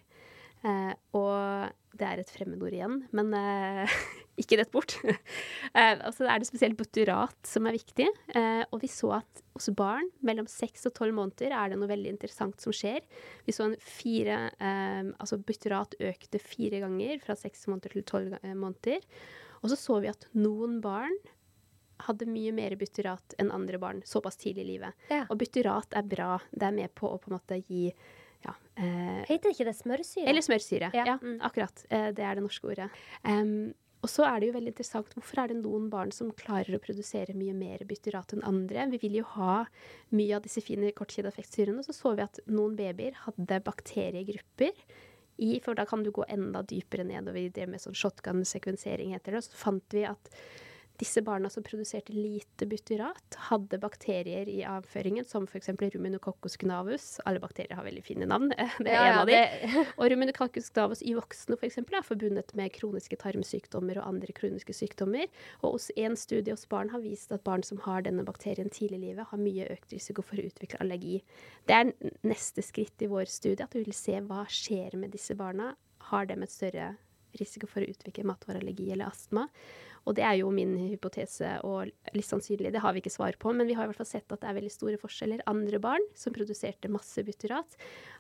Eh, 0.63 0.93
og 1.19 1.73
det 1.99 2.07
er 2.09 2.21
et 2.23 2.31
fremmedord 2.33 2.73
igjen, 2.75 3.01
men 3.17 3.33
eh, 3.37 3.97
ikke 4.41 4.59
rett 4.61 4.73
bort. 4.73 4.95
eh, 5.05 5.97
altså 5.99 6.27
er 6.27 6.41
det 6.41 6.49
spesielt 6.49 6.79
butyrat 6.79 7.37
som 7.49 7.69
er 7.69 7.77
viktig. 7.77 8.09
Eh, 8.35 8.63
og 8.71 8.81
vi 8.85 8.91
så 8.91 9.13
at 9.19 9.43
hos 9.57 9.69
barn 9.77 10.09
mellom 10.25 10.49
6 10.49 10.89
og 10.89 10.95
12 10.95 11.13
måneder 11.19 11.57
er 11.57 11.73
det 11.73 11.81
noe 11.81 11.91
veldig 11.91 12.15
interessant 12.15 12.63
som 12.63 12.75
skjer. 12.77 13.03
Vi 13.47 13.55
så 13.55 13.69
en 13.69 13.77
fire 13.83 14.47
eh, 14.57 15.13
Altså 15.13 15.39
butyrat 15.43 15.97
økte 16.01 16.41
fire 16.41 16.81
ganger 16.85 17.21
fra 17.23 17.37
6 17.39 17.69
måneder 17.73 17.99
til 17.99 18.07
12 18.07 18.41
eh, 18.41 18.57
måneder. 18.57 19.05
Og 19.63 19.71
så 19.71 19.79
så 19.79 20.01
vi 20.03 20.11
at 20.11 20.27
noen 20.35 20.81
barn 20.83 21.15
hadde 22.03 22.27
mye 22.27 22.51
mer 22.55 22.75
butyrat 22.79 23.37
enn 23.39 23.53
andre 23.55 23.79
barn 23.79 24.01
såpass 24.07 24.41
tidlig 24.41 24.65
i 24.65 24.71
livet. 24.73 25.07
Ja. 25.13 25.23
Og 25.29 25.39
butyrat 25.39 25.95
er 25.95 26.09
bra. 26.09 26.35
Det 26.51 26.67
er 26.67 26.75
med 26.75 26.95
på 26.99 27.11
å 27.11 27.21
på 27.21 27.31
en 27.31 27.37
måte 27.37 27.61
gi 27.69 27.91
ja. 28.45 28.57
Eh, 28.77 29.23
Heter 29.29 29.53
ikke 29.53 29.69
det 29.69 29.77
smørsyre? 29.79 30.27
Eller 30.31 30.45
smørsyre. 30.45 30.91
Ja, 30.97 31.07
ja 31.13 31.17
mm. 31.21 31.39
akkurat. 31.49 31.85
Eh, 31.91 32.11
det 32.17 32.27
er 32.27 32.39
det 32.39 32.45
norske 32.45 32.69
ordet. 32.73 32.89
Um, 33.23 33.73
og 34.03 34.11
så 34.11 34.25
er 34.27 34.41
det 34.41 34.49
jo 34.49 34.55
veldig 34.57 34.73
interessant 34.73 35.13
hvorfor 35.15 35.39
er 35.39 35.53
det 35.53 35.61
noen 35.61 35.87
barn 35.93 36.11
som 36.15 36.33
klarer 36.35 36.75
å 36.75 36.83
produsere 36.83 37.37
mye 37.39 37.55
mer 37.55 37.85
bytterat 37.87 38.35
enn 38.35 38.43
andre. 38.49 38.89
Vi 38.97 38.99
vil 39.05 39.21
jo 39.21 39.29
ha 39.37 39.61
mye 40.11 40.35
av 40.37 40.43
disse 40.43 40.65
fine 40.65 40.91
kortkjedeeffektsyrene. 40.99 41.85
Så 41.87 41.95
så 41.95 42.17
vi 42.19 42.25
at 42.27 42.43
noen 42.51 42.75
babyer 42.79 43.15
hadde 43.29 43.61
bakteriegrupper 43.63 44.75
i, 45.43 45.55
for 45.63 45.79
da 45.79 45.87
kan 45.89 46.03
du 46.03 46.11
gå 46.15 46.27
enda 46.29 46.65
dypere 46.67 47.07
nedover 47.07 47.45
i 47.45 47.53
det 47.55 47.69
med 47.71 47.83
sånn 47.83 47.97
shotgun-sekvensering, 47.97 49.15
heter 49.15 49.37
det. 49.37 49.45
Og 49.45 49.47
så 49.47 49.63
fant 49.63 49.95
vi 49.95 50.03
at 50.09 50.35
disse 51.03 51.23
barna 51.23 51.51
som 51.51 51.65
produserte 51.67 52.13
lite 52.15 52.67
butyrat, 52.67 53.37
hadde 53.49 53.79
bakterier 53.83 54.47
i 54.49 54.61
avføringen, 54.63 55.25
som 55.27 55.49
f.eks. 55.49 55.73
ruminococcus 55.81 56.55
gnavus. 56.63 57.07
Alle 57.27 57.43
bakterier 57.43 57.75
har 57.75 57.87
veldig 57.89 58.05
fine 58.07 58.29
navn. 58.31 58.53
Det 58.79 58.93
er 58.93 58.95
ja, 58.95 59.09
en 59.09 59.19
av 59.25 59.31
dem. 59.31 59.75
Og 59.99 60.13
ruminococcus 60.13 60.71
gnavus 60.71 61.03
i 61.03 61.17
voksne 61.19 61.59
for 61.59 61.67
eksempel, 61.67 61.99
er 61.99 62.07
forbundet 62.07 62.55
med 62.59 62.71
kroniske 62.77 63.19
tarmsykdommer 63.19 63.99
og 63.99 64.13
andre 64.13 64.37
kroniske 64.37 64.77
sykdommer. 64.79 65.27
Og 65.67 65.81
en 65.99 66.15
studie 66.19 66.55
hos 66.55 66.69
barn 66.71 66.95
har 66.95 67.03
vist 67.03 67.35
at 67.35 67.43
barn 67.49 67.67
som 67.67 67.83
har 67.89 68.07
denne 68.07 68.23
bakterien 68.29 68.71
tidlig 68.71 69.01
i 69.01 69.07
livet, 69.09 69.27
har 69.33 69.43
mye 69.43 69.71
økt 69.75 69.97
risiko 69.97 70.23
for 70.23 70.39
å 70.39 70.47
utvikle 70.47 70.85
allergi. 70.85 71.19
Det 71.67 71.81
er 71.81 71.95
neste 72.23 72.63
skritt 72.63 73.03
i 73.03 73.11
vår 73.11 73.27
studie, 73.27 73.67
at 73.67 73.75
vi 73.75 73.83
vil 73.89 73.97
se 73.97 74.21
hva 74.29 74.45
skjer 74.47 74.95
med 75.01 75.17
disse 75.17 75.35
barna. 75.35 75.75
Har 76.13 76.31
de 76.31 76.39
et 76.39 76.55
større 76.55 76.93
risiko 77.41 77.69
for 77.71 77.83
å 77.83 77.91
utvikle 77.91 78.27
matvareallergi 78.29 78.91
eller 78.93 79.11
astma. 79.11 79.47
Og 80.03 80.17
det 80.19 80.25
er 80.27 80.39
jo 80.41 80.51
min 80.55 80.75
hypotese, 80.91 81.55
og 81.67 81.93
litt 82.17 82.27
sannsynlig, 82.27 82.73
det 82.75 82.83
har 82.83 82.95
vi 82.95 83.03
ikke 83.03 83.15
svar 83.15 83.37
på, 83.39 83.53
men 83.55 83.69
vi 83.69 83.77
har 83.79 83.87
i 83.87 83.93
hvert 83.93 84.01
fall 84.01 84.11
sett 84.11 84.35
at 84.35 84.43
det 84.43 84.51
er 84.51 84.59
veldig 84.59 84.73
store 84.75 84.99
forskjeller. 84.99 85.45
Andre 85.51 85.79
barn 85.83 86.09
som 86.19 86.35
produserte 86.35 86.91
masse 86.91 87.23
butyrat, 87.27 87.79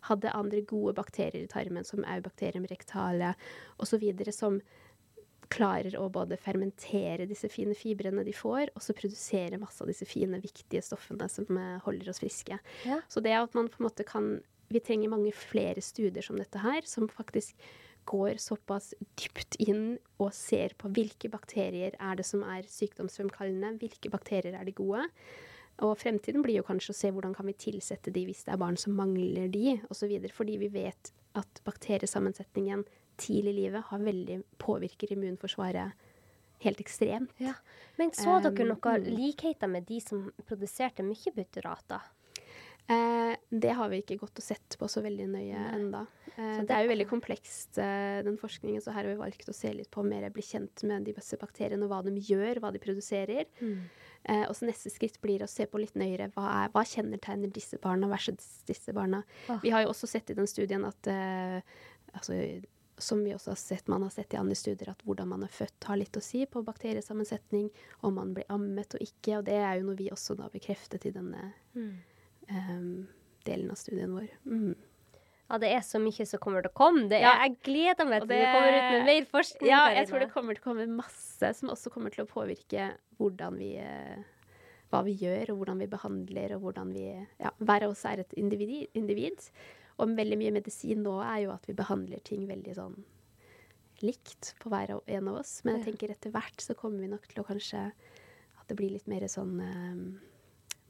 hadde 0.08 0.34
andre 0.36 0.62
gode 0.68 0.94
bakterier 0.98 1.42
i 1.42 1.50
tarmen, 1.50 1.86
som 1.88 2.06
eubakterium 2.06 2.68
rectale 2.70 3.34
osv., 3.82 4.06
som 4.30 4.62
klarer 5.52 5.96
å 6.00 6.06
både 6.12 6.38
fermentere 6.40 7.26
disse 7.28 7.50
fine 7.52 7.74
fibrene 7.76 8.24
de 8.24 8.34
får, 8.36 8.70
og 8.72 8.84
så 8.84 8.94
produsere 8.96 9.60
masse 9.60 9.82
av 9.84 9.90
disse 9.90 10.06
fine, 10.08 10.40
viktige 10.42 10.84
stoffene 10.84 11.28
som 11.28 11.48
eh, 11.58 11.78
holder 11.84 12.12
oss 12.12 12.22
friske. 12.22 12.58
Ja. 12.88 13.00
Så 13.12 13.20
det 13.24 13.34
at 13.36 13.56
man 13.58 13.68
på 13.68 13.82
en 13.82 13.90
måte 13.90 14.08
kan 14.08 14.34
Vi 14.72 14.80
trenger 14.80 15.10
mange 15.12 15.34
flere 15.36 15.82
studier 15.84 16.24
som 16.24 16.38
dette 16.40 16.56
her, 16.56 16.80
som 16.88 17.04
faktisk 17.04 17.58
går 18.08 18.40
såpass 18.42 18.92
dypt 19.18 19.56
inn 19.62 19.96
og 20.22 20.32
ser 20.36 20.74
på 20.78 20.90
hvilke 20.94 21.30
bakterier 21.32 21.96
er 21.98 22.18
det 22.18 22.26
som 22.26 22.44
er 22.46 22.68
sykdomsfremkallende, 22.68 23.76
hvilke 23.80 24.10
bakterier 24.12 24.58
er 24.58 24.68
de 24.68 24.74
gode. 24.76 25.06
Og 25.82 25.96
fremtiden 25.98 26.44
blir 26.44 26.60
jo 26.60 26.66
kanskje 26.66 26.92
å 26.92 26.98
se 26.98 27.10
hvordan 27.10 27.34
kan 27.36 27.48
vi 27.48 27.56
tilsette 27.58 28.12
de 28.14 28.26
hvis 28.28 28.44
det 28.46 28.54
er 28.54 28.60
barn 28.60 28.76
som 28.78 28.96
mangler 28.96 29.48
de, 29.52 29.78
osv. 29.90 30.12
Fordi 30.34 30.58
vi 30.60 30.70
vet 30.74 31.12
at 31.38 31.62
bakteriesammensetningen 31.66 32.84
tidlig 33.20 33.54
i 33.54 33.58
livet 33.62 33.88
har 33.88 34.02
veldig 34.02 34.42
påvirker 34.62 35.14
immunforsvaret 35.14 36.08
helt 36.62 36.80
ekstremt. 36.80 37.32
Ja. 37.42 37.54
Men 37.98 38.12
så 38.16 38.38
dere 38.44 38.68
noen 38.68 39.06
um, 39.06 39.14
likheter 39.16 39.70
med 39.70 39.88
de 39.88 40.00
som 40.04 40.28
produserte 40.46 41.04
mye 41.06 41.34
butyrater? 41.34 42.04
Eh, 42.86 43.36
det 43.48 43.70
har 43.70 43.88
vi 43.88 44.00
ikke 44.02 44.18
gått 44.20 44.40
og 44.40 44.44
sett 44.44 44.76
på 44.78 44.88
så 44.90 45.02
veldig 45.04 45.28
nøye 45.30 45.58
Nei. 45.58 45.70
enda. 45.76 46.02
Eh, 46.34 46.36
det, 46.40 46.66
det, 46.68 46.76
er 46.76 46.86
jo 46.86 46.92
veldig 46.92 47.08
komplekst, 47.10 47.78
eh, 47.78 48.20
den 48.26 48.38
forskningen, 48.40 48.82
så 48.82 48.94
her 48.94 49.06
har 49.06 49.12
vi 49.12 49.20
valgt 49.20 49.48
å 49.48 49.56
se 49.56 49.70
litt 49.76 49.90
på 49.92 50.04
mer 50.06 50.28
bli 50.34 50.44
kjent 50.46 50.84
med 50.88 51.06
de 51.06 51.14
beste 51.16 51.38
bakteriene, 51.40 51.88
hva 51.90 52.02
de 52.06 52.16
gjør, 52.18 52.62
hva 52.62 52.72
de 52.74 52.82
produserer. 52.82 53.46
Mm. 53.60 53.84
Og 54.46 54.52
så 54.54 54.68
neste 54.68 54.86
skritt 54.94 55.16
blir 55.18 55.42
å 55.42 55.48
se 55.50 55.64
på 55.66 55.80
litt 55.82 55.96
nøyere 55.98 56.28
hva, 56.36 56.44
er, 56.60 56.68
hva 56.70 56.84
kjennetegner 56.86 57.50
disse 57.50 57.74
barna 57.82 58.06
versus 58.06 58.60
disse 58.68 58.94
barna. 58.94 59.24
Oh. 59.50 59.58
Vi 59.64 59.72
har 59.74 59.82
jo 59.82 59.90
også 59.90 60.06
sett 60.12 60.30
i 60.30 60.36
den 60.38 60.46
studien 60.46 60.84
at 60.86 61.08
altså, 61.10 62.36
som 63.02 63.24
vi 63.26 63.32
også 63.34 63.50
har 63.50 63.58
sett, 63.58 63.90
man 63.90 64.06
har 64.06 64.12
sett 64.14 64.36
i 64.36 64.38
andre 64.38 64.54
studier, 64.54 64.92
at 64.92 65.02
hvordan 65.02 65.32
man 65.32 65.42
er 65.42 65.50
født, 65.50 65.88
har 65.90 65.98
litt 65.98 66.14
å 66.14 66.22
si 66.22 66.44
på 66.46 66.62
bakteriesammensetning, 66.62 67.66
om 68.06 68.14
man 68.20 68.30
blir 68.36 68.46
ammet 68.54 68.94
og 68.94 69.02
ikke. 69.02 69.40
Og 69.40 69.50
det 69.50 69.58
er 69.58 69.80
jo 69.80 69.88
noe 69.88 69.98
vi 69.98 70.06
også 70.14 70.38
da 70.38 70.46
bekreftet 70.54 71.10
i 71.10 71.14
denne 71.18 71.50
mm 71.74 71.92
um, 72.52 73.08
delen 73.46 73.70
av 73.72 73.78
studien 73.80 74.12
vår. 74.14 74.28
Mm. 74.46 74.74
Ja, 75.52 75.58
det 75.60 75.68
er 75.74 75.82
så 75.84 75.98
mye 76.00 76.24
som 76.26 76.40
kommer 76.40 76.62
til 76.64 76.70
å 76.72 76.76
komme. 76.78 77.08
Det 77.10 77.18
er, 77.18 77.26
Ja. 77.26 77.32
Jeg 77.44 77.58
gleder 77.66 78.06
meg 78.08 78.22
til 78.22 78.28
det, 78.28 78.38
det- 78.40 78.52
kommer 78.54 78.76
ut 78.78 78.92
med 78.92 79.04
mer 79.10 79.24
forskning. 79.28 79.68
Ja, 79.68 79.88
jeg 79.92 80.08
tror 80.08 80.20
det 80.20 80.30
kommer 80.32 80.54
til 80.56 80.62
å 80.62 80.68
komme 80.70 80.86
masse 80.88 81.54
som 81.58 81.68
også 81.68 81.90
kommer 81.92 82.10
til 82.14 82.24
å 82.24 82.28
påvirke 82.30 82.92
hvordan 83.18 83.58
vi 83.58 83.76
eh, 83.76 84.22
Hva 84.92 85.02
vi 85.04 85.14
gjør, 85.16 85.50
og 85.50 85.56
hvordan 85.62 85.78
vi 85.80 85.86
behandler, 85.88 86.52
og 86.56 86.60
hvordan 86.62 86.92
vi 86.92 87.06
Ja, 87.40 87.50
hver 87.60 87.82
av 87.84 87.90
oss 87.90 88.04
er 88.04 88.20
et 88.20 88.32
individ. 88.36 88.88
individ. 88.94 89.40
Og 89.98 90.08
veldig 90.08 90.36
mye 90.38 90.52
medisin 90.52 91.02
nå 91.02 91.22
er 91.24 91.44
jo 91.44 91.50
at 91.52 91.64
vi 91.66 91.72
behandler 91.72 92.22
ting 92.22 92.46
veldig 92.46 92.74
sånn 92.76 93.04
likt 94.02 94.54
på 94.60 94.68
hver 94.68 94.90
og 94.96 95.02
en 95.06 95.28
av 95.28 95.36
oss. 95.40 95.62
Men 95.64 95.78
jeg 95.78 95.92
tenker 95.94 96.10
etter 96.10 96.30
hvert 96.34 96.60
så 96.60 96.74
kommer 96.74 97.00
vi 97.00 97.08
nok 97.08 97.26
til 97.28 97.42
å 97.42 97.46
kanskje 97.46 97.92
At 98.60 98.68
det 98.68 98.76
blir 98.76 98.90
litt 98.92 99.08
mer 99.08 99.20
sånn 99.28 99.60
eh, 99.60 100.20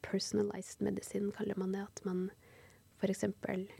personalized 0.03 0.81
medicine, 0.83 1.33
kaller 1.33 1.55
man 1.59 1.73
det. 1.73 1.83
At 1.89 2.05
man 2.05 2.31
f.eks. 3.01 3.25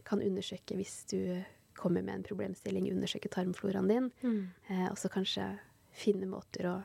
kan 0.03 0.21
undersøke 0.21 0.75
hvis 0.75 1.05
du 1.11 1.43
kommer 1.75 2.01
med 2.03 2.15
en 2.15 2.23
problemstilling, 2.23 2.89
undersøke 2.91 3.29
tarmfloraen 3.29 3.87
din. 3.89 4.11
Mm. 4.23 4.49
Eh, 4.69 4.87
og 4.91 4.97
så 4.97 5.09
kanskje 5.09 5.47
finne 5.93 6.25
måter 6.29 6.67
å 6.69 6.83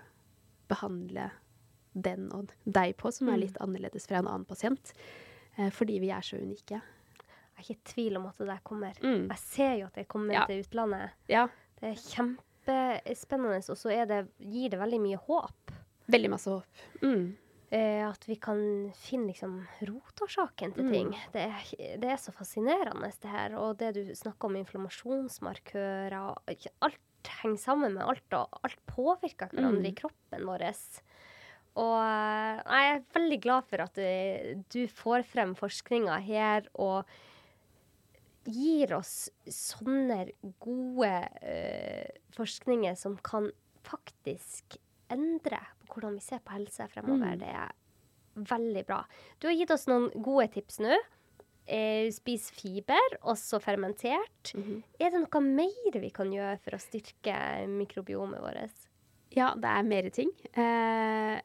behandle 0.68 1.30
den 1.98 2.28
og 2.32 2.52
deg 2.64 2.96
på 3.00 3.10
som 3.12 3.28
er 3.28 3.36
Mm. 3.36 3.40
litt 3.40 3.56
annerledes 3.60 4.06
fra 4.06 4.18
en 4.18 4.26
annen 4.28 4.44
pasient. 4.46 4.92
Eh, 5.58 5.70
fordi 5.70 5.98
vi 6.00 6.10
er 6.10 6.20
så 6.22 6.36
unike. 6.40 6.80
Jeg 6.80 7.58
er 7.58 7.62
ikke 7.62 7.76
i 7.76 7.92
tvil 7.92 8.16
om 8.16 8.26
at 8.26 8.36
det 8.38 8.46
der 8.46 8.60
kommer. 8.64 8.94
Mm. 9.02 9.28
Jeg 9.28 9.38
ser 9.38 9.74
jo 9.80 9.86
at 9.86 9.94
det 9.94 10.08
kommer 10.08 10.32
Ja. 10.34 10.46
til 10.46 10.62
utlandet. 10.62 11.10
Ja. 11.28 11.48
Det 11.80 11.88
er 11.90 11.94
kjempespennende, 11.94 13.68
og 13.70 13.76
så 13.76 13.88
det, 14.06 14.28
gir 14.40 14.68
det 14.70 14.78
veldig 14.78 15.00
mye 15.00 15.16
håp. 15.18 15.72
Veldig 16.08 16.30
masse 16.30 16.46
håp. 16.50 16.64
Mm. 17.02 17.36
Eh, 17.70 18.00
at 18.08 18.22
vi 18.24 18.36
kan 18.40 18.60
finne 18.96 19.28
liksom 19.28 19.58
rotårsaken 19.84 20.72
til 20.74 20.84
Mm. 20.86 20.92
ting. 20.92 21.10
Det, 21.34 21.42
er, 21.42 21.98
det 22.00 22.08
er 22.14 22.16
så 22.16 22.32
fascinerende, 22.32 23.10
det 23.20 23.28
her. 23.30 23.56
Og 23.60 23.76
det 23.76 23.90
du 23.94 24.14
snakker 24.16 24.48
om 24.48 24.56
inflammasjonsmarkører 24.56 26.14
Alt 26.80 26.98
henger 27.42 27.58
sammen 27.60 27.92
med 27.94 28.06
alt, 28.08 28.32
og 28.32 28.48
alt 28.64 28.78
påvirker 28.86 29.50
hverandre 29.52 29.82
Mm. 29.84 29.90
i 29.90 29.94
kroppen 29.94 30.46
vår. 30.48 30.64
Og 31.76 32.00
eh, 32.00 32.62
jeg 32.64 32.94
er 32.96 33.04
veldig 33.14 33.40
glad 33.42 33.64
for 33.68 33.84
at 33.84 33.94
du, 33.94 34.64
du 34.72 34.86
får 34.88 35.22
frem 35.28 35.54
forskninga 35.54 36.16
her 36.24 36.66
og 36.74 37.04
gir 38.48 38.94
oss 38.96 39.28
sånne 39.44 40.30
gode 40.58 41.28
eh, 41.44 42.08
forskninger 42.32 42.96
som 42.96 43.18
kan 43.22 43.50
faktisk 43.84 44.78
endre 45.14 45.60
på 45.82 45.94
hvordan 45.94 46.18
vi 46.18 46.24
ser 46.24 46.42
på 46.44 46.54
helse 46.56 46.88
fremover. 46.92 47.36
Mm. 47.36 47.42
Det 47.42 47.52
er 47.52 48.48
veldig 48.48 48.84
bra. 48.88 49.02
Du 49.38 49.48
har 49.48 49.56
gitt 49.56 49.72
oss 49.74 49.88
noen 49.90 50.10
gode 50.24 50.48
tips 50.54 50.80
nå. 50.84 50.98
Eh, 51.68 52.08
spis 52.14 52.46
fiber, 52.56 53.18
også 53.28 53.60
fermentert. 53.60 54.54
Mhm. 54.56 54.82
Er 54.98 55.10
det 55.12 55.20
noe 55.20 55.40
mer 55.44 55.98
vi 56.00 56.10
kan 56.10 56.30
gjøre 56.32 56.58
for 56.64 56.76
å 56.76 56.80
styrke 56.80 57.34
mikrobiomet 57.68 58.40
vårt? 58.40 58.86
Ja, 59.36 59.52
det 59.54 59.68
er 59.68 59.82
mer 59.84 60.08
ting. 60.08 60.30
Eh, 60.54 61.40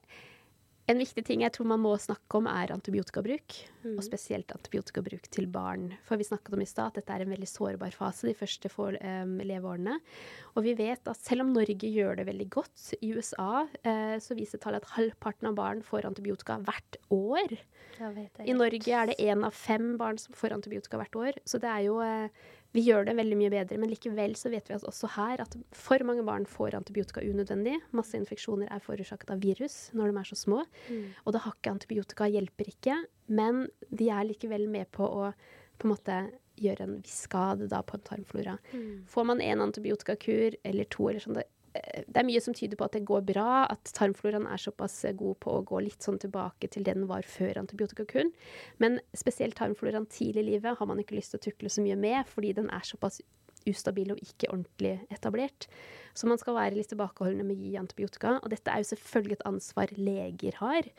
en 0.91 0.99
viktig 0.99 1.23
ting 1.23 1.43
jeg 1.45 1.53
tror 1.55 1.67
man 1.71 1.81
må 1.83 1.93
snakke 2.01 2.39
om, 2.39 2.47
er 2.51 2.73
antibiotikabruk. 2.75 3.55
Mm. 3.83 3.95
Og 3.95 4.03
spesielt 4.05 4.51
antibiotikabruk 4.55 5.29
til 5.31 5.47
barn. 5.51 5.89
For 6.07 6.19
vi 6.19 6.27
snakket 6.27 6.55
om 6.55 6.63
i 6.63 6.67
stad 6.67 6.91
at 6.91 6.99
dette 6.99 7.15
er 7.15 7.23
en 7.23 7.31
veldig 7.31 7.49
sårbar 7.49 7.95
fase 7.95 8.27
de 8.27 8.35
første 8.37 8.71
for, 8.71 8.97
um, 8.99 9.37
leveårene. 9.43 9.95
Og 10.55 10.67
vi 10.67 10.75
vet 10.79 11.07
at 11.07 11.19
selv 11.23 11.45
om 11.45 11.53
Norge 11.55 11.87
gjør 11.87 12.19
det 12.19 12.27
veldig 12.27 12.49
godt, 12.53 12.87
i 12.99 13.13
USA 13.15 13.65
eh, 13.83 14.17
så 14.23 14.35
viser 14.37 14.61
tallet 14.61 14.83
at 14.83 14.95
halvparten 14.97 15.49
av 15.49 15.55
barn 15.57 15.83
får 15.85 16.07
antibiotika 16.09 16.59
hvert 16.63 16.99
år. 17.13 17.55
Jeg 17.99 18.15
vet 18.17 18.35
det. 18.37 18.49
I 18.49 18.57
Norge 18.57 18.97
er 18.99 19.09
det 19.09 19.19
én 19.23 19.45
av 19.45 19.55
fem 19.55 19.93
barn 19.99 20.19
som 20.21 20.35
får 20.37 20.55
antibiotika 20.57 20.99
hvert 20.99 21.17
år. 21.19 21.39
Så 21.47 21.61
det 21.63 21.71
er 21.71 21.87
jo 21.87 21.99
eh, 22.03 22.43
Vi 22.73 22.81
gjør 22.87 23.05
det 23.05 23.13
veldig 23.19 23.37
mye 23.37 23.51
bedre, 23.53 23.77
men 23.77 23.91
likevel 23.91 24.33
så 24.39 24.49
vet 24.49 24.69
vi 24.69 24.75
at 24.75 24.85
også 24.89 25.11
her 25.15 25.43
at 25.43 25.55
for 25.77 26.01
mange 26.07 26.25
barn 26.25 26.47
får 26.49 26.73
antibiotika 26.79 27.21
unødvendig. 27.21 27.75
Masse 27.93 28.17
infeksjoner 28.17 28.71
er 28.73 28.81
forårsaket 28.81 29.33
av 29.35 29.43
virus 29.43 29.75
når 29.93 30.09
de 30.09 30.21
er 30.21 30.29
så 30.31 30.37
små. 30.39 30.63
Mm. 30.89 31.03
Og 31.23 31.35
det 31.35 31.43
hakket 31.45 31.73
antibiotika 31.75 32.29
hjelper 32.33 32.71
ikke, 32.73 32.97
men 33.29 33.67
de 33.93 34.09
er 34.09 34.25
likevel 34.25 34.65
med 34.73 34.89
på 34.95 35.05
å 35.05 35.33
på 35.81 35.87
en 35.87 35.93
måte 35.93 36.17
gjøre 36.61 36.85
en 36.85 36.97
viss 37.01 37.23
skade 37.25 37.67
da 37.69 37.81
på 37.85 37.97
en 37.97 38.05
tarmflora. 38.05 38.57
Mm. 38.73 39.05
Får 39.09 39.25
man 39.29 39.41
en 39.41 39.63
antibiotikakur 39.67 40.57
eller 40.63 40.89
to 40.93 41.07
eller 41.09 41.23
sånn, 41.23 41.37
det, 41.37 41.47
det 41.73 42.19
er 42.19 42.27
mye 42.27 42.41
som 42.43 42.53
tyder 42.53 42.77
på 42.77 42.85
at 42.85 42.95
det 42.95 43.05
går 43.07 43.23
bra, 43.25 43.65
at 43.71 43.93
tarmfloraen 43.97 44.45
er 44.49 44.61
såpass 44.61 44.99
eh, 45.07 45.15
god 45.17 45.39
på 45.43 45.55
å 45.57 45.63
gå 45.65 45.81
litt 45.85 46.05
sånn 46.05 46.19
tilbake 46.21 46.69
til 46.73 46.85
den 46.85 47.07
var 47.09 47.25
før 47.27 47.63
antibiotikakuren. 47.63 48.29
Men 48.83 48.99
spesielt 49.17 49.57
tarmfloraen 49.57 50.05
tidlig 50.13 50.43
i 50.43 50.49
livet 50.53 50.77
har 50.79 50.89
man 50.89 51.01
ikke 51.01 51.17
lyst 51.17 51.33
til 51.33 51.41
å 51.41 51.45
tukle 51.47 51.73
så 51.73 51.85
mye 51.85 51.97
med, 51.99 52.29
fordi 52.29 52.53
den 52.59 52.69
er 52.73 52.85
såpass 52.87 53.21
ustabil 53.69 54.13
og 54.13 54.21
ikke 54.21 54.49
ordentlig 54.51 54.97
etablert. 55.13 55.67
Så 56.13 56.27
man 56.29 56.39
skal 56.41 56.57
være 56.57 56.77
litt 56.77 56.91
tilbakeholdne 56.91 57.45
med 57.47 57.57
å 57.57 57.63
gi 57.63 57.77
antibiotika. 57.79 58.37
Og 58.41 58.51
dette 58.53 58.71
er 58.71 58.83
jo 58.83 58.89
selvfølgelig 58.91 59.39
et 59.39 59.47
ansvar 59.49 59.93
leger 59.97 60.59
har. 60.59 60.89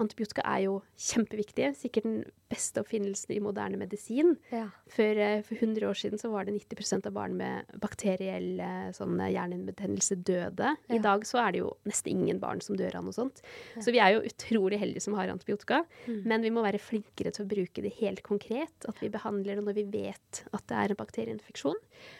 Antibiotika 0.00 0.42
er 0.48 0.64
jo 0.66 0.78
kjempeviktig, 0.98 1.68
sikkert 1.78 2.06
den 2.08 2.22
beste 2.50 2.82
oppfinnelsen 2.82 3.34
i 3.34 3.40
moderne 3.42 3.78
medisin. 3.78 4.34
Ja. 4.50 4.66
For, 4.90 5.20
eh, 5.22 5.42
for 5.46 5.54
100 5.58 5.86
år 5.88 5.98
siden 5.98 6.20
så 6.20 6.30
var 6.32 6.46
det 6.46 6.54
90% 6.56 7.06
av 7.06 7.14
barn 7.14 7.36
med 7.38 7.70
bakteriell 7.82 8.60
eh, 8.60 8.90
sånn 8.96 9.16
eh, 9.20 9.32
hjernehinnebetennelse 9.34 10.18
døde. 10.26 10.74
I 10.90 11.00
dag 11.02 11.26
så 11.26 11.40
er 11.44 11.54
det 11.54 11.62
jo 11.62 11.72
nesten 11.88 12.12
ingen 12.12 12.40
barn 12.42 12.62
som 12.64 12.78
dør 12.78 12.98
av 12.98 13.06
noe 13.06 13.16
sånt. 13.16 13.42
Ja. 13.74 13.84
Så 13.86 13.94
vi 13.94 14.02
er 14.02 14.16
jo 14.16 14.24
utrolig 14.26 14.80
heldige 14.82 15.06
som 15.06 15.16
har 15.18 15.30
antibiotika. 15.32 15.82
Mm. 16.06 16.20
Men 16.30 16.46
vi 16.46 16.52
må 16.54 16.64
være 16.66 16.82
flinkere 16.82 17.34
til 17.34 17.46
å 17.46 17.50
bruke 17.54 17.84
det 17.84 17.94
helt 18.00 18.24
konkret. 18.26 18.88
At 18.90 19.02
vi 19.02 19.12
behandler 19.14 19.58
det 19.58 19.66
når 19.66 19.78
vi 19.78 19.88
vet 19.94 20.44
at 20.50 20.66
det 20.70 20.80
er 20.80 20.94
en 20.94 21.00
bakterieinfeksjon. 21.00 21.78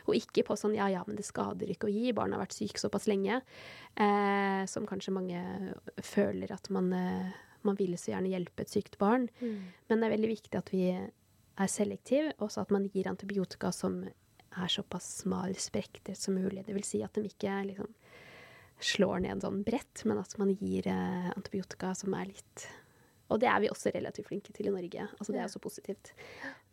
Og 0.08 0.18
ikke 0.18 0.46
på 0.46 0.58
sånn 0.58 0.76
ja 0.78 0.88
ja, 0.92 1.02
men 1.06 1.18
det 1.18 1.26
skader 1.26 1.70
ikke 1.74 1.90
å 1.90 1.94
gi. 1.94 2.14
Barn 2.16 2.34
har 2.34 2.42
vært 2.42 2.56
syke 2.56 2.80
såpass 2.80 3.08
lenge. 3.10 3.42
Eh, 3.94 4.62
som 4.70 4.88
kanskje 4.88 5.14
mange 5.14 5.40
føler 6.02 6.50
at 6.54 6.70
man, 6.74 6.92
eh, 6.92 7.34
man 7.66 7.78
vil 7.80 7.96
så 8.00 8.12
gjerne 8.12 8.32
hjelpe 8.32 8.64
et 8.64 8.72
sykt 8.72 8.98
barn. 9.00 9.28
Mm. 9.40 9.72
Men 9.88 10.00
det 10.00 10.08
er 10.08 10.16
veldig 10.16 10.32
viktig 10.34 10.60
at 10.60 10.72
vi 10.74 10.84
er 10.94 11.70
selektive, 11.70 12.34
også 12.42 12.64
at 12.64 12.72
man 12.74 12.88
gir 12.92 13.08
antibiotika 13.10 13.70
som 13.74 14.02
er 14.54 14.70
såpass 14.70 15.06
smal 15.22 15.54
sprekter 15.58 16.16
som 16.18 16.36
mulig. 16.38 16.64
Det 16.66 16.74
vil 16.76 16.86
si 16.86 17.02
at 17.04 17.14
de 17.16 17.26
ikke 17.28 17.58
liksom 17.70 17.90
slår 18.84 19.22
ned 19.24 19.42
sånn 19.44 19.62
bredt, 19.66 20.04
men 20.08 20.20
at 20.20 20.34
man 20.40 20.54
gir 20.58 20.88
eh, 20.90 21.28
antibiotika 21.34 21.94
som 21.96 22.14
er 22.18 22.32
litt 22.32 22.66
Og 23.32 23.38
det 23.40 23.48
er 23.48 23.60
vi 23.62 23.70
også 23.72 23.90
relativt 23.94 24.28
flinke 24.28 24.52
til 24.52 24.68
i 24.68 24.72
Norge. 24.74 25.06
Altså 25.16 25.32
Det 25.32 25.38
er 25.40 25.46
også 25.46 25.62
positivt. 25.62 26.10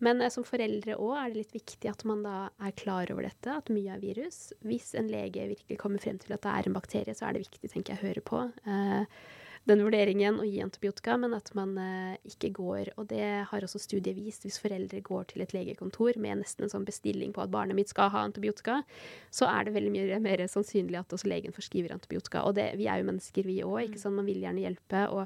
Men 0.03 0.21
eh, 0.21 0.31
som 0.33 0.45
foreldre 0.45 0.97
òg 0.99 1.13
er 1.17 1.29
det 1.31 1.43
litt 1.43 1.55
viktig 1.55 1.91
at 1.91 2.03
man 2.09 2.25
da 2.25 2.49
er 2.59 2.75
klar 2.75 3.11
over 3.13 3.25
dette, 3.25 3.53
at 3.53 3.71
mye 3.71 3.93
er 3.95 4.01
virus. 4.03 4.51
Hvis 4.65 4.91
en 4.99 5.09
lege 5.11 5.47
virkelig 5.53 5.79
kommer 5.79 6.03
frem 6.03 6.19
til 6.19 6.35
at 6.35 6.43
det 6.43 6.51
er 6.51 6.67
en 6.67 6.75
bakterie, 6.75 7.15
så 7.15 7.29
er 7.29 7.37
det 7.37 7.45
viktig 7.45 7.71
tenker 7.71 7.95
jeg, 7.95 8.01
å 8.01 8.07
høre 8.09 8.25
på. 8.27 8.43
Eh, 8.65 9.21
den 9.69 9.83
vurderingen 9.85 10.39
å 10.41 10.45
gi 10.47 10.61
antibiotika, 10.63 11.15
men 11.21 11.35
at 11.37 11.51
man 11.57 11.75
eh, 11.77 12.15
ikke 12.25 12.49
går 12.57 12.91
Og 12.97 13.07
det 13.11 13.25
har 13.49 13.65
også 13.65 13.81
studiet 13.81 14.17
vist. 14.17 14.45
Hvis 14.47 14.59
foreldre 14.61 15.03
går 15.05 15.29
til 15.31 15.43
et 15.45 15.53
legekontor 15.53 16.17
med 16.21 16.41
nesten 16.41 16.65
en 16.65 16.73
sånn 16.73 16.87
bestilling 16.87 17.33
på 17.35 17.43
at 17.43 17.53
barnet 17.53 17.77
mitt 17.77 17.91
skal 17.91 18.09
ha 18.13 18.25
antibiotika, 18.25 18.81
så 19.29 19.49
er 19.51 19.67
det 19.67 19.75
veldig 19.77 19.93
mye 19.93 20.21
mer 20.23 20.45
sannsynlig 20.49 20.97
at 20.99 21.13
også 21.13 21.29
legen 21.29 21.53
forskriver 21.53 21.93
antibiotika. 21.93 22.45
Og 22.47 22.57
det, 22.57 22.71
vi 22.81 22.89
er 22.89 23.01
jo 23.01 23.09
mennesker, 23.11 23.45
vi 23.45 23.61
òg. 23.65 23.83
ikke 23.85 24.01
sant? 24.01 24.17
Man 24.17 24.29
vil 24.29 24.41
gjerne 24.41 24.65
hjelpe. 24.65 25.05
og 25.13 25.23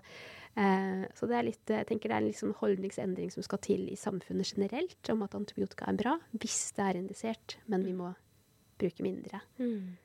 eh, 0.60 1.08
så 1.16 1.32
det 1.32 1.40
er 1.40 1.50
litt, 1.50 1.64
jeg 1.80 1.90
tenker 1.92 2.12
det 2.12 2.20
er 2.20 2.26
en 2.26 2.32
liksom 2.32 2.56
holdningsendring 2.60 3.32
som 3.32 3.46
skal 3.48 3.64
til 3.64 3.88
i 3.88 4.00
samfunnet 4.00 4.52
generelt, 4.52 5.00
om 5.16 5.24
at 5.24 5.38
antibiotika 5.38 5.88
er 5.88 6.02
bra 6.04 6.20
hvis 6.36 6.74
det 6.76 6.90
er 6.90 7.00
indisert, 7.00 7.60
men 7.72 7.88
vi 7.88 7.96
må 7.96 8.12
bruke 8.82 9.06
mindre. 9.06 9.40
Mm. 9.64 9.96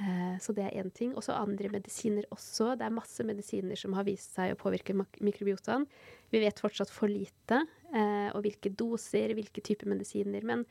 Eh, 0.00 0.38
Så 0.42 0.52
det 0.54 0.64
er 0.66 0.82
én 0.82 0.90
ting. 0.92 1.14
Og 1.16 1.22
så 1.22 1.32
andre 1.38 1.68
medisiner 1.70 2.24
også. 2.34 2.76
Det 2.78 2.86
er 2.86 2.90
masse 2.90 3.22
medisiner 3.24 3.76
som 3.78 3.92
har 3.94 4.04
vist 4.04 4.34
seg 4.34 4.52
å 4.54 4.58
påvirke 4.58 4.94
mikrobiotaen. 5.20 5.86
Vi 6.32 6.40
vet 6.42 6.58
fortsatt 6.60 6.90
for 6.90 7.08
lite. 7.08 7.66
eh, 7.94 8.30
Og 8.34 8.42
hvilke 8.42 8.74
doser, 8.74 9.34
hvilke 9.34 9.62
typer 9.62 9.86
medisiner. 9.86 10.42
Men 10.42 10.64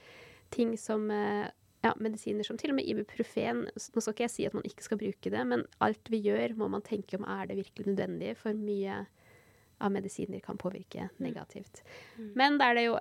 ting 0.51 0.75
som 0.77 1.09
eh, 1.11 1.47
ja, 1.83 1.93
medisiner 1.99 2.43
som 2.43 2.57
til 2.57 2.71
og 2.71 2.75
med 2.75 2.85
ibuprofen. 2.87 3.65
Nå 3.73 4.01
skal 4.01 4.13
ikke 4.13 4.23
jeg 4.27 4.31
si 4.31 4.45
at 4.45 4.53
man 4.53 4.63
ikke 4.63 4.83
skal 4.83 4.97
bruke 4.97 5.29
det, 5.31 5.47
men 5.47 5.65
alt 5.81 6.07
vi 6.09 6.21
gjør, 6.21 6.55
må 6.55 6.69
man 6.69 6.81
tenke 6.81 7.17
om 7.17 7.25
er 7.27 7.47
det 7.47 7.57
virkelig 7.57 7.87
nødvendig. 7.91 8.37
For 8.37 8.53
mye 8.53 9.05
av 9.83 9.91
medisiner 9.91 10.39
kan 10.39 10.57
påvirke 10.57 11.09
negativt. 11.19 11.81
Mm. 12.17 12.29
Men 12.35 12.57
da 12.57 12.69
er 12.71 12.75
det 12.75 12.85
jo 12.85 12.99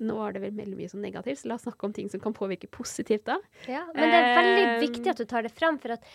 Nå 0.00 0.16
var 0.16 0.34
det 0.36 0.42
vel 0.44 0.56
veldig 0.56 0.78
mye 0.78 0.90
sånn 0.90 1.04
negativt, 1.04 1.42
så 1.42 1.50
la 1.50 1.58
oss 1.58 1.66
snakke 1.68 1.88
om 1.88 1.94
ting 1.96 2.10
som 2.12 2.22
kan 2.22 2.36
påvirke 2.36 2.70
positivt, 2.72 3.26
da. 3.28 3.38
Ja, 3.68 3.86
men 3.94 4.12
det 4.12 4.18
er 4.18 4.36
veldig 4.38 4.66
Eh, 4.66 4.76
viktig 4.82 5.12
at 5.12 5.22
du 5.22 5.26
tar 5.28 5.46
det 5.46 5.52
frem, 5.52 5.78
for 5.80 5.94
at 5.96 6.06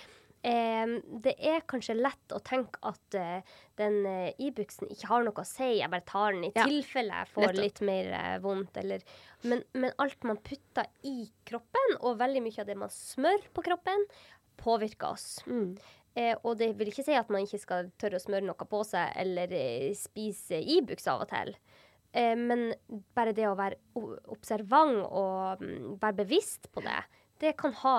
eh, 0.45 0.95
det 1.25 1.35
er 1.37 1.65
kanskje 1.69 1.97
lett 1.97 2.35
å 2.35 2.41
tenke 2.45 2.81
at 2.85 3.17
uh, 3.19 3.57
den 3.79 3.99
uh, 4.05 4.29
Ibux-en 4.41 4.91
ikke 4.93 5.09
har 5.09 5.25
noe 5.25 5.41
å 5.41 5.47
si, 5.47 5.71
jeg 5.79 5.91
bare 5.91 6.05
tar 6.05 6.37
den 6.37 6.47
i 6.47 6.51
Ja, 6.53 6.67
tilfelle 6.69 7.21
jeg 7.21 7.31
får 7.33 7.47
nettopp. 7.47 7.63
litt 7.63 7.83
mer 7.89 8.13
uh, 8.13 8.37
vondt, 8.45 8.79
eller 8.81 9.05
men, 9.45 9.61
men 9.73 9.93
alt 10.01 10.25
man 10.25 10.41
putter 10.41 10.89
i 11.05 11.27
kroppen, 11.45 11.99
og 12.01 12.17
veldig 12.21 12.45
mye 12.45 12.63
av 12.63 12.69
det 12.71 12.79
man 12.81 12.93
smør 12.93 13.45
på 13.53 13.65
kroppen, 13.69 14.09
påvirker 14.61 15.13
oss. 15.13 15.29
Mm. 15.45 15.75
Eh, 16.15 16.35
og 16.47 16.55
det 16.59 16.71
vil 16.79 16.89
ikke 16.91 17.03
si 17.03 17.15
at 17.17 17.31
man 17.33 17.43
ikke 17.43 17.59
skal 17.59 17.89
tørre 17.99 18.21
å 18.21 18.23
smøre 18.23 18.47
noe 18.47 18.67
på 18.69 18.81
seg, 18.87 19.11
eller 19.19 19.51
eh, 19.55 19.89
spise 19.99 20.61
Ibux 20.77 21.09
av 21.11 21.25
og 21.25 21.31
til. 21.31 21.51
Eh, 22.15 22.35
men 22.39 22.69
bare 23.15 23.35
det 23.35 23.47
å 23.49 23.55
være 23.59 23.79
observant 24.31 25.01
og 25.05 25.63
mm, 25.63 25.95
være 26.01 26.21
bevisst 26.23 26.69
på 26.71 26.83
det, 26.85 27.01
det 27.43 27.57
kan 27.59 27.75
ha 27.83 27.97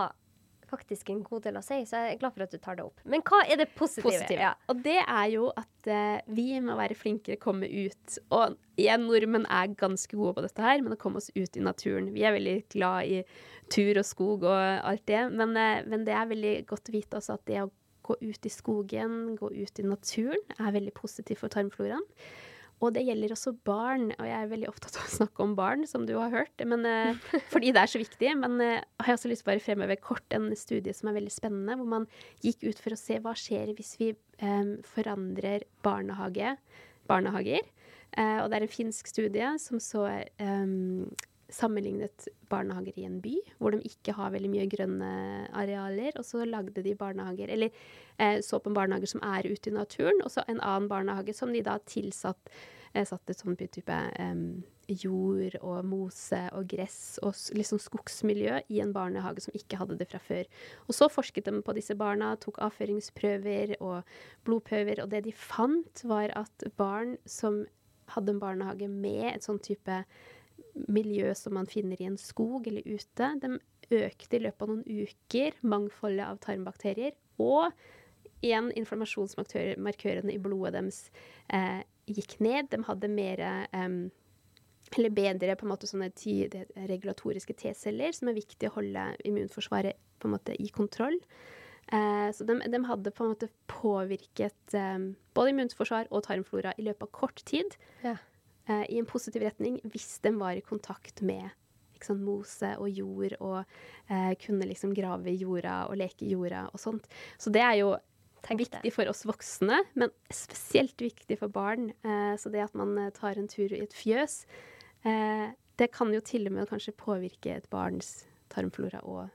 faktisk 0.67 1.11
en 1.12 1.21
god 1.23 1.45
del 1.47 1.59
å 1.61 1.62
si. 1.64 1.79
Så 1.87 2.01
jeg 2.01 2.14
er 2.14 2.21
glad 2.21 2.35
for 2.35 2.47
at 2.47 2.55
du 2.55 2.59
tar 2.62 2.79
det 2.79 2.87
opp. 2.87 3.03
Men 3.07 3.23
hva 3.27 3.43
er 3.47 3.61
det 3.61 3.69
positive? 3.77 4.09
positive. 4.09 4.41
Ja. 4.43 4.55
Og 4.73 4.81
det 4.83 4.99
er 5.03 5.29
jo 5.31 5.51
at 5.55 5.91
uh, 5.91 6.19
vi 6.35 6.49
må 6.64 6.75
være 6.79 6.97
flinkere 6.99 7.39
komme 7.43 7.69
ut. 7.71 8.19
Og 8.35 8.57
igjen, 8.81 9.07
nordmenn 9.07 9.47
er 9.47 9.77
ganske 9.79 10.19
gode 10.19 10.37
på 10.39 10.47
dette 10.47 10.64
her, 10.64 10.83
men 10.83 10.97
å 10.97 11.01
komme 11.01 11.23
oss 11.23 11.31
ut 11.37 11.59
i 11.59 11.64
naturen. 11.64 12.11
Vi 12.17 12.27
er 12.27 12.35
veldig 12.37 12.57
glad 12.75 13.12
i 13.12 13.23
tur 13.73 14.01
og 14.01 14.07
skog 14.07 14.47
og 14.47 14.59
alt 14.59 15.07
det, 15.11 15.23
men, 15.35 15.55
uh, 15.55 15.87
men 15.87 16.07
det 16.09 16.17
er 16.17 16.33
veldig 16.35 16.57
godt 16.71 16.91
å 16.91 16.97
vite 16.97 17.21
også 17.21 17.39
at 17.39 17.47
det 17.51 17.62
å 17.62 17.71
gå 18.07 18.19
ut 18.23 18.47
i 18.47 18.53
skogen, 18.53 19.35
gå 19.39 19.51
ut 19.51 19.81
i 19.83 19.87
naturen, 19.87 20.43
er 20.61 20.75
veldig 20.77 20.95
positivt 20.95 21.43
for 21.43 21.51
tarmfloraen. 21.51 22.05
Og 22.85 22.93
det 22.93 23.07
gjelder 23.07 23.33
også 23.33 23.55
barn, 23.64 24.11
og 24.18 24.27
jeg 24.29 24.37
er 24.37 24.51
veldig 24.51 24.68
opptatt 24.68 24.99
av 25.01 25.07
å 25.07 25.12
snakke 25.14 25.45
om 25.45 25.55
barn, 25.57 25.87
som 25.89 26.05
du 26.09 26.12
har 26.18 26.33
hørt, 26.35 26.64
men, 26.68 26.85
eh, 26.85 27.20
fordi 27.53 27.72
det 27.72 27.83
er 27.83 27.93
så 27.93 28.01
viktig. 28.03 28.35
Men 28.43 28.59
jeg 28.61 28.83
har 29.07 29.16
også 29.16 29.31
lyst 29.33 29.45
til 29.45 29.49
å 29.49 29.53
bare 29.55 29.64
fremheve 29.64 29.97
kort 30.03 30.37
en 30.37 30.51
studie 30.59 30.95
som 30.97 31.09
er 31.09 31.16
veldig 31.16 31.33
spennende, 31.33 31.79
hvor 31.81 31.89
man 31.95 32.09
gikk 32.45 32.66
ut 32.68 32.83
for 32.83 32.93
å 32.93 33.01
se 33.01 33.16
hva 33.24 33.33
skjer 33.39 33.72
hvis 33.79 33.95
vi 34.01 34.11
um, 34.43 34.77
forandrer 34.85 35.64
barnehage, 35.87 36.57
barnehager. 37.09 37.64
Uh, 38.16 38.45
og 38.45 38.51
det 38.51 38.59
er 38.59 38.66
en 38.66 38.77
finsk 38.77 39.09
studie 39.11 39.49
som 39.61 39.81
så 39.83 40.07
eh, 40.09 40.68
sammenlignet 41.53 42.28
barnehager 42.51 42.99
i 42.99 43.07
en 43.07 43.18
by, 43.22 43.34
hvor 43.59 43.74
de 43.74 43.82
ikke 43.86 44.14
har 44.16 44.32
veldig 44.34 44.51
mye 44.51 44.68
grønne 44.70 45.11
arealer, 45.55 46.16
og 46.18 46.26
så 46.26 46.44
lagde 46.47 46.82
de 46.82 46.94
barnehager, 46.99 47.51
eller 47.55 47.70
eh, 48.18 48.40
så 48.42 48.59
på 48.59 48.72
en 48.72 48.78
barnehage 48.78 49.11
som 49.12 49.22
er 49.26 49.47
ute 49.47 49.70
i 49.70 49.76
naturen, 49.76 50.22
og 50.24 50.32
så 50.34 50.44
en 50.47 50.61
annen 50.61 50.88
barnehage 50.90 51.36
som 51.36 51.53
de 51.55 51.62
da 51.66 51.78
tilsatt 51.86 52.51
eh, 52.94 53.07
satte 53.07 53.36
sånn 53.36 53.59
type 53.61 53.94
eh, 53.94 54.42
jord 54.86 55.57
og 55.61 55.86
mose 55.86 56.40
og 56.55 56.68
gress 56.70 57.18
og 57.26 57.34
liksom 57.59 57.80
skogsmiljø 57.82 58.61
i 58.70 58.80
en 58.82 58.94
barnehage 58.94 59.42
som 59.47 59.57
ikke 59.59 59.80
hadde 59.80 59.99
det 59.99 60.09
fra 60.11 60.20
før. 60.22 60.47
Og 60.86 60.99
så 60.99 61.11
forsket 61.11 61.49
de 61.49 61.62
på 61.66 61.74
disse 61.78 61.97
barna, 61.99 62.34
tok 62.42 62.61
avføringsprøver 62.66 63.76
og 63.80 64.03
blodprøver, 64.47 65.03
og 65.03 65.11
det 65.14 65.24
de 65.26 65.34
fant 65.34 66.07
var 66.07 66.34
at 66.38 66.70
barn 66.78 67.16
som 67.26 67.64
hadde 68.14 68.36
en 68.36 68.42
barnehage 68.42 68.88
med 68.90 69.32
et 69.32 69.47
sånn 69.47 69.59
type 69.62 70.05
miljø 70.89 71.33
som 71.39 71.57
man 71.57 71.68
finner 71.70 72.01
i 72.01 72.09
en 72.09 72.18
skog 72.20 72.66
eller 72.68 72.87
ute, 72.87 73.31
de 73.43 73.57
økte 73.97 74.39
i 74.39 74.43
løpet 74.43 74.64
av 74.64 74.72
noen 74.72 75.05
uker 75.07 75.59
mangfoldet 75.62 76.27
av 76.27 76.41
tarmbakterier, 76.43 77.16
og 77.43 77.72
igjen 78.45 78.70
inflammasjonsmarkørene 78.77 80.35
i 80.35 80.41
blodet 80.43 80.74
deres 80.77 81.03
eh, 81.53 81.83
gikk 82.07 82.39
ned. 82.45 82.70
De 82.72 82.83
hadde 82.87 83.11
mer 83.12 83.43
eh, 83.47 83.99
eller 84.97 85.14
bedre 85.14 85.57
på 85.59 85.66
en 85.66 85.72
måte 85.72 85.89
sånne 85.91 86.11
regulatoriske 86.89 87.57
T-celler, 87.59 88.14
som 88.14 88.31
er 88.31 88.39
viktig 88.39 88.70
å 88.70 88.77
holde 88.79 89.09
immunforsvaret 89.27 89.99
på 90.20 90.29
en 90.29 90.37
måte 90.37 90.57
i 90.62 90.68
kontroll. 90.74 91.18
Eh, 91.93 92.31
så 92.35 92.47
de, 92.47 92.59
de 92.66 92.83
hadde 92.89 93.12
på 93.14 93.24
en 93.24 93.35
måte 93.35 93.51
påvirket 93.70 94.74
eh, 94.74 94.97
både 95.37 95.53
immunforsvar 95.53 96.09
og 96.11 96.24
tarmflora 96.27 96.74
i 96.79 96.87
løpet 96.89 97.07
av 97.07 97.12
kort 97.14 97.45
tid 97.47 97.77
Ja. 98.03 98.16
Eh, 98.69 98.85
i 98.93 98.99
en 99.01 99.09
positiv 99.09 99.45
retning 99.47 99.79
hvis 99.91 100.19
de 100.25 100.35
var 100.39 100.59
i 100.59 100.64
kontakt 100.64 101.23
med 101.27 101.49
sant, 102.03 102.21
mose 102.23 102.73
og 102.79 102.91
jord 102.93 103.37
og 103.41 103.62
eh, 104.11 104.35
kunne 104.43 104.69
liksom 104.69 104.95
grave 104.97 105.33
i 105.33 105.41
jorda 105.41 105.87
og 105.91 105.97
leke 106.01 106.27
i 106.27 106.35
jorda 106.35 106.67
og 106.73 106.81
sånt. 106.81 107.09
Så 107.39 107.53
det 107.55 107.64
er 107.64 107.81
jo 107.81 107.97
Tenk 108.47 108.61
det. 108.61 108.69
viktig 108.69 108.93
for 108.95 109.11
oss 109.11 109.25
voksne, 109.27 109.81
men 109.99 110.12
spesielt 110.31 111.01
viktig 111.03 111.39
for 111.41 111.51
barn. 111.51 111.91
Eh, 112.05 112.35
så 112.39 112.53
det 112.53 112.62
at 112.62 112.77
man 112.79 112.97
eh, 113.01 113.11
tar 113.17 113.41
en 113.41 113.49
tur 113.51 113.73
i 113.73 113.83
et 113.83 113.97
fjøs, 113.97 114.45
eh, 115.05 115.49
det 115.77 115.91
kan 115.93 116.12
jo 116.14 116.21
til 116.25 116.47
og 116.47 116.55
med 116.57 116.69
kanskje 116.71 116.95
påvirke 116.97 117.57
et 117.57 117.67
barns 117.73 118.27
tarmflora 118.53 119.03
og 119.05 119.27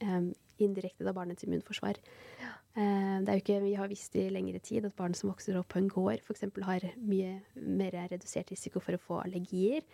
eh, 0.00 0.30
indirekte 0.62 1.04
da 1.04 1.12
barnets 1.16 1.44
immunforsvar. 1.44 1.98
Eh, 2.40 2.54
det 2.76 3.30
er 3.32 3.38
jo 3.38 3.40
ikke, 3.40 3.62
Vi 3.64 3.74
har 3.78 3.88
visst 3.88 4.16
i 4.20 4.26
lengre 4.28 4.60
tid 4.60 4.84
at 4.84 4.96
barn 4.98 5.14
som 5.16 5.30
vokser 5.30 5.56
opp 5.56 5.70
på 5.72 5.80
en 5.80 5.88
gård, 5.88 6.20
f.eks. 6.20 6.44
har 6.66 6.84
mye 7.00 7.38
mer 7.56 7.96
redusert 8.12 8.52
risiko 8.52 8.82
for 8.84 8.98
å 8.98 9.00
få 9.00 9.22
allergier. 9.22 9.86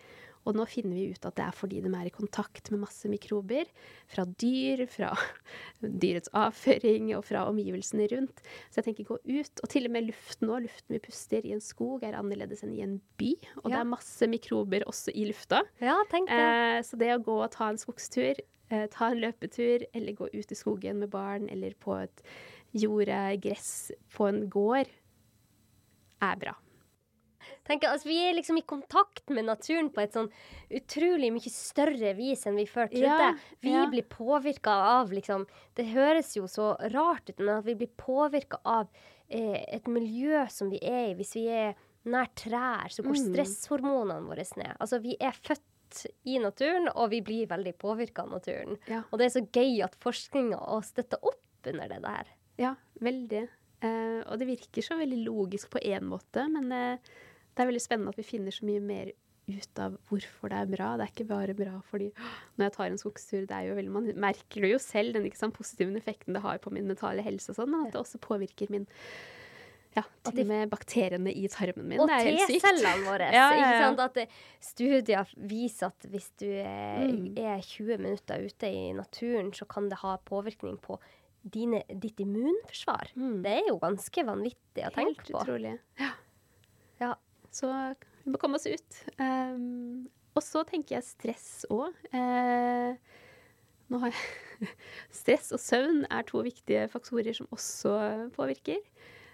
Og 0.43 0.57
nå 0.57 0.65
finner 0.67 0.97
vi 0.97 1.13
ut 1.13 1.25
at 1.27 1.35
det 1.37 1.45
er 1.45 1.55
fordi 1.55 1.79
de 1.83 1.91
er 1.95 2.07
i 2.09 2.13
kontakt 2.13 2.69
med 2.73 2.81
masse 2.83 3.09
mikrober 3.11 3.69
fra 4.11 4.25
dyr, 4.27 4.85
fra 4.91 5.13
dyrets 6.03 6.31
avføring 6.35 7.13
og 7.17 7.23
fra 7.27 7.45
omgivelsene 7.51 8.09
rundt. 8.11 8.43
Så 8.67 8.81
jeg 8.81 8.89
tenker 8.89 9.09
gå 9.13 9.19
ut. 9.23 9.63
Og 9.63 9.71
til 9.71 9.87
og 9.87 9.95
med 9.95 10.09
luften 10.09 10.49
nå, 10.51 10.59
luften 10.65 10.97
vi 10.97 11.03
puster 11.03 11.47
i 11.47 11.55
en 11.55 11.63
skog 11.63 12.03
er 12.07 12.17
annerledes 12.19 12.65
enn 12.65 12.75
i 12.75 12.83
en 12.85 12.97
by. 13.21 13.33
Og 13.63 13.69
det 13.71 13.79
er 13.79 13.91
masse 13.93 14.29
mikrober 14.29 14.87
også 14.89 15.15
i 15.15 15.29
lufta. 15.29 15.63
Ja, 15.83 15.95
tenk 16.11 16.31
det. 16.31 16.41
Eh, 16.41 16.79
så 16.87 16.99
det 16.99 17.13
å 17.15 17.21
gå 17.23 17.37
og 17.39 17.51
ta 17.55 17.69
en 17.71 17.79
skogstur, 17.79 18.43
eh, 18.69 18.87
ta 18.91 19.11
en 19.11 19.23
løpetur, 19.23 19.87
eller 19.95 20.19
gå 20.19 20.27
ut 20.33 20.51
i 20.51 20.59
skogen 20.59 20.99
med 20.99 21.13
barn, 21.13 21.47
eller 21.53 21.77
på 21.79 21.95
et 22.03 22.25
jorde, 22.73 23.21
gress 23.43 23.91
på 24.15 24.27
en 24.29 24.43
gård, 24.51 24.91
er 26.23 26.37
bra. 26.41 26.53
Tenk, 27.67 27.85
altså, 27.87 28.07
vi 28.09 28.17
er 28.23 28.35
liksom 28.35 28.57
i 28.59 28.65
kontakt 28.67 29.29
med 29.31 29.47
naturen 29.47 29.89
på 29.93 30.01
et 30.03 30.15
sånn 30.15 30.29
utrolig 30.73 31.29
mye 31.35 31.51
større 31.51 32.13
vis 32.17 32.45
enn 32.47 32.59
vi 32.59 32.65
før 32.67 32.89
trodde. 32.91 33.27
Ja, 33.29 33.31
vi 33.63 33.73
ja. 33.75 33.85
blir 33.91 34.05
påvirka 34.07 34.73
av 34.97 35.11
liksom 35.15 35.45
Det 35.75 35.89
høres 35.91 36.33
jo 36.37 36.47
så 36.51 36.73
rart 36.93 37.29
ut, 37.29 37.39
men 37.39 37.57
at 37.57 37.67
vi 37.67 37.75
blir 37.79 37.91
påvirka 37.99 38.59
av 38.63 38.87
eh, 39.27 39.59
et 39.75 39.87
miljø 39.91 40.45
som 40.51 40.71
vi 40.71 40.79
er 40.83 41.11
i. 41.11 41.17
Hvis 41.19 41.35
vi 41.39 41.47
er 41.51 41.75
nær 42.03 42.31
trær, 42.35 42.91
så 42.91 43.03
går 43.03 43.15
Mm. 43.15 43.31
stresshormonene 43.31 44.27
våre 44.27 44.43
ned. 44.57 44.75
Altså, 44.79 44.99
vi 44.99 45.15
er 45.19 45.31
født 45.31 46.05
i 46.25 46.39
naturen, 46.39 46.89
og 46.95 47.11
vi 47.11 47.21
blir 47.21 47.47
veldig 47.47 47.75
påvirka 47.79 48.23
av 48.23 48.31
naturen. 48.31 48.77
Ja. 48.87 49.03
Og 49.11 49.19
det 49.19 49.25
er 49.27 49.35
så 49.39 49.47
gøy 49.47 49.83
at 49.83 49.95
forskninga 50.03 50.81
støtter 50.83 51.19
opp 51.21 51.67
under 51.67 51.87
det 51.87 52.01
der. 52.03 52.31
Ja, 52.61 52.75
veldig. 53.03 53.43
Eh, 53.83 54.21
og 54.29 54.39
det 54.39 54.47
virker 54.47 54.85
så 54.85 54.97
veldig 54.99 55.19
logisk 55.25 55.73
på 55.73 55.81
én 55.83 56.05
måte, 56.07 56.45
men 56.51 56.71
eh, 56.71 57.11
det 57.53 57.63
er 57.63 57.69
veldig 57.69 57.83
spennende 57.83 58.13
at 58.13 58.21
vi 58.21 58.25
finner 58.27 58.55
så 58.55 58.65
mye 58.67 58.83
mer 58.83 59.11
ut 59.43 59.79
av 59.83 59.97
hvorfor 60.07 60.53
det 60.53 60.59
er 60.61 60.69
bra. 60.71 60.93
Det 60.97 61.03
er 61.05 61.11
ikke 61.11 61.27
bare 61.27 61.55
bra 61.57 61.73
fordi 61.89 62.07
når 62.55 62.63
jeg 62.69 62.75
tar 62.77 62.87
en 62.93 63.01
skogstur, 63.01 63.41
det 63.49 63.57
er 63.57 63.67
jo 63.67 63.75
veldig, 63.75 63.91
man 63.91 64.07
merker 64.23 64.63
det 64.63 64.71
jo 64.71 64.79
selv, 64.79 65.17
den 65.17 65.27
ikke 65.27 65.41
sant, 65.41 65.57
positive 65.57 65.91
effekten 65.99 66.37
det 66.37 66.43
har 66.45 66.61
på 66.63 66.71
min 66.71 66.87
mentale 66.87 67.25
helse 67.25 67.51
og 67.51 67.59
sånn, 67.59 67.73
men 67.73 67.89
at 67.89 67.95
det 67.97 67.99
også 67.99 68.21
påvirker 68.23 68.71
min 68.71 68.87
ja, 69.93 70.01
til 70.25 70.39
og 70.41 70.47
med 70.49 70.71
bakteriene 70.71 71.33
i 71.37 71.43
tarmen 71.51 71.85
min. 71.91 71.99
Og 72.01 72.07
det 72.09 72.15
er 72.15 72.29
helt 72.31 72.45
sykt. 72.47 72.63
T-cellene 72.63 73.03
våre. 73.05 73.27
Ja, 73.35 73.49
ja, 73.53 73.67
Ikke 73.67 73.89
ja. 73.99 74.07
det, 74.15 74.23
studier 74.63 75.33
viser 75.51 75.91
at 75.91 76.07
hvis 76.09 76.31
du 76.41 76.47
er, 76.49 77.03
Mm. 77.03 77.27
er 77.37 77.59
20 77.61 77.99
minutter 77.99 78.47
ute 78.47 78.71
i 78.71 78.87
naturen, 78.95 79.51
så 79.53 79.67
kan 79.69 79.89
det 79.91 79.99
ha 80.01 80.15
påvirkning 80.25 80.79
på 80.81 80.97
dine, 81.43 81.83
ditt 82.01 82.19
immunforsvar. 82.23 83.11
Mm. 83.19 83.37
Det 83.43 83.53
er 83.59 83.69
jo 83.69 83.77
ganske 83.81 84.25
vanvittig 84.27 84.87
å 84.87 84.91
tenke 84.95 85.27
på. 85.27 85.37
Helt 85.37 85.49
utrolig. 85.49 85.75
Ja. 85.99 86.11
Ja. 87.01 87.11
Så 87.53 87.69
vi 88.23 88.33
må 88.33 88.39
komme 88.41 88.57
oss 88.57 88.65
ut. 88.65 88.99
Um, 89.19 90.07
og 90.33 90.41
så 90.41 90.63
tenker 90.65 90.97
jeg 90.97 91.05
stress 91.05 91.49
òg. 91.73 91.93
Uh, 92.15 92.95
nå 93.91 93.99
har 94.01 94.13
jeg 94.13 94.23
Stress 95.19 95.51
og 95.51 95.59
søvn 95.59 96.05
er 96.07 96.23
to 96.29 96.39
viktige 96.45 96.87
faktorer 96.91 97.35
som 97.35 97.49
også 97.51 97.97
påvirker. 98.37 98.79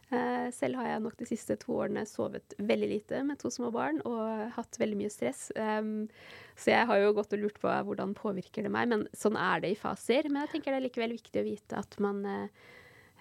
Eh, 0.10 0.48
selv 0.56 0.80
har 0.80 0.88
jeg 0.90 1.02
nok 1.06 1.18
de 1.20 1.28
siste 1.30 1.56
to 1.62 1.76
årene 1.84 2.02
sovet 2.10 2.56
veldig 2.58 2.90
lite 2.90 3.22
med 3.28 3.38
to 3.42 3.52
små 3.54 3.70
barn 3.74 4.00
og 4.10 4.50
hatt 4.56 4.80
veldig 4.82 4.98
mye 4.98 5.12
stress. 5.14 5.50
Så 5.54 6.72
jeg 6.74 6.88
har 6.90 7.02
jo 7.04 7.14
gått 7.18 7.36
og 7.38 7.44
lurt 7.44 7.60
på 7.62 7.70
hvordan 7.70 8.16
påvirker 8.18 8.66
det 8.66 8.74
meg, 8.74 8.90
men 8.90 9.06
sånn 9.14 9.38
er 9.40 9.62
det 9.64 9.74
i 9.76 9.80
faser. 9.80 10.28
Men 10.28 10.44
jeg 10.44 10.56
tenker 10.56 10.74
det 10.74 10.80
er 10.82 10.88
likevel 10.88 11.14
viktig 11.16 11.44
å 11.44 11.46
vite 11.46 11.80
at 11.80 12.00
man 12.04 12.24
eh, 12.26 12.64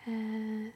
eh, 0.08 0.68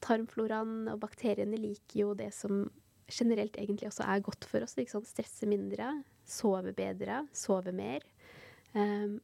Tarmfloraen 0.00 0.88
og 0.94 1.02
bakteriene 1.02 1.58
liker 1.60 2.04
jo 2.04 2.14
det 2.16 2.30
som 2.32 2.62
generelt 3.10 3.58
egentlig 3.58 3.90
også 3.90 4.06
er 4.06 4.22
godt 4.24 4.46
for 4.48 4.64
oss. 4.64 4.78
Ikke? 4.80 5.02
Stresse 5.04 5.48
mindre, 5.50 5.92
sove 6.24 6.72
bedre, 6.76 7.24
sove 7.36 7.74
mer. 7.76 8.06
Eh, 8.72 9.18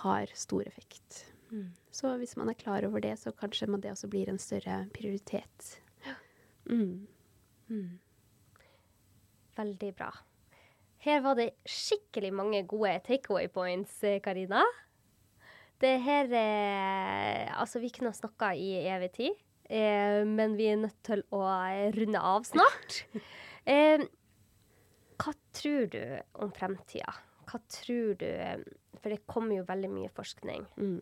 har 0.00 0.32
stor 0.38 0.66
effekt. 0.66 1.29
Mm. 1.50 1.70
Så 1.90 2.14
hvis 2.20 2.36
man 2.38 2.50
er 2.50 2.58
klar 2.58 2.84
over 2.86 3.02
det, 3.02 3.16
så 3.18 3.32
kanskje 3.34 3.68
man 3.70 3.82
det 3.82 3.92
også 3.92 4.10
blir 4.10 4.30
en 4.30 4.38
større 4.38 4.84
prioritet. 4.94 5.80
Mm. 6.70 7.06
Veldig 9.56 9.90
bra. 9.98 10.10
Her 11.00 11.22
var 11.24 11.38
det 11.38 11.54
skikkelig 11.68 12.30
mange 12.36 12.62
gode 12.68 12.98
takeaway 13.06 13.48
points, 13.48 14.02
eh, 14.04 14.20
Karina. 14.20 14.62
Det 15.80 15.94
her 16.04 16.28
eh, 16.36 17.60
Altså, 17.60 17.80
vi 17.80 17.88
kunne 17.88 18.12
ha 18.12 18.16
snakka 18.16 18.52
i 18.54 18.84
evig 18.84 19.12
tid, 19.16 19.38
eh, 19.64 20.20
men 20.28 20.56
vi 20.58 20.68
er 20.68 20.82
nødt 20.82 20.98
til 21.06 21.24
å 21.32 21.40
runde 21.96 22.20
av 22.20 22.44
snart. 22.44 23.04
eh, 23.64 24.04
hva 25.20 25.34
tror 25.56 25.88
du 25.92 26.02
om 26.44 26.52
fremtida? 26.52 27.16
Hva 27.48 27.60
tror 27.72 28.14
du 28.20 28.28
eh, 28.28 28.60
For 29.00 29.12
det 29.12 29.24
kommer 29.28 29.56
jo 29.56 29.68
veldig 29.68 29.90
mye 29.92 30.12
forskning. 30.12 30.68
Mm. 30.76 31.00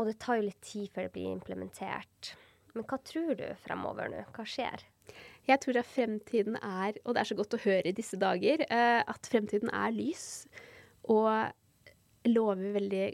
Og 0.00 0.08
det 0.08 0.16
tar 0.22 0.40
jo 0.40 0.48
litt 0.48 0.62
tid 0.64 0.88
før 0.94 1.06
det 1.06 1.14
blir 1.14 1.28
implementert. 1.34 2.32
Men 2.72 2.86
hva 2.88 2.96
tror 3.04 3.34
du 3.36 3.46
fremover 3.60 4.08
nå? 4.08 4.24
Hva 4.32 4.46
skjer? 4.48 4.86
Jeg 5.48 5.60
tror 5.60 5.80
at 5.80 5.88
fremtiden 5.90 6.56
er, 6.56 6.98
og 7.04 7.14
det 7.14 7.22
er 7.22 7.28
så 7.28 7.36
godt 7.38 7.56
å 7.56 7.64
høre 7.64 7.90
i 7.90 7.96
disse 7.96 8.18
dager, 8.20 8.62
eh, 8.70 9.00
at 9.02 9.28
fremtiden 9.28 9.72
er 9.74 9.92
lys 9.92 10.46
og 11.10 11.50
lover 12.28 12.76
veldig 12.76 13.06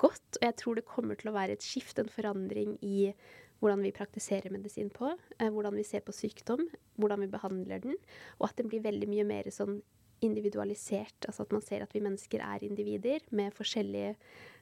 godt. 0.00 0.38
Og 0.38 0.44
jeg 0.44 0.58
tror 0.60 0.76
det 0.78 0.88
kommer 0.88 1.18
til 1.18 1.30
å 1.32 1.36
være 1.36 1.56
et 1.56 1.64
skift, 1.64 1.98
en 1.98 2.12
forandring 2.12 2.76
i 2.84 3.12
hvordan 3.60 3.82
vi 3.84 3.92
praktiserer 3.96 4.52
medisin 4.52 4.88
på, 4.92 5.10
eh, 5.38 5.48
hvordan 5.52 5.76
vi 5.76 5.84
ser 5.84 6.04
på 6.04 6.14
sykdom, 6.16 6.66
hvordan 7.00 7.24
vi 7.24 7.32
behandler 7.32 7.82
den, 7.82 7.96
og 8.38 8.48
at 8.48 8.56
den 8.56 8.68
blir 8.68 8.84
veldig 8.84 9.08
mye 9.08 9.26
mer 9.28 9.50
sånn 9.52 9.80
individualisert. 10.24 11.26
Altså 11.26 11.44
at 11.46 11.52
man 11.52 11.64
ser 11.64 11.84
at 11.84 11.94
vi 11.96 12.04
mennesker 12.04 12.42
er 12.44 12.64
individer 12.64 13.24
med 13.32 13.56
forskjellige 13.56 14.16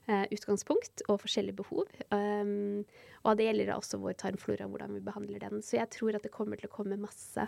utgangspunkt 0.09 1.03
og 1.09 1.21
forskjellige 1.21 1.59
behov. 1.59 1.91
Um, 2.15 2.87
og 3.29 3.37
det 3.37 3.49
gjelder 3.49 3.75
også 3.75 4.01
vår 4.01 4.17
tarmflora, 4.23 4.69
hvordan 4.71 4.95
vi 4.97 5.03
behandler 5.05 5.43
den. 5.43 5.61
Så 5.61 5.77
jeg 5.77 5.91
tror 5.93 6.17
at 6.17 6.25
det 6.25 6.33
kommer 6.33 6.57
til 6.57 6.71
å 6.71 6.73
komme 6.73 6.97
masse 7.01 7.45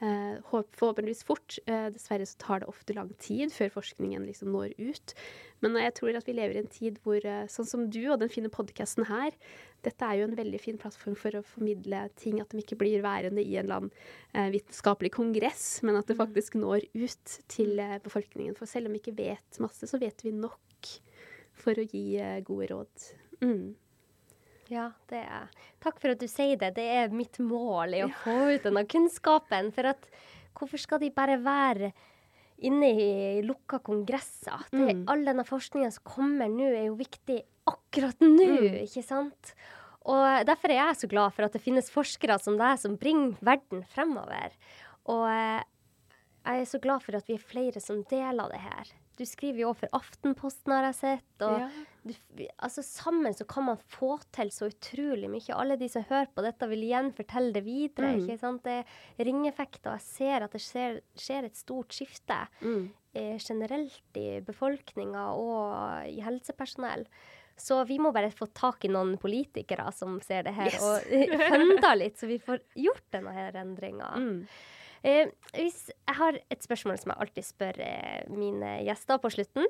Uh, 0.00 0.40
forhåpentligvis 0.48 1.26
fort. 1.28 1.58
Uh, 1.68 1.90
dessverre 1.92 2.24
så 2.24 2.38
tar 2.40 2.62
det 2.62 2.70
ofte 2.70 2.94
lang 2.96 3.10
tid 3.20 3.52
før 3.52 3.68
forskningen 3.74 4.22
liksom 4.24 4.48
når 4.54 4.72
ut. 4.78 5.12
Men 5.60 5.76
jeg 5.76 5.92
tror 5.98 6.16
at 6.16 6.24
vi 6.24 6.34
lever 6.38 6.56
i 6.56 6.62
en 6.62 6.70
tid 6.72 6.96
hvor, 7.04 7.20
uh, 7.20 7.44
sånn 7.52 7.68
som 7.68 7.82
du 7.92 8.00
og 8.06 8.22
den 8.22 8.32
fine 8.32 8.48
podkasten 8.48 9.10
her, 9.10 9.36
dette 9.84 10.08
er 10.08 10.22
jo 10.22 10.30
en 10.30 10.38
veldig 10.38 10.62
fin 10.62 10.80
plattform 10.80 11.18
for 11.20 11.36
å 11.36 11.44
formidle 11.44 12.06
ting, 12.16 12.40
at 12.40 12.48
de 12.48 12.64
ikke 12.64 12.80
blir 12.80 13.04
værende 13.04 13.44
i 13.44 13.58
en 13.60 13.68
eller 13.68 13.82
annen 13.82 14.52
vitenskapelig 14.56 15.12
kongress, 15.18 15.68
men 15.84 15.96
at 16.00 16.08
det 16.08 16.16
mm. 16.16 16.20
faktisk 16.20 16.56
når 16.60 16.84
ut 16.96 17.36
til 17.52 17.80
befolkningen. 18.04 18.56
For 18.56 18.68
selv 18.68 18.88
om 18.88 18.96
vi 18.96 19.00
ikke 19.00 19.16
vet 19.16 19.60
masse, 19.60 19.88
så 19.88 20.00
vet 20.00 20.24
vi 20.24 20.32
nok 20.36 20.60
for 21.62 21.78
å 21.78 21.86
gi 21.86 22.18
gode 22.46 22.70
råd. 22.72 23.08
Mm. 23.44 23.70
Ja, 24.70 24.90
det 25.10 25.24
er 25.26 25.48
Takk 25.82 25.98
for 25.98 26.12
at 26.12 26.20
du 26.20 26.28
sier 26.30 26.58
det. 26.60 26.74
Det 26.76 26.84
er 26.84 27.14
mitt 27.14 27.40
mål 27.42 27.96
i 27.96 28.04
å 28.04 28.10
få 28.22 28.36
ut 28.52 28.66
denne 28.66 28.84
kunnskapen. 28.88 29.72
For 29.74 29.90
at 29.90 30.06
hvorfor 30.56 30.82
skal 30.82 31.00
de 31.02 31.10
bare 31.14 31.38
være 31.42 31.90
inne 32.68 32.90
i 32.92 33.10
lukka 33.42 33.80
kongresser? 33.82 34.68
Det, 34.70 35.00
mm. 35.00 35.04
All 35.10 35.24
denne 35.26 35.46
forskninga 35.48 35.90
som 35.96 36.06
kommer 36.12 36.52
nå, 36.52 36.68
er 36.68 36.90
jo 36.90 36.98
viktig 37.00 37.40
akkurat 37.70 38.20
nå, 38.22 38.36
mm. 38.36 38.78
ikke 38.84 39.04
sant? 39.06 39.54
Og 40.10 40.46
derfor 40.48 40.72
er 40.72 40.80
jeg 40.82 41.00
så 41.02 41.10
glad 41.10 41.34
for 41.36 41.48
at 41.48 41.56
det 41.56 41.64
finnes 41.64 41.90
forskere 41.92 42.38
som 42.40 42.56
deg 42.60 42.78
som 42.80 42.96
bringer 43.00 43.40
verden 43.44 43.82
fremover. 43.90 44.54
Og 45.10 45.26
eh, 45.32 45.66
jeg 46.44 46.62
er 46.62 46.70
så 46.70 46.80
glad 46.82 47.04
for 47.04 47.18
at 47.18 47.28
vi 47.28 47.36
er 47.36 47.50
flere 47.52 47.82
som 47.84 48.04
deler 48.08 48.52
det 48.52 48.62
her. 48.64 48.92
Du 49.20 49.26
skriver 49.28 49.60
jo 49.60 49.70
òg 49.74 49.80
for 49.82 49.96
Aftenposten, 49.98 50.72
har 50.72 50.86
jeg 50.88 50.96
sett. 50.96 51.42
Og 51.44 51.58
ja. 51.60 51.66
du, 52.08 52.44
altså, 52.56 52.84
sammen 52.86 53.34
så 53.36 53.44
kan 53.48 53.66
man 53.66 53.82
få 53.92 54.14
til 54.32 54.52
så 54.54 54.70
utrolig 54.70 55.28
mye. 55.28 55.56
Alle 55.56 55.76
de 55.80 55.90
som 55.92 56.06
hører 56.08 56.30
på 56.32 56.44
dette, 56.46 56.68
vil 56.70 56.86
igjen 56.86 57.10
fortelle 57.16 57.52
det 57.52 57.64
videre. 57.66 58.14
Mm. 58.14 58.22
ikke 58.24 58.38
sant? 58.40 58.64
Det 58.64 58.78
er 58.80 59.28
ringeffekter. 59.28 59.98
Jeg 59.98 60.06
ser 60.06 60.46
at 60.46 60.56
det 60.56 60.62
skjer, 60.64 61.02
skjer 61.20 61.50
et 61.50 61.60
stort 61.60 61.92
skifte 61.92 62.40
mm. 62.64 62.88
eh, 63.20 63.36
generelt 63.36 64.22
i 64.22 64.26
befolkninga 64.46 65.28
og 65.36 66.08
i 66.08 66.24
helsepersonell. 66.24 67.04
Så 67.60 67.82
vi 67.84 68.00
må 68.00 68.08
bare 68.16 68.32
få 68.32 68.48
tak 68.56 68.88
i 68.88 68.92
noen 68.92 69.18
politikere 69.20 69.90
som 69.92 70.16
ser 70.24 70.46
det 70.48 70.56
her, 70.56 70.72
yes. 70.72 70.80
og 70.80 71.48
funda 71.52 71.92
litt, 71.98 72.16
så 72.16 72.28
vi 72.30 72.40
får 72.40 72.62
gjort 72.72 73.10
denne 73.12 73.50
endringa. 73.52 74.14
Mm. 74.16 74.38
Eh, 75.06 75.30
hvis 75.56 75.86
jeg 75.94 76.16
har 76.18 76.36
et 76.52 76.64
spørsmål 76.64 76.98
som 77.00 77.12
jeg 77.12 77.24
alltid 77.24 77.46
spør 77.46 77.80
eh, 77.84 78.28
mine 78.32 78.76
gjester 78.84 79.20
på 79.22 79.32
slutten, 79.32 79.68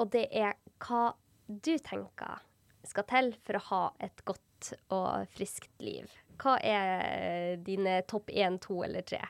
og 0.00 0.10
det 0.14 0.26
er 0.32 0.56
hva 0.82 1.12
du 1.46 1.74
tenker 1.84 2.40
skal 2.84 3.06
til 3.08 3.32
for 3.44 3.58
å 3.58 3.64
ha 3.70 3.82
et 4.04 4.24
godt 4.28 4.72
og 4.92 5.28
friskt 5.34 5.72
liv. 5.84 6.08
Hva 6.40 6.56
er 6.64 7.56
dine 7.64 8.00
topp 8.10 8.32
én, 8.32 8.58
to 8.62 8.80
eller 8.84 9.04
tre? 9.06 9.20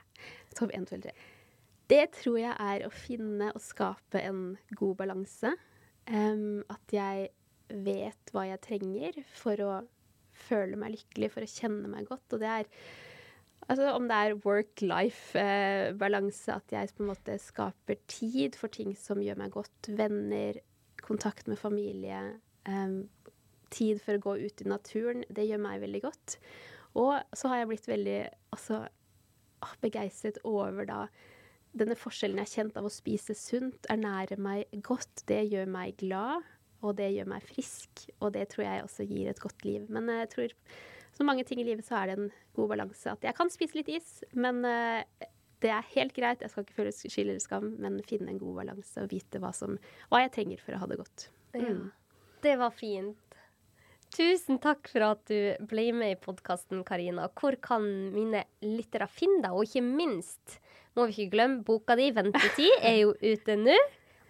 Topp 0.54 0.72
én, 0.74 0.86
to 0.86 0.96
eller 0.96 1.10
tre. 1.10 1.30
Det 1.90 2.04
tror 2.16 2.38
jeg 2.40 2.54
er 2.54 2.86
å 2.86 2.92
finne 2.94 3.50
og 3.52 3.60
skape 3.60 4.22
en 4.24 4.54
god 4.78 4.94
balanse. 5.02 5.52
Um, 6.08 6.62
at 6.72 6.94
jeg 6.94 7.28
vet 7.84 8.32
hva 8.32 8.46
jeg 8.48 8.62
trenger 8.64 9.18
for 9.36 9.60
å 9.64 9.72
føle 10.46 10.78
meg 10.80 10.96
lykkelig, 10.96 11.30
for 11.34 11.44
å 11.44 11.50
kjenne 11.50 11.90
meg 11.92 12.08
godt. 12.08 12.26
Og 12.36 12.42
det 12.42 12.50
er 12.50 12.70
Altså 13.72 13.86
om 13.96 14.04
det 14.10 14.16
er 14.16 14.40
work-life-balanse, 14.44 16.52
at 16.52 16.72
jeg 16.74 16.88
på 16.96 17.02
en 17.04 17.12
måte 17.14 17.32
skaper 17.40 17.96
tid 18.10 18.52
for 18.60 18.68
ting 18.72 18.90
som 18.98 19.22
gjør 19.24 19.38
meg 19.40 19.50
godt. 19.54 19.82
Venner, 19.88 20.52
kontakt 21.04 21.48
med 21.48 21.58
familie, 21.60 22.20
um, 22.68 23.08
tid 23.72 23.98
for 24.04 24.12
å 24.16 24.24
gå 24.26 24.32
ut 24.44 24.60
i 24.60 24.68
naturen. 24.68 25.20
Det 25.32 25.48
gjør 25.48 25.60
meg 25.64 25.84
veldig 25.84 26.02
godt. 26.04 26.28
Og 27.00 27.12
så 27.34 27.44
har 27.50 27.56
jeg 27.62 27.70
blitt 27.72 27.90
veldig 27.90 28.20
altså, 28.54 28.76
begeistret 29.82 30.38
over 30.46 30.84
da 30.88 31.00
denne 31.74 31.96
forskjellen 31.98 32.38
jeg 32.38 32.46
har 32.46 32.56
kjent 32.60 32.76
av 32.78 32.86
å 32.86 32.92
spise 32.92 33.34
sunt, 33.34 33.86
ernære 33.90 34.36
meg 34.38 34.70
godt. 34.86 35.24
Det 35.26 35.42
gjør 35.50 35.66
meg 35.74 35.96
glad, 35.98 36.42
og 36.84 36.90
det 37.00 37.10
gjør 37.16 37.28
meg 37.32 37.42
frisk. 37.48 37.90
Og 38.20 38.28
det 38.36 38.44
tror 38.52 38.64
jeg 38.68 38.84
også 38.84 39.02
gir 39.08 39.26
et 39.32 39.42
godt 39.42 39.60
liv. 39.66 39.82
Men 39.90 40.04
jeg 40.12 40.28
tror 40.36 40.50
så 41.14 41.26
mange 41.26 41.44
ting 41.46 41.60
i 41.62 41.66
livet 41.66 41.86
så 41.86 42.00
er 42.00 42.10
det 42.10 42.18
en 42.18 42.30
god 42.58 42.72
balanse. 42.74 43.12
At 43.12 43.24
jeg 43.26 43.36
kan 43.38 43.52
spise 43.52 43.78
litt 43.78 43.90
is, 43.94 44.16
men 44.34 44.62
uh, 44.66 45.02
det 45.64 45.72
er 45.72 45.92
helt 45.94 46.14
greit. 46.16 46.42
Jeg 46.44 46.52
skal 46.52 46.66
ikke 46.66 46.78
føle 46.80 46.94
skyld 46.94 47.28
eller 47.28 47.42
skam, 47.42 47.68
men 47.80 48.00
finne 48.08 48.34
en 48.34 48.40
god 48.42 48.62
balanse 48.62 49.04
og 49.04 49.12
vite 49.14 49.40
hva, 49.42 49.52
som, 49.56 49.78
hva 50.10 50.24
jeg 50.24 50.34
trenger 50.34 50.64
for 50.64 50.76
å 50.76 50.82
ha 50.82 50.90
det 50.90 50.98
godt. 51.00 51.28
Mm. 51.54 51.62
Ja, 51.62 51.76
det 52.44 52.56
var 52.60 52.74
fint. 52.76 53.20
Tusen 54.14 54.60
takk 54.62 54.86
for 54.92 55.02
at 55.08 55.24
du 55.26 55.66
ble 55.66 55.88
med 55.96 56.14
i 56.14 56.18
podkasten, 56.22 56.84
Karina. 56.86 57.26
Hvor 57.34 57.56
kan 57.62 57.86
mine 58.14 58.44
lyttere 58.62 59.08
finne 59.10 59.40
deg? 59.42 59.56
Og 59.56 59.66
ikke 59.66 59.82
minst, 59.82 60.60
må 60.94 61.08
vi 61.08 61.16
ikke 61.24 61.34
glemme, 61.34 61.64
boka 61.66 61.96
di 61.98 62.12
'Ventetid' 62.14 62.84
er 62.90 63.00
jo 63.00 63.14
ute 63.18 63.56
nå. 63.58 63.78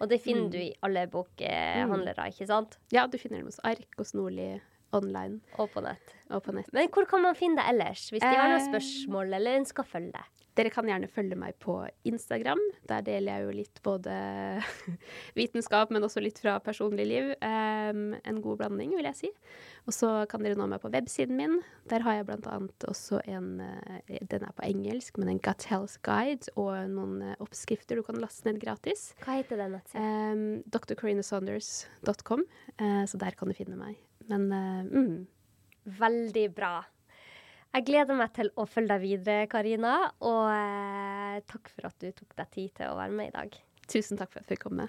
Og 0.01 0.09
det 0.11 0.19
finner 0.23 0.47
mm. 0.47 0.51
du 0.51 0.57
i 0.59 0.73
alle 0.83 1.05
bokhandlere, 1.11 2.31
ikke 2.31 2.47
sant? 2.49 2.79
Ja, 2.91 3.05
du 3.07 3.19
finner 3.21 3.39
dem 3.39 3.51
hos 3.51 3.61
Ark 3.63 4.01
og 4.01 4.07
Snorli 4.09 4.55
online. 4.97 5.41
Og 5.59 5.71
på 5.73 5.83
nett. 5.85 6.15
Og 6.33 6.41
på 6.45 6.55
nett. 6.55 6.71
Men 6.75 6.89
hvor 6.93 7.07
kan 7.09 7.23
man 7.25 7.37
finne 7.37 7.61
deg 7.61 7.75
ellers, 7.75 8.07
hvis 8.13 8.23
de 8.23 8.31
har 8.31 8.49
noen 8.49 8.61
eh, 8.61 8.69
spørsmål 8.71 9.37
eller 9.39 9.61
ønsker 9.61 9.85
å 9.85 9.93
følge 9.95 10.15
deg? 10.15 10.31
Dere 10.55 10.71
kan 10.71 10.87
gjerne 10.87 11.09
følge 11.11 11.35
meg 11.35 11.57
på 11.59 11.73
Instagram. 12.07 12.61
Der 12.87 13.03
deler 13.03 13.35
jeg 13.35 13.43
jo 13.43 13.55
litt 13.57 13.81
både 13.83 14.13
vitenskap, 15.39 15.91
men 15.91 16.05
også 16.07 16.23
litt 16.23 16.39
fra 16.39 16.55
personlig 16.63 17.07
liv. 17.09 17.33
Um, 17.43 18.15
en 18.23 18.39
god 18.43 18.61
blanding, 18.61 18.93
vil 18.95 19.09
jeg 19.09 19.19
si. 19.19 19.31
Og 19.83 19.97
så 19.97 20.13
kan 20.31 20.45
dere 20.45 20.55
nå 20.55 20.69
meg 20.71 20.79
på 20.83 20.93
websiden 20.93 21.35
min. 21.39 21.59
Der 21.91 22.05
har 22.07 22.21
jeg 22.21 22.29
blant 22.29 22.47
annet 22.47 22.87
også 22.87 23.19
en 23.27 23.59
uh, 23.59 23.99
Den 24.31 24.47
er 24.47 24.55
på 24.55 24.67
engelsk, 24.69 25.19
men 25.19 25.33
en 25.33 25.43
Gut 25.43 25.67
Health 25.67 25.99
Guide 26.07 26.47
og 26.55 26.71
noen 26.93 27.19
uh, 27.33 27.35
oppskrifter 27.43 27.99
du 27.99 28.05
kan 28.07 28.23
laste 28.23 28.47
ned 28.47 28.63
gratis. 28.63 29.09
Hva 29.25 29.41
heter 29.41 29.59
den 29.59 29.75
nettsiden? 29.75 30.63
Um, 30.63 30.63
drcorinasonders.com. 30.71 32.47
Uh, 32.79 33.03
så 33.11 33.19
der 33.19 33.35
kan 33.35 33.51
du 33.51 33.59
finne 33.59 33.75
meg. 33.75 33.99
Men 34.31 34.49
mm. 34.89 35.15
Veldig 35.85 36.49
bra. 36.57 36.79
Jeg 37.75 37.83
gleder 37.89 38.15
meg 38.15 38.31
til 38.33 38.49
å 38.55 38.63
følge 38.69 38.93
deg 38.93 39.01
videre, 39.03 39.47
Karina. 39.51 39.95
Og 40.23 40.45
eh, 40.47 41.41
takk 41.49 41.67
for 41.73 41.89
at 41.89 41.97
du 41.99 42.07
tok 42.15 42.31
deg 42.39 42.53
tid 42.53 42.71
til 42.79 42.93
å 42.93 42.95
være 42.97 43.11
med 43.13 43.29
i 43.29 43.35
dag. 43.35 43.57
Tusen 43.91 44.17
takk 44.17 44.31
for 44.31 44.39
at 44.39 44.47
jeg 44.47 44.55
fikk 44.55 44.69
komme. 44.69 44.87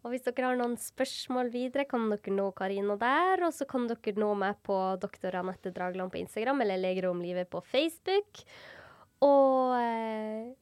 Og 0.00 0.12
hvis 0.12 0.24
dere 0.24 0.50
har 0.50 0.58
noen 0.60 0.76
spørsmål 0.80 1.50
videre, 1.52 1.86
kan 1.88 2.06
dere 2.12 2.34
nå 2.36 2.50
Karina 2.56 2.96
der. 3.00 3.42
Og 3.48 3.56
så 3.56 3.66
kan 3.68 3.88
dere 3.88 4.14
nå 4.20 4.30
meg 4.38 4.60
på 4.68 4.76
doktor 5.00 5.40
Anette 5.40 5.72
Dragland 5.72 6.12
på 6.12 6.20
Instagram 6.20 6.62
eller 6.64 6.80
Leger 6.80 7.08
om 7.10 7.24
livet 7.24 7.50
på 7.52 7.64
Facebook. 7.64 8.44
Og 9.24 9.74
eh, 9.80 10.52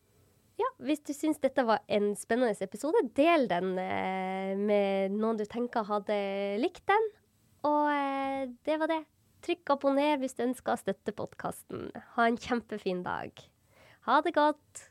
ja, 0.63 0.73
hvis 0.83 1.03
du 1.07 1.15
syns 1.15 1.43
dette 1.43 1.67
var 1.67 1.83
en 1.91 2.13
spennende 2.19 2.55
episode, 2.65 3.03
del 3.19 3.51
den 3.51 3.75
eh, 3.83 4.55
med 4.59 5.19
noen 5.19 5.39
du 5.39 5.47
tenker 5.51 5.91
hadde 5.91 6.23
likt 6.63 6.87
den. 6.87 7.13
Og 7.67 7.91
eh, 7.93 8.51
det 8.67 8.79
var 8.81 8.93
det. 8.93 9.03
Trykk 9.47 9.75
abonner 9.77 10.19
hvis 10.19 10.35
du 10.35 10.45
ønsker 10.49 10.75
å 10.75 10.81
støtte 10.81 11.15
podkasten. 11.15 11.89
Ha 12.17 12.27
en 12.27 12.39
kjempefin 12.39 13.05
dag. 13.07 13.33
Ha 14.09 14.21
det 14.27 14.35
godt. 14.35 14.89